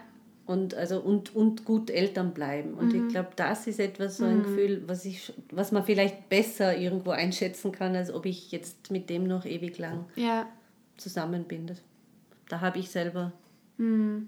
und, 0.45 0.75
also, 0.75 0.99
und, 0.99 1.33
und 1.33 1.63
gut 1.63 1.89
Eltern 1.89 2.33
bleiben. 2.33 2.73
Und 2.73 2.91
mhm. 2.91 3.05
ich 3.05 3.13
glaube, 3.13 3.29
das 3.37 3.65
ist 3.65 3.79
etwas, 3.79 4.17
so 4.17 4.25
ein 4.25 4.39
mhm. 4.39 4.43
Gefühl, 4.43 4.83
was, 4.87 5.05
ich, 5.05 5.31
was 5.51 5.71
man 5.71 5.85
vielleicht 5.85 6.27
besser 6.27 6.75
irgendwo 6.75 7.11
einschätzen 7.11 7.71
kann, 7.71 7.95
als 7.95 8.11
ob 8.11 8.25
ich 8.25 8.51
jetzt 8.51 8.91
mit 8.91 9.09
dem 9.09 9.25
noch 9.25 9.45
ewig 9.45 9.77
lang 9.77 10.03
ja. 10.17 10.49
zusammen 10.97 11.45
bin. 11.45 11.67
Das, 11.67 11.77
da 12.49 12.59
habe 12.59 12.79
ich 12.79 12.89
selber. 12.89 13.31
Mhm. 13.77 14.27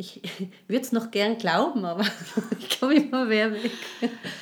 Ich 0.00 0.20
würde 0.68 0.82
es 0.82 0.92
noch 0.92 1.10
gern 1.10 1.38
glauben, 1.38 1.84
aber 1.84 2.04
ich 2.58 2.80
komme 2.80 2.94
immer 2.94 3.26
mehr 3.26 3.52
weg. 3.52 3.70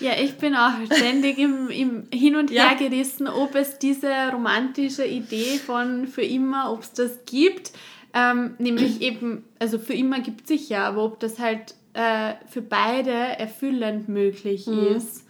Ja, 0.00 0.12
ich 0.18 0.36
bin 0.38 0.54
auch 0.54 0.72
ständig 0.86 1.38
im, 1.38 1.68
im 1.68 2.06
Hin 2.12 2.36
und 2.36 2.50
Her 2.50 2.72
ja. 2.72 2.74
gerissen, 2.74 3.28
ob 3.28 3.54
es 3.54 3.78
diese 3.78 4.10
romantische 4.32 5.04
Idee 5.04 5.58
von 5.58 6.06
für 6.06 6.22
immer, 6.22 6.72
ob 6.72 6.82
es 6.82 6.92
das 6.92 7.24
gibt 7.26 7.72
ähm, 8.14 8.54
nämlich 8.58 9.00
eben, 9.00 9.44
also 9.58 9.78
für 9.78 9.94
immer 9.94 10.20
gibt 10.20 10.42
es 10.42 10.48
sicher, 10.48 10.84
aber 10.84 11.04
ob 11.04 11.20
das 11.20 11.38
halt 11.38 11.74
äh, 11.94 12.34
für 12.48 12.62
beide 12.62 13.12
erfüllend 13.12 14.08
möglich 14.08 14.66
mhm. 14.66 14.96
ist. 14.96 15.24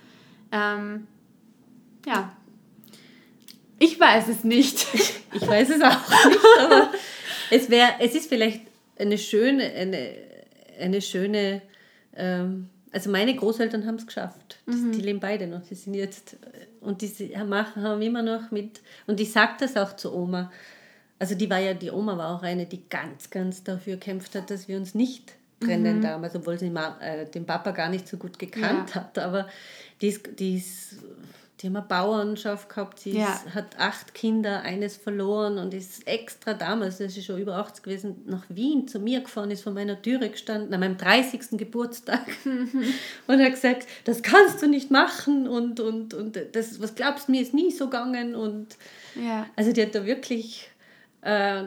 Ähm, 0.52 1.06
ja. 2.06 2.32
Ich 3.78 3.98
weiß 3.98 4.28
es 4.28 4.44
nicht. 4.44 4.86
ich 5.32 5.46
weiß 5.46 5.70
es 5.70 5.82
auch 5.82 6.26
nicht, 6.26 6.40
aber 6.60 6.90
es, 7.50 7.70
wär, 7.70 7.96
es 8.00 8.14
ist 8.14 8.28
vielleicht 8.28 8.62
eine 8.98 9.18
schöne, 9.18 9.64
eine, 9.64 10.12
eine 10.78 11.00
schöne, 11.00 11.62
ähm, 12.16 12.68
also 12.92 13.10
meine 13.10 13.34
Großeltern 13.34 13.86
haben 13.86 13.96
es 13.96 14.06
geschafft. 14.06 14.58
Mhm. 14.66 14.92
Die 14.92 15.00
leben 15.00 15.20
beide 15.20 15.46
noch. 15.46 15.62
Die 15.62 15.74
sind 15.74 15.94
jetzt, 15.94 16.36
und 16.80 17.02
die 17.02 17.36
machen, 17.46 17.82
haben 17.82 18.02
immer 18.02 18.22
noch 18.22 18.50
mit, 18.50 18.80
und 19.06 19.20
ich 19.20 19.32
sage 19.32 19.54
das 19.60 19.76
auch 19.76 19.96
zu 19.96 20.14
Oma, 20.14 20.50
also 21.18 21.34
die 21.34 21.50
war 21.50 21.58
ja, 21.58 21.74
die 21.74 21.90
Oma 21.90 22.16
war 22.16 22.36
auch 22.36 22.42
eine, 22.42 22.66
die 22.66 22.88
ganz, 22.88 23.30
ganz 23.30 23.64
dafür 23.64 23.96
kämpft 23.96 24.34
hat, 24.34 24.50
dass 24.50 24.68
wir 24.68 24.76
uns 24.76 24.94
nicht 24.94 25.32
trennen 25.60 25.98
mhm. 25.98 26.02
damals, 26.02 26.36
obwohl 26.36 26.58
sie 26.58 26.72
äh, 27.00 27.26
den 27.26 27.44
Papa 27.44 27.72
gar 27.72 27.88
nicht 27.88 28.06
so 28.06 28.16
gut 28.16 28.38
gekannt 28.38 28.90
ja. 28.90 28.96
hat. 28.96 29.18
Aber 29.18 29.48
die, 30.00 30.08
ist, 30.08 30.38
die, 30.38 30.56
ist, 30.56 30.98
die 31.60 31.66
haben 31.66 31.76
eine 31.76 31.86
Bauernschaft 31.86 32.68
gehabt, 32.68 33.00
sie 33.00 33.18
ja. 33.18 33.32
ist, 33.32 33.54
hat 33.54 33.78
acht 33.78 34.14
Kinder, 34.14 34.62
eines 34.62 34.96
verloren 34.96 35.58
und 35.58 35.74
ist 35.74 36.06
extra 36.06 36.54
damals, 36.54 36.98
das 36.98 37.16
ist 37.16 37.26
schon 37.26 37.38
über 37.38 37.56
80 37.56 37.82
gewesen, 37.82 38.22
nach 38.26 38.44
Wien 38.48 38.86
zu 38.86 39.00
mir 39.00 39.20
gefahren, 39.20 39.50
ist 39.50 39.64
vor 39.64 39.72
meiner 39.72 40.00
Türe 40.00 40.30
gestanden, 40.30 40.72
an 40.72 40.80
meinem 40.80 40.96
30. 40.96 41.58
Geburtstag 41.58 42.26
und 43.26 43.40
hat 43.40 43.50
gesagt, 43.50 43.88
das 44.04 44.22
kannst 44.22 44.62
du 44.62 44.68
nicht 44.68 44.90
machen 44.92 45.48
und, 45.48 45.80
und, 45.80 46.14
und 46.14 46.38
das, 46.52 46.80
was 46.80 46.94
glaubst 46.94 47.26
du, 47.26 47.32
mir 47.32 47.42
ist 47.42 47.54
nie 47.54 47.72
so 47.72 47.86
gegangen 47.86 48.36
und 48.36 48.76
ja. 49.16 49.46
also 49.56 49.72
die 49.72 49.82
hat 49.82 49.94
da 49.94 50.06
wirklich 50.06 50.70
äh, 51.22 51.64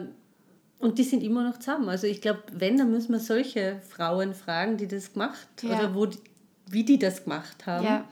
und 0.78 0.98
die 0.98 1.04
sind 1.04 1.22
immer 1.22 1.44
noch 1.44 1.60
zusammen. 1.60 1.88
Also 1.88 2.08
ich 2.08 2.20
glaube, 2.20 2.42
wenn, 2.50 2.76
dann 2.76 2.90
müssen 2.90 3.12
wir 3.12 3.20
solche 3.20 3.80
Frauen 3.88 4.34
fragen, 4.34 4.78
die 4.78 4.88
das 4.88 5.12
gemacht 5.12 5.46
ja. 5.62 5.78
oder 5.78 5.94
wo 5.94 6.06
die, 6.06 6.18
wie 6.66 6.82
die 6.82 6.98
das 6.98 7.22
gemacht 7.22 7.66
haben. 7.66 7.84
Ja. 7.84 8.08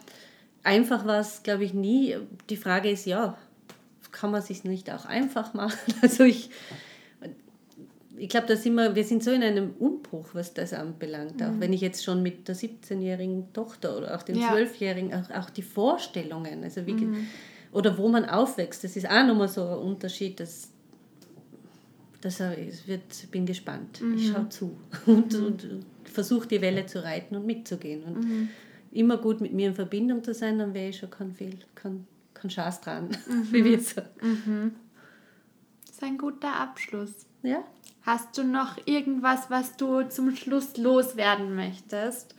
Einfach 0.63 1.07
war 1.07 1.21
es, 1.21 1.43
glaube 1.43 1.65
ich, 1.65 1.75
nie. 1.75 2.17
Die 2.49 2.57
Frage 2.57 2.91
ist 2.91 3.07
ja, 3.07 3.39
kann 4.13 4.31
man 4.31 4.43
sich 4.43 4.65
nicht 4.65 4.91
auch 4.91 5.07
einfach 5.07 5.55
machen? 5.55 5.79
Also 6.03 6.25
ich, 6.25 6.51
ich 8.17 8.29
glaube, 8.29 8.47
da 8.47 8.57
sind 8.57 8.75
wir, 8.75 8.95
wir 8.95 9.05
sind 9.05 9.25
so 9.25 9.31
in 9.31 9.43
einem 9.43 9.71
Umbruch, 9.79 10.29
was 10.35 10.53
das 10.53 10.73
anbelangt. 10.73 11.41
Mhm. 11.41 11.47
Auch 11.47 11.61
wenn 11.61 11.73
ich 11.73 11.81
jetzt 11.81 12.05
schon 12.05 12.23
mit 12.23 12.49
der 12.49 12.57
17-jährigen 12.57 13.53
Tochter 13.53 13.97
oder 13.97 14.17
auch 14.17 14.23
den 14.23 14.39
ja. 14.39 14.53
12-jährigen, 14.53 15.15
auch, 15.15 15.31
auch 15.31 15.51
die 15.51 15.63
Vorstellungen, 15.63 16.63
also 16.63 16.87
wie, 16.87 16.93
mhm. 16.93 17.27
oder 17.73 17.97
wo 17.97 18.09
man 18.09 18.27
aufwächst, 18.27 18.85
das 18.85 18.97
ist 18.97 19.09
auch 19.09 19.27
nochmal 19.27 19.49
so 19.49 19.65
ein 19.65 19.79
Unterschied, 19.79 20.41
dass 20.41 20.69
das 22.21 22.41
wird, 22.87 23.31
bin 23.31 23.47
gespannt. 23.47 24.01
Mhm. 24.03 24.17
Ich 24.19 24.29
schaue 24.29 24.49
zu 24.51 24.77
und, 25.07 25.33
mhm. 25.33 25.47
und 25.47 25.67
versuche 26.05 26.47
die 26.47 26.61
Welle 26.61 26.87
zu 26.87 27.03
reiten 27.03 27.37
und 27.37 27.47
mitzugehen. 27.47 28.03
Und 28.03 28.25
mhm. 28.25 28.49
Immer 28.93 29.19
gut 29.19 29.41
mit 29.41 29.53
mir 29.53 29.69
in 29.69 29.75
Verbindung 29.75 30.25
zu 30.25 30.35
sein, 30.35 30.59
dann 30.59 30.75
wäre 30.75 30.89
ich 30.89 30.99
schon 30.99 31.11
kein 31.11 31.33
Fehl, 31.33 31.59
kein, 31.75 32.07
kein 32.35 32.51
Schaß 32.51 32.81
dran, 32.81 33.09
mhm. 33.29 33.53
wie 33.53 33.65
wir 33.65 33.81
sagen. 33.81 34.09
Mhm. 34.21 34.73
Das 35.87 35.97
ist 35.97 36.03
ein 36.03 36.19
guter 36.19 36.55
Abschluss. 36.55 37.27
Ja. 37.43 37.65
Hast 38.03 38.37
du 38.37 38.45
noch 38.45 38.79
irgendwas, 38.87 39.51
was 39.51 39.77
du 39.77 40.03
zum 40.09 40.35
Schluss 40.35 40.77
loswerden 40.77 41.55
möchtest? 41.55 42.35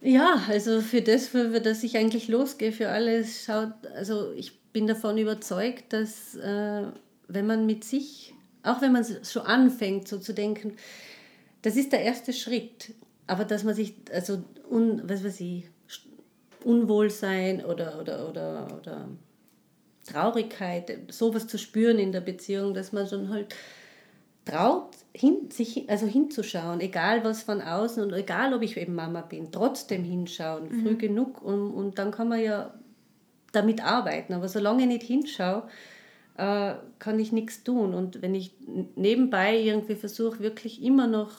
Ja, 0.00 0.42
also 0.48 0.80
für 0.80 1.02
das, 1.02 1.28
für 1.28 1.60
das 1.60 1.82
ich 1.82 1.96
eigentlich 1.96 2.28
losgehe, 2.28 2.72
für 2.72 2.88
alles, 2.88 3.44
schaut, 3.44 3.72
also 3.94 4.32
ich 4.32 4.60
bin 4.72 4.86
davon 4.86 5.18
überzeugt, 5.18 5.92
dass 5.92 6.36
äh, 6.36 6.84
wenn 7.26 7.46
man 7.46 7.66
mit 7.66 7.84
sich, 7.84 8.34
auch 8.62 8.80
wenn 8.80 8.92
man 8.92 9.04
schon 9.24 9.42
anfängt, 9.42 10.06
so 10.06 10.18
zu 10.18 10.32
denken, 10.32 10.76
das 11.62 11.76
ist 11.76 11.92
der 11.92 12.02
erste 12.02 12.32
Schritt, 12.32 12.94
aber 13.28 13.44
dass 13.44 13.62
man 13.62 13.74
sich, 13.74 13.94
also 14.12 14.42
un, 14.68 15.02
was 15.08 15.22
weiß 15.22 15.40
ich, 15.40 15.70
Unwohlsein 16.64 17.64
oder, 17.64 18.00
oder, 18.00 18.28
oder, 18.28 18.66
oder 18.76 19.08
Traurigkeit, 20.04 20.98
sowas 21.08 21.46
zu 21.46 21.58
spüren 21.58 21.98
in 21.98 22.10
der 22.10 22.20
Beziehung, 22.20 22.74
dass 22.74 22.92
man 22.92 23.06
schon 23.06 23.28
halt 23.28 23.54
traut, 24.44 24.96
hin, 25.12 25.50
sich, 25.50 25.88
also 25.88 26.06
hinzuschauen, 26.06 26.80
egal 26.80 27.22
was 27.22 27.42
von 27.42 27.60
außen 27.60 28.02
und 28.02 28.12
egal 28.12 28.54
ob 28.54 28.62
ich 28.62 28.76
eben 28.76 28.94
Mama 28.94 29.20
bin, 29.20 29.52
trotzdem 29.52 30.04
hinschauen, 30.04 30.64
mhm. 30.64 30.82
früh 30.82 30.96
genug 30.96 31.42
und, 31.42 31.70
und 31.72 31.98
dann 31.98 32.10
kann 32.10 32.28
man 32.28 32.42
ja 32.42 32.74
damit 33.52 33.84
arbeiten. 33.84 34.32
Aber 34.32 34.48
solange 34.48 34.82
ich 34.82 34.88
nicht 34.88 35.02
hinschaue, 35.02 35.64
äh, 36.36 36.74
kann 36.98 37.18
ich 37.18 37.32
nichts 37.32 37.62
tun. 37.64 37.94
Und 37.94 38.22
wenn 38.22 38.34
ich 38.34 38.52
nebenbei 38.96 39.58
irgendwie 39.58 39.96
versuche, 39.96 40.40
wirklich 40.40 40.82
immer 40.82 41.06
noch, 41.06 41.32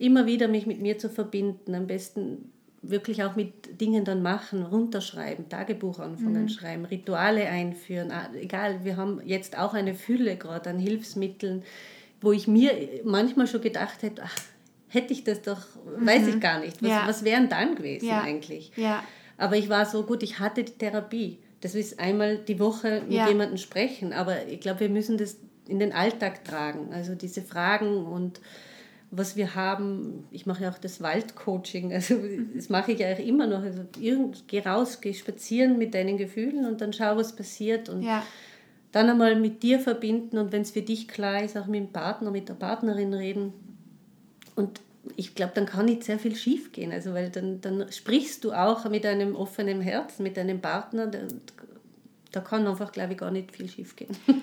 immer 0.00 0.26
wieder 0.26 0.48
mich 0.48 0.66
mit 0.66 0.80
mir 0.80 0.98
zu 0.98 1.10
verbinden, 1.10 1.74
am 1.74 1.86
besten 1.86 2.50
wirklich 2.82 3.22
auch 3.22 3.36
mit 3.36 3.80
Dingen 3.80 4.06
dann 4.06 4.22
machen, 4.22 4.62
runterschreiben, 4.62 5.50
Tagebuch 5.50 5.98
anfangen, 5.98 6.44
mhm. 6.44 6.48
schreiben, 6.48 6.84
Rituale 6.86 7.46
einführen, 7.46 8.10
ah, 8.10 8.30
egal, 8.34 8.84
wir 8.84 8.96
haben 8.96 9.20
jetzt 9.26 9.58
auch 9.58 9.74
eine 9.74 9.94
Fülle 9.94 10.36
gerade 10.36 10.70
an 10.70 10.78
Hilfsmitteln, 10.78 11.62
wo 12.22 12.32
ich 12.32 12.48
mir 12.48 12.72
manchmal 13.04 13.46
schon 13.46 13.60
gedacht 13.60 14.02
hätte, 14.02 14.22
ach, 14.24 14.36
hätte 14.88 15.12
ich 15.12 15.24
das 15.24 15.42
doch, 15.42 15.60
mhm. 15.98 16.06
weiß 16.06 16.26
ich 16.28 16.40
gar 16.40 16.60
nicht, 16.60 16.82
was, 16.82 16.90
ja. 16.90 17.02
was 17.06 17.24
wären 17.24 17.50
dann 17.50 17.74
gewesen 17.74 18.08
ja. 18.08 18.22
eigentlich? 18.22 18.72
Ja. 18.76 19.04
Aber 19.36 19.56
ich 19.56 19.68
war 19.68 19.84
so 19.84 20.04
gut, 20.04 20.22
ich 20.22 20.38
hatte 20.38 20.64
die 20.64 20.72
Therapie. 20.72 21.38
Das 21.60 21.74
ist 21.74 22.00
einmal 22.00 22.38
die 22.38 22.58
Woche 22.58 23.02
mit 23.02 23.12
ja. 23.12 23.28
jemandem 23.28 23.58
sprechen. 23.58 24.12
Aber 24.12 24.46
ich 24.46 24.60
glaube, 24.60 24.80
wir 24.80 24.88
müssen 24.90 25.18
das 25.18 25.36
in 25.66 25.78
den 25.78 25.92
Alltag 25.92 26.44
tragen. 26.44 26.92
Also 26.92 27.14
diese 27.14 27.42
Fragen 27.42 28.04
und 28.04 28.40
was 29.10 29.36
wir 29.36 29.54
haben. 29.54 30.24
Ich 30.30 30.46
mache 30.46 30.64
ja 30.64 30.70
auch 30.70 30.78
das 30.78 31.00
Waldcoaching. 31.00 31.92
Also 31.92 32.16
das 32.54 32.68
mache 32.68 32.92
ich 32.92 33.00
ja 33.00 33.12
auch 33.12 33.18
immer 33.18 33.46
noch. 33.46 33.62
Also 33.62 33.84
irgend, 33.98 34.44
geh 34.46 34.60
raus, 34.60 35.00
geh 35.00 35.12
spazieren 35.12 35.78
mit 35.78 35.94
deinen 35.94 36.16
Gefühlen 36.16 36.64
und 36.64 36.80
dann 36.80 36.92
schau, 36.92 37.16
was 37.16 37.34
passiert. 37.34 37.88
Und 37.88 38.02
ja. 38.02 38.22
dann 38.92 39.10
einmal 39.10 39.36
mit 39.36 39.62
dir 39.62 39.80
verbinden 39.80 40.38
und 40.38 40.52
wenn 40.52 40.62
es 40.62 40.70
für 40.70 40.82
dich 40.82 41.08
klar 41.08 41.42
ist, 41.42 41.56
auch 41.56 41.66
mit 41.66 41.80
dem 41.80 41.92
Partner, 41.92 42.30
mit 42.30 42.48
der 42.48 42.54
Partnerin 42.54 43.12
reden. 43.12 43.52
Und 44.54 44.80
ich 45.16 45.34
glaube, 45.34 45.52
dann 45.54 45.66
kann 45.66 45.86
nicht 45.86 46.04
sehr 46.04 46.18
viel 46.18 46.36
schief 46.36 46.70
gehen. 46.70 46.92
Also, 46.92 47.12
weil 47.12 47.30
dann, 47.30 47.60
dann 47.60 47.90
sprichst 47.90 48.44
du 48.44 48.52
auch 48.52 48.88
mit 48.88 49.04
einem 49.06 49.34
offenen 49.34 49.80
Herz, 49.80 50.20
mit 50.20 50.36
deinem 50.36 50.60
Partner. 50.60 51.08
Da, 51.08 51.18
da 52.30 52.40
kann 52.40 52.66
einfach, 52.66 52.92
glaube 52.92 53.14
ich, 53.14 53.18
gar 53.18 53.32
nicht 53.32 53.56
viel 53.56 53.68
schief 53.68 53.96
gehen. 53.96 54.16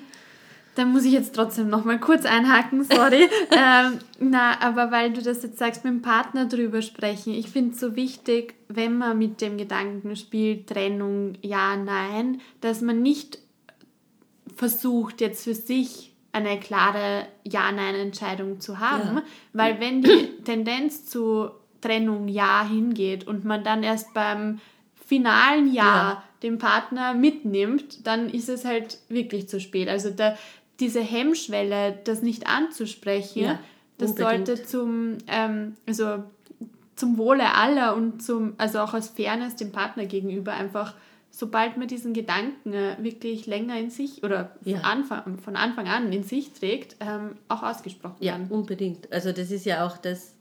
Da 0.78 0.86
muss 0.86 1.06
ich 1.06 1.14
jetzt 1.14 1.34
trotzdem 1.34 1.70
noch 1.70 1.86
mal 1.86 2.00
kurz 2.00 2.24
einhaken, 2.26 2.84
sorry. 2.84 3.24
ähm, 3.52 3.98
na, 4.20 4.62
aber 4.62 4.92
weil 4.92 5.12
du 5.12 5.24
das 5.24 5.42
jetzt 5.42 5.58
sagst, 5.58 5.84
mit 5.84 5.92
dem 5.92 6.02
Partner 6.04 6.46
drüber 6.46 6.84
sprechen. 6.84 7.34
Ich 7.34 7.50
finde 7.50 7.74
es 7.74 7.80
so 7.80 7.96
wichtig, 7.96 8.54
wenn 8.68 8.96
man 8.96 9.18
mit 9.18 9.42
dem 9.42 9.58
Gedanken 9.58 10.16
spielt, 10.16 10.68
Trennung, 10.68 11.34
ja, 11.42 11.76
nein, 11.76 12.42
dass 12.62 12.82
man 12.82 13.02
nicht 13.02 13.40
versucht, 14.56 15.20
jetzt 15.20 15.46
für 15.46 15.56
sich 15.56 16.14
eine 16.32 16.60
klare 16.60 17.28
Ja-Nein-Entscheidung 17.44 18.60
zu 18.60 18.78
haben, 18.78 19.18
ja. 19.18 19.24
weil 19.54 19.80
wenn 19.80 20.04
die 20.04 20.28
Tendenz 20.44 21.08
zu 21.08 21.50
Trennung 21.82 22.28
Ja 22.28 22.68
hingeht 22.68 23.26
und 23.26 23.46
man 23.46 23.64
dann 23.64 23.82
erst 23.82 24.14
beim 24.14 24.60
finalen 25.08 25.74
Ja, 25.74 25.84
ja. 25.84 26.24
den 26.44 26.58
Partner 26.58 27.14
mitnimmt, 27.14 28.06
dann 28.06 28.30
ist 28.30 28.50
es 28.50 28.66
halt 28.66 29.00
wirklich 29.08 29.48
zu 29.48 29.60
spät. 29.60 29.88
Also 29.88 30.10
da, 30.10 30.38
diese 30.80 31.02
Hemmschwelle, 31.02 31.98
das 32.04 32.22
nicht 32.22 32.48
anzusprechen, 32.48 33.44
ja, 33.44 33.60
das 33.98 34.16
sollte 34.16 34.64
zum, 34.64 35.18
ähm, 35.28 35.76
also 35.88 36.24
zum 36.96 37.18
Wohle 37.18 37.56
aller 37.56 37.96
und 37.96 38.22
zum, 38.22 38.54
also 38.58 38.80
auch 38.80 38.94
aus 38.94 39.10
Fairness 39.10 39.56
dem 39.56 39.72
Partner 39.72 40.06
gegenüber 40.06 40.54
einfach 40.54 40.94
sobald 41.38 41.78
man 41.78 41.88
diesen 41.88 42.14
Gedanken 42.14 42.74
äh, 42.74 42.96
wirklich 43.00 43.46
länger 43.46 43.80
in 43.80 43.92
sich 43.92 44.24
oder 44.24 44.56
ja. 44.64 44.80
Anfang, 44.80 45.38
von 45.38 45.56
Anfang 45.56 45.88
an 45.88 46.12
in 46.12 46.24
sich 46.24 46.54
trägt, 46.54 46.96
ähm, 47.00 47.38
auch 47.48 47.62
ausgesprochen 47.62 48.20
werden. 48.20 48.48
Ja, 48.50 48.56
unbedingt. 48.56 49.12
Also 49.14 49.32
das 49.32 49.52
ist 49.52 49.66
ja 49.66 49.86
auch 49.86 49.98
das, 49.98 50.34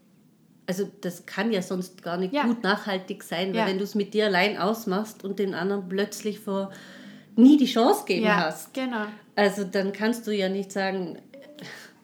also 0.66 0.90
das 1.02 1.26
kann 1.26 1.52
ja 1.52 1.60
sonst 1.60 2.02
gar 2.02 2.16
nicht 2.16 2.32
ja. 2.32 2.44
gut 2.44 2.62
nachhaltig 2.62 3.22
sein, 3.24 3.48
weil 3.48 3.56
ja. 3.56 3.66
wenn 3.66 3.76
du 3.76 3.84
es 3.84 3.94
mit 3.94 4.14
dir 4.14 4.26
allein 4.26 4.56
ausmachst 4.56 5.22
und 5.22 5.38
den 5.38 5.54
anderen 5.54 5.86
plötzlich 5.86 6.40
vor 6.40 6.70
nie 7.34 7.58
die 7.58 7.66
Chance 7.66 8.04
geben 8.06 8.34
hast. 8.34 8.72
Genau. 8.72 9.04
Also 9.36 9.64
dann 9.64 9.92
kannst 9.92 10.26
du 10.26 10.32
ja 10.32 10.48
nicht 10.48 10.72
sagen, 10.72 11.18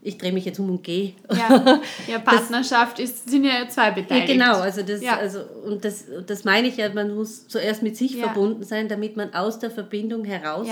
ich 0.03 0.19
drehe 0.19 0.33
mich 0.33 0.45
jetzt 0.45 0.59
um 0.59 0.69
und 0.69 0.83
gehe. 0.83 1.15
Ja, 1.31 1.81
ja 2.09 2.19
Partnerschaft 2.19 2.99
das, 2.99 3.11
ist, 3.11 3.31
sind 3.31 3.45
ja 3.45 3.69
zwei 3.69 3.93
beteiligt. 3.93 4.29
Ja, 4.29 4.35
genau, 4.35 4.61
also 4.61 4.83
das, 4.83 5.01
ja. 5.01 5.17
also, 5.17 5.41
und 5.65 5.85
das, 5.85 6.05
das 6.27 6.45
meine 6.45 6.69
ich 6.69 6.77
ja, 6.77 6.93
man 6.93 7.15
muss 7.15 7.49
zuerst 7.49 7.83
mit 7.83 7.97
sich 7.97 8.15
ja. 8.15 8.25
verbunden 8.25 8.65
sein, 8.65 8.89
damit 8.89 9.17
man 9.17 9.33
aus 9.33 9.59
der 9.59 9.71
Verbindung 9.71 10.25
heraus 10.25 10.69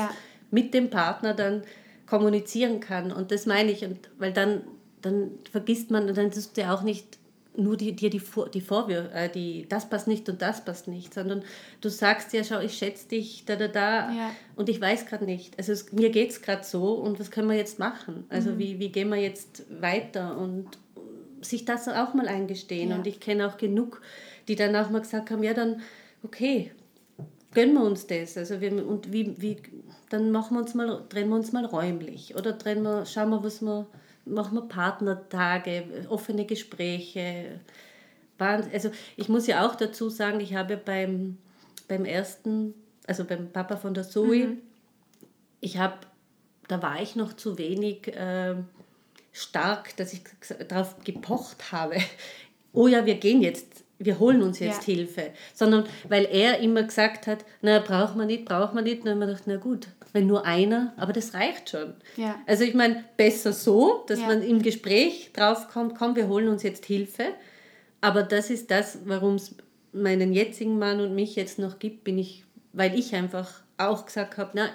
mit 0.51 0.75
dem 0.75 0.91
Partner 0.91 1.33
dann 1.33 1.63
kommunizieren 2.07 2.81
kann. 2.81 3.13
Und 3.13 3.31
das 3.31 3.47
meine 3.47 3.71
ich, 3.71 3.85
und 3.85 3.99
weil 4.19 4.33
dann, 4.33 4.63
dann 5.01 5.31
vergisst 5.51 5.93
man, 5.93 6.09
und 6.09 6.19
dann 6.19 6.33
tust 6.33 6.57
du 6.57 6.63
ja 6.63 6.75
auch 6.75 6.83
nicht 6.83 7.20
nur 7.63 7.77
die, 7.77 7.95
dir 7.95 8.11
die, 8.11 8.23
die 8.53 8.61
Vorwürfe, 8.61 9.11
äh, 9.13 9.29
die, 9.29 9.67
das 9.69 9.89
passt 9.89 10.09
nicht 10.09 10.29
und 10.29 10.43
das 10.43 10.65
passt 10.65 10.89
nicht, 10.89 11.15
sondern 11.15 11.43
du 11.81 11.89
sagst 11.89 12.33
ja, 12.33 12.45
schau, 12.45 12.61
ich 12.61 12.75
schätze 12.75 13.09
dich, 13.09 13.45
da, 13.45 13.57
da, 13.57 13.69
da, 13.69 14.13
ja. 14.13 14.31
und 14.57 14.69
ich 14.69 14.81
weiß 14.81 15.07
gerade 15.07 15.25
nicht. 15.25 15.57
Also 15.59 15.73
es, 15.73 15.93
mir 15.93 16.11
geht 16.11 16.31
es 16.31 16.43
gerade 16.43 16.65
so 16.65 16.95
und 16.95 17.21
was 17.21 17.31
können 17.31 17.49
wir 17.49 17.57
jetzt 17.57 17.79
machen? 17.79 18.25
Also 18.29 18.51
mhm. 18.51 18.59
wie, 18.59 18.79
wie 18.79 18.89
gehen 18.91 19.09
wir 19.09 19.17
jetzt 19.17 19.65
weiter 19.81 20.37
und 20.37 20.67
sich 21.43 21.65
das 21.65 21.89
auch 21.89 22.15
mal 22.15 22.29
eingestehen. 22.29 22.91
Ja. 22.91 22.97
Und 22.97 23.07
ich 23.07 23.21
kenne 23.21 23.47
auch 23.47 23.57
genug, 23.57 24.03
die 24.49 24.57
dann 24.57 24.77
auch 24.77 24.91
mal 24.91 25.01
gesagt 25.01 25.31
haben, 25.31 25.43
ja 25.43 25.55
dann, 25.55 25.81
okay, 26.23 26.71
gönnen 27.53 27.75
wir 27.75 27.83
uns 27.83 28.07
das. 28.07 28.37
Also 28.37 28.61
wir, 28.61 28.87
und 28.87 29.13
wie, 29.13 29.41
wie, 29.41 29.57
dann 30.09 30.31
machen 30.31 30.57
wir 30.57 30.61
uns 30.61 30.75
mal, 30.75 31.05
trennen 31.09 31.31
wir 31.31 31.37
uns 31.37 31.53
mal 31.53 31.65
räumlich 31.65 32.35
oder 32.37 32.57
trennen 32.57 32.83
wir, 32.83 33.07
schauen 33.07 33.31
wir, 33.31 33.43
was 33.43 33.63
wir 33.63 33.87
machen 34.25 34.57
wir 34.57 34.63
Partnertage, 34.63 35.85
offene 36.09 36.45
Gespräche. 36.45 37.61
Also 38.39 38.91
ich 39.17 39.29
muss 39.29 39.47
ja 39.47 39.67
auch 39.67 39.75
dazu 39.75 40.09
sagen, 40.09 40.41
ich 40.41 40.55
habe 40.55 40.77
beim, 40.77 41.39
beim 41.89 42.05
ersten, 42.05 42.75
also 43.07 43.25
beim 43.25 43.51
Papa 43.53 43.77
von 43.77 43.93
der 43.93 44.09
Zoe, 44.09 44.47
mhm. 44.47 44.59
ich 45.61 45.79
habe, 45.79 45.99
da 46.69 46.81
war 46.81 47.03
ich 47.03 47.17
noch 47.17 47.35
zu 47.35 47.59
wenig 47.59 48.09
äh, 48.09 48.55
stark, 49.33 49.97
dass 49.97 50.13
ich 50.13 50.23
darauf 50.69 50.97
gepocht 51.05 51.73
habe, 51.73 51.97
oh 52.73 52.87
ja, 52.87 53.05
wir 53.05 53.17
gehen 53.17 53.43
jetzt, 53.43 53.85
wir 53.99 54.19
holen 54.19 54.43
uns 54.43 54.59
jetzt 54.59 54.87
ja. 54.89 54.95
Hilfe, 54.95 55.31
sondern 55.55 55.85
weil 56.09 56.25
er 56.25 56.61
immer 56.61 56.83
gesagt 56.83 57.27
hat, 57.27 57.45
na, 57.61 57.81
braucht 57.81 58.17
man 58.17 58.29
nicht, 58.29 58.47
braucht 58.47 58.75
man 58.75 58.85
nicht, 58.85 59.05
dann 59.05 59.13
haben 59.13 59.19
wir 59.21 59.27
gedacht, 59.27 59.45
na 59.47 59.57
gut, 59.57 59.89
wenn 60.13 60.27
nur 60.27 60.45
einer, 60.45 60.93
aber 60.97 61.13
das 61.13 61.35
reicht 61.35 61.71
schon. 61.71 61.95
Ja. 62.17 62.41
Also 62.47 62.65
ich 62.65 62.75
meine, 62.75 63.05
besser 63.17 63.53
so, 63.53 64.05
dass 64.07 64.21
ja. 64.21 64.27
man 64.27 64.43
im 64.43 64.63
Gespräch 64.63 65.31
draufkommt, 65.33 65.95
komm, 65.97 66.17
wir 66.17 66.29
holen 66.29 66.49
uns 66.49 66.63
jetzt 66.63 66.85
Hilfe. 66.85 67.27
Aber 68.01 68.23
das 68.23 68.51
ist 68.51 68.71
das, 68.71 68.99
warum 69.05 69.35
es 69.35 69.55
meinen 69.93 70.33
jetzigen 70.33 70.79
Mann 70.79 71.01
und 71.01 71.15
mich 71.15 71.37
jetzt 71.37 71.59
noch 71.59 71.79
gibt, 71.79 72.05
bin 72.05 72.19
ich, 72.19 72.45
weil 72.73 72.99
ich 72.99 73.15
einfach 73.15 73.63
auch 73.77 74.07
gesagt 74.07 74.39
habe, 74.39 74.51
na, 74.55 74.71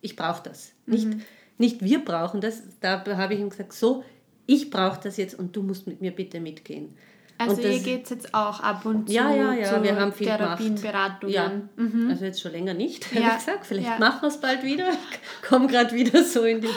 ich 0.00 0.16
brauche 0.16 0.42
das. 0.42 0.72
Nicht, 0.86 1.06
mhm. 1.06 1.22
nicht 1.58 1.82
wir 1.82 2.04
brauchen 2.04 2.40
das, 2.40 2.62
da 2.80 3.04
habe 3.16 3.34
ich 3.34 3.40
ihm 3.40 3.50
gesagt, 3.50 3.72
so, 3.72 4.04
ich 4.46 4.70
brauche 4.70 5.00
das 5.02 5.16
jetzt 5.16 5.38
und 5.38 5.56
du 5.56 5.62
musst 5.62 5.86
mit 5.86 6.00
mir 6.00 6.12
bitte 6.12 6.40
mitgehen. 6.40 6.96
Also 7.38 7.56
das, 7.56 7.64
ihr 7.64 7.80
geht 7.80 8.08
jetzt 8.10 8.34
auch 8.34 8.60
ab 8.60 8.86
und 8.86 9.08
zu 9.08 9.14
ja, 9.14 9.34
ja, 9.34 9.52
ja, 9.52 9.82
wir 9.82 9.96
haben 9.96 10.12
viel 10.12 10.26
Therapienberatungen. 10.26 11.34
Ja. 11.34 11.52
Mhm. 11.76 12.08
Also 12.10 12.24
jetzt 12.24 12.40
schon 12.40 12.52
länger 12.52 12.74
nicht, 12.74 13.06
habe 13.10 13.20
ja. 13.20 13.28
ich 13.32 13.44
gesagt. 13.44 13.66
Vielleicht 13.66 13.88
ja. 13.88 13.98
machen 13.98 14.22
wir 14.22 14.28
es 14.28 14.40
bald 14.40 14.62
wieder. 14.62 14.88
Ich 14.90 15.48
komme 15.48 15.66
gerade 15.66 15.94
wieder 15.94 16.24
so 16.24 16.44
in 16.44 16.62
den, 16.62 16.70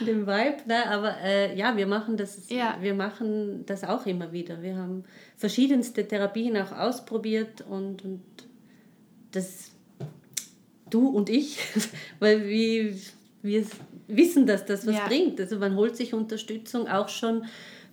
in 0.00 0.06
den 0.06 0.26
Vibe. 0.26 0.56
Ne? 0.66 0.90
Aber 0.90 1.16
äh, 1.22 1.56
ja, 1.56 1.76
wir 1.76 1.86
machen, 1.86 2.16
das, 2.16 2.50
ja. 2.50 2.76
wir 2.80 2.94
machen 2.94 3.64
das 3.64 3.84
auch 3.84 4.04
immer 4.04 4.32
wieder. 4.32 4.62
Wir 4.62 4.76
haben 4.76 5.04
verschiedenste 5.36 6.06
Therapien 6.06 6.56
auch 6.58 6.72
ausprobiert 6.72 7.64
und, 7.68 8.04
und 8.04 8.22
das 9.32 9.70
du 10.90 11.08
und 11.08 11.28
ich, 11.28 11.58
weil 12.20 12.46
wir, 12.46 12.94
wir 13.42 13.64
wissen, 14.08 14.46
dass 14.46 14.66
das 14.66 14.86
was 14.86 15.00
bringt. 15.06 15.40
Also 15.40 15.58
man 15.58 15.74
holt 15.76 15.96
sich 15.96 16.14
Unterstützung 16.14 16.88
auch 16.88 17.08
schon 17.08 17.44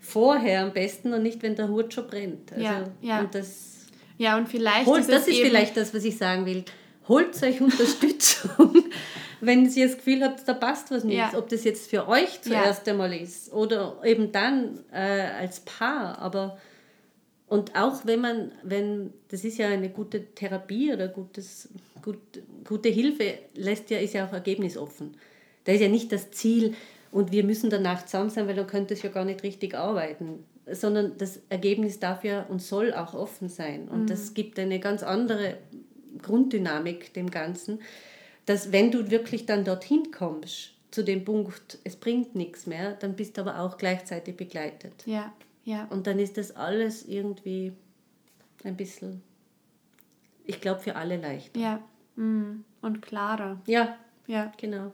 vorher 0.03 0.61
am 0.61 0.73
besten 0.73 1.13
und 1.13 1.23
nicht, 1.23 1.41
wenn 1.41 1.55
der 1.55 1.69
Hut 1.69 1.93
schon 1.93 2.07
brennt. 2.07 2.51
Also, 2.51 2.63
ja, 2.63 2.91
ja. 3.01 3.19
Und 3.21 3.33
das, 3.33 3.87
ja, 4.17 4.37
und 4.37 4.49
vielleicht 4.49 4.85
holt, 4.85 5.01
ist 5.01 5.09
das 5.09 5.27
ist 5.27 5.39
vielleicht 5.39 5.77
das, 5.77 5.93
was 5.93 6.03
ich 6.03 6.17
sagen 6.17 6.45
will. 6.45 6.65
Holt 7.07 7.41
euch 7.41 7.61
Unterstützung, 7.61 8.83
wenn 9.41 9.69
ihr 9.69 9.87
das 9.87 9.97
Gefühl 9.97 10.23
habt, 10.23 10.47
da 10.47 10.53
passt 10.53 10.91
was 10.91 11.03
nicht. 11.03 11.17
Ja. 11.17 11.31
Ob 11.35 11.49
das 11.49 11.63
jetzt 11.63 11.89
für 11.89 12.07
euch 12.07 12.41
zuerst 12.41 12.85
ja. 12.85 12.93
einmal 12.93 13.13
ist 13.13 13.51
oder 13.51 13.97
eben 14.03 14.31
dann 14.31 14.79
äh, 14.91 14.97
als 15.39 15.61
Paar. 15.61 16.19
Aber 16.19 16.57
und 17.47 17.75
auch 17.75 18.05
wenn 18.05 18.21
man, 18.21 18.51
wenn, 18.63 19.13
das 19.29 19.43
ist 19.43 19.57
ja 19.57 19.67
eine 19.69 19.89
gute 19.89 20.33
Therapie 20.33 20.93
oder 20.93 21.07
gutes, 21.07 21.69
gut, 22.01 22.19
gute 22.67 22.89
Hilfe, 22.89 23.39
lässt 23.55 23.89
ja, 23.89 23.99
ist 23.99 24.13
ja 24.13 24.27
auch 24.27 24.33
ergebnisoffen. 24.33 25.15
Da 25.63 25.71
ist 25.71 25.81
ja 25.81 25.87
nicht 25.87 26.11
das 26.11 26.31
Ziel, 26.31 26.75
und 27.13 27.31
wir 27.31 27.43
müssen 27.43 27.69
danach 27.69 28.05
zusammen 28.05 28.31
sein, 28.31 28.47
weil 28.47 28.55
dann 28.55 28.65
könnte 28.65 28.95
es 28.95 29.03
ja 29.03 29.09
gar 29.09 29.23
nicht 29.23 29.43
richtig 29.43 29.75
arbeiten. 29.75 30.43
Sondern 30.65 31.17
das 31.17 31.41
Ergebnis 31.49 31.99
darf 31.99 32.23
ja 32.23 32.43
und 32.43 32.61
soll 32.61 32.93
auch 32.93 33.13
offen 33.13 33.49
sein. 33.49 33.87
Und 33.87 34.03
mhm. 34.03 34.07
das 34.07 34.33
gibt 34.33 34.57
eine 34.57 34.79
ganz 34.79 35.03
andere 35.03 35.57
Grunddynamik 36.21 37.13
dem 37.13 37.29
Ganzen, 37.29 37.79
dass 38.45 38.71
wenn 38.71 38.91
du 38.91 39.11
wirklich 39.11 39.45
dann 39.45 39.63
dorthin 39.63 40.11
kommst, 40.11 40.71
zu 40.89 41.03
dem 41.03 41.23
Punkt, 41.23 41.79
es 41.83 41.95
bringt 41.95 42.35
nichts 42.35 42.65
mehr, 42.65 42.93
dann 42.93 43.15
bist 43.15 43.37
du 43.37 43.41
aber 43.41 43.59
auch 43.59 43.77
gleichzeitig 43.77 44.35
begleitet. 44.35 44.93
Ja, 45.05 45.33
ja. 45.65 45.85
Und 45.89 46.07
dann 46.07 46.19
ist 46.19 46.37
das 46.37 46.55
alles 46.55 47.05
irgendwie 47.07 47.73
ein 48.63 48.77
bisschen, 48.77 49.21
ich 50.45 50.61
glaube, 50.61 50.81
für 50.81 50.95
alle 50.95 51.17
leichter. 51.17 51.59
Ja, 51.59 51.83
mhm. 52.15 52.63
und 52.81 53.01
klarer. 53.01 53.61
Ja, 53.67 53.97
ja. 54.27 54.51
genau 54.57 54.91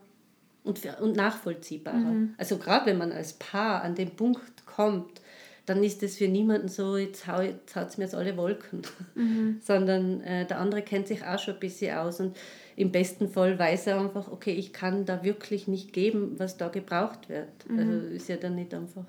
und, 0.70 1.00
und 1.00 1.16
nachvollziehbarer. 1.16 1.96
Mhm. 1.96 2.34
Also 2.38 2.58
gerade 2.58 2.86
wenn 2.86 2.98
man 2.98 3.12
als 3.12 3.34
Paar 3.34 3.82
an 3.82 3.94
den 3.94 4.10
Punkt 4.10 4.64
kommt, 4.66 5.20
dann 5.66 5.84
ist 5.84 6.02
es 6.02 6.16
für 6.16 6.28
niemanden 6.28 6.68
so, 6.68 6.96
jetzt, 6.96 7.26
hau, 7.26 7.40
jetzt 7.40 7.76
haut 7.76 7.88
es 7.88 7.98
mir 7.98 8.04
jetzt 8.04 8.14
alle 8.14 8.36
Wolken, 8.36 8.82
mhm. 9.14 9.58
sondern 9.62 10.20
äh, 10.22 10.46
der 10.46 10.58
andere 10.58 10.82
kennt 10.82 11.08
sich 11.08 11.24
auch 11.24 11.38
schon 11.38 11.54
ein 11.54 11.60
bisschen 11.60 11.96
aus 11.96 12.20
und 12.20 12.36
im 12.76 12.90
besten 12.90 13.28
Fall 13.28 13.58
weiß 13.58 13.88
er 13.88 14.00
einfach, 14.00 14.30
okay, 14.30 14.52
ich 14.52 14.72
kann 14.72 15.04
da 15.04 15.22
wirklich 15.22 15.68
nicht 15.68 15.92
geben, 15.92 16.38
was 16.38 16.56
da 16.56 16.68
gebraucht 16.68 17.28
wird. 17.28 17.68
Mhm. 17.68 17.78
Also 17.78 17.92
ist 18.08 18.28
ja 18.28 18.36
dann 18.36 18.54
nicht 18.54 18.72
einfach. 18.72 19.04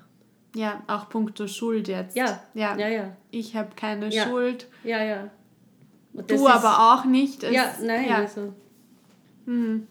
Ja, 0.54 0.82
auch 0.86 1.08
puncto 1.08 1.46
Schuld 1.46 1.88
jetzt. 1.88 2.14
Ja, 2.14 2.42
ja, 2.52 2.76
ja. 2.76 2.88
ja. 2.88 3.16
Ich 3.30 3.56
habe 3.56 3.70
keine 3.74 4.08
ja. 4.08 4.24
Schuld. 4.24 4.68
Ja, 4.84 5.02
ja. 5.02 5.30
du 6.12 6.46
aber 6.46 6.92
auch 6.92 7.06
nicht. 7.06 7.42
Es, 7.42 7.54
ja, 7.54 7.72
nein, 7.82 8.08
ja. 8.08 8.16
also. 8.16 8.52
Mhm. 9.46 9.86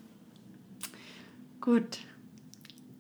Gut. 1.62 2.00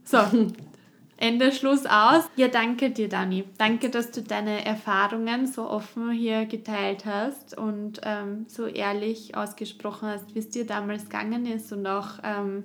So, 0.03 0.19
Ende, 1.17 1.51
Schluss 1.51 1.85
aus. 1.85 2.23
Ja, 2.35 2.47
danke 2.47 2.91
dir, 2.91 3.09
Dani. 3.09 3.43
Danke, 3.57 3.89
dass 3.89 4.11
du 4.11 4.21
deine 4.21 4.65
Erfahrungen 4.65 5.45
so 5.45 5.69
offen 5.69 6.11
hier 6.11 6.45
geteilt 6.45 7.05
hast 7.05 7.57
und 7.57 8.01
ähm, 8.03 8.45
so 8.47 8.65
ehrlich 8.65 9.35
ausgesprochen 9.35 10.09
hast, 10.09 10.33
wie 10.33 10.39
es 10.39 10.49
dir 10.49 10.65
damals 10.65 11.03
gegangen 11.03 11.45
ist 11.45 11.71
und 11.73 11.85
auch 11.85 12.19
ähm, 12.23 12.63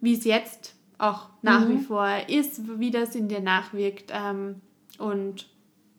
wie 0.00 0.14
es 0.14 0.24
jetzt 0.24 0.74
auch 0.98 1.28
nach 1.42 1.66
mhm. 1.66 1.72
wie 1.72 1.82
vor 1.82 2.08
ist, 2.28 2.78
wie 2.78 2.90
das 2.90 3.14
in 3.14 3.28
dir 3.28 3.40
nachwirkt 3.40 4.12
ähm, 4.14 4.60
und 4.98 5.48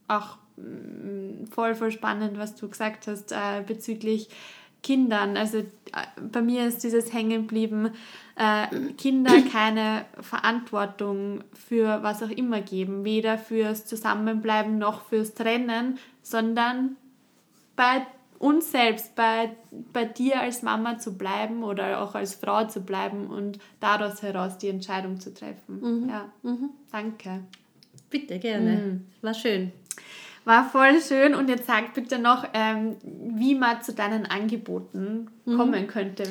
auch 0.08 0.38
mm, 0.58 1.46
voll, 1.52 1.76
voll 1.76 1.92
spannend, 1.92 2.38
was 2.38 2.56
du 2.56 2.70
gesagt 2.70 3.08
hast 3.08 3.32
äh, 3.32 3.64
bezüglich 3.66 4.30
Kindern. 4.84 5.38
Also 5.38 5.60
äh, 5.60 5.66
bei 6.32 6.42
mir 6.42 6.68
ist 6.68 6.84
dieses 6.84 7.14
hängen 7.14 7.44
geblieben, 7.44 7.92
äh, 8.36 8.68
Kinder 8.98 9.42
keine 9.52 10.06
Verantwortung 10.22 11.44
für 11.54 12.04
was 12.04 12.24
auch 12.24 12.30
immer 12.30 12.62
geben, 12.62 13.04
weder 13.04 13.38
fürs 13.38 13.86
Zusammenbleiben 13.86 14.78
noch 14.78 15.06
fürs 15.06 15.34
Trennen, 15.34 15.98
sondern 16.22 16.96
bei 17.76 18.06
uns 18.40 18.72
selbst, 18.72 19.16
bei, 19.16 19.50
bei 19.94 20.06
dir 20.06 20.42
als 20.42 20.62
Mama 20.62 21.00
zu 21.00 21.18
bleiben 21.18 21.64
oder 21.64 22.02
auch 22.02 22.16
als 22.16 22.36
Frau 22.36 22.66
zu 22.66 22.82
bleiben 22.82 23.28
und 23.28 23.60
daraus 23.80 24.22
heraus 24.22 24.58
die 24.58 24.70
Entscheidung 24.70 25.20
zu 25.20 25.34
treffen. 25.34 25.80
Mhm. 25.82 26.10
Ja, 26.10 26.32
mhm. 26.44 26.70
danke. 26.92 27.42
Bitte, 28.10 28.40
gerne. 28.40 28.78
Mhm. 28.78 29.06
War 29.22 29.34
schön. 29.34 29.72
War 30.48 30.68
voll 30.70 31.02
schön 31.02 31.36
und 31.36 31.50
jetzt 31.50 31.68
sag 31.68 31.94
bitte 31.94 32.18
noch, 32.20 32.48
ähm, 32.54 32.96
wie 33.04 33.54
man 33.54 33.82
zu 33.82 33.92
deinen 33.92 34.26
Angeboten 34.26 35.30
mhm. 35.44 35.58
kommen 35.58 35.88
könnte. 35.88 36.24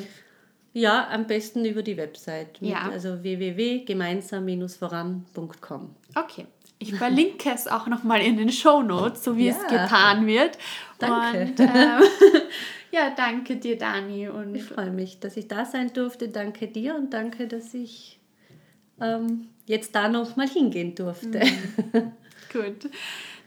Ja, 0.73 1.07
am 1.11 1.27
besten 1.27 1.63
über 1.65 1.83
die 1.83 1.97
Website. 1.97 2.59
Mit, 2.59 2.71
ja. 2.71 2.89
Also 2.91 3.21
www.gemeinsam-voran.com. 3.21 5.95
Okay. 6.15 6.47
Ich 6.79 6.95
verlinke 6.95 7.51
es 7.53 7.67
auch 7.67 7.85
nochmal 7.85 8.21
in 8.21 8.37
den 8.37 8.51
Show 8.51 8.81
Notes, 8.81 9.23
so 9.23 9.37
wie 9.37 9.49
ja. 9.49 9.53
es 9.53 9.61
getan 9.67 10.25
wird. 10.25 10.57
Danke. 10.97 11.41
Und, 11.41 11.59
ähm, 11.59 11.69
ja, 12.91 13.11
danke 13.15 13.57
dir, 13.57 13.77
Dani. 13.77 14.29
Und 14.29 14.55
ich 14.55 14.63
freue 14.63 14.89
mich, 14.89 15.19
dass 15.19 15.37
ich 15.37 15.47
da 15.47 15.63
sein 15.63 15.93
durfte. 15.93 16.29
Danke 16.29 16.67
dir 16.67 16.95
und 16.95 17.13
danke, 17.13 17.47
dass 17.47 17.75
ich 17.75 18.19
ähm, 18.99 19.49
jetzt 19.67 19.93
da 19.93 20.09
nochmal 20.09 20.47
hingehen 20.47 20.95
durfte. 20.95 21.39
Mhm. 21.39 22.13
Gut. 22.51 22.89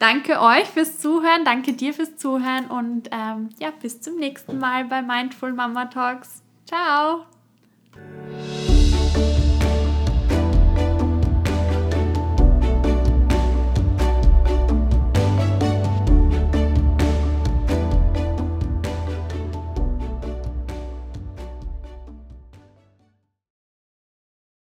Danke 0.00 0.40
euch 0.40 0.66
fürs 0.66 0.98
Zuhören, 0.98 1.44
danke 1.44 1.74
dir 1.74 1.92
fürs 1.92 2.16
Zuhören 2.16 2.68
und 2.68 3.10
ähm, 3.12 3.50
ja, 3.58 3.70
bis 3.70 4.00
zum 4.00 4.16
nächsten 4.16 4.58
Mal 4.58 4.86
bei 4.86 5.02
Mindful 5.02 5.52
Mama 5.52 5.84
Talks. 5.84 6.42
Ciao! 6.64 7.26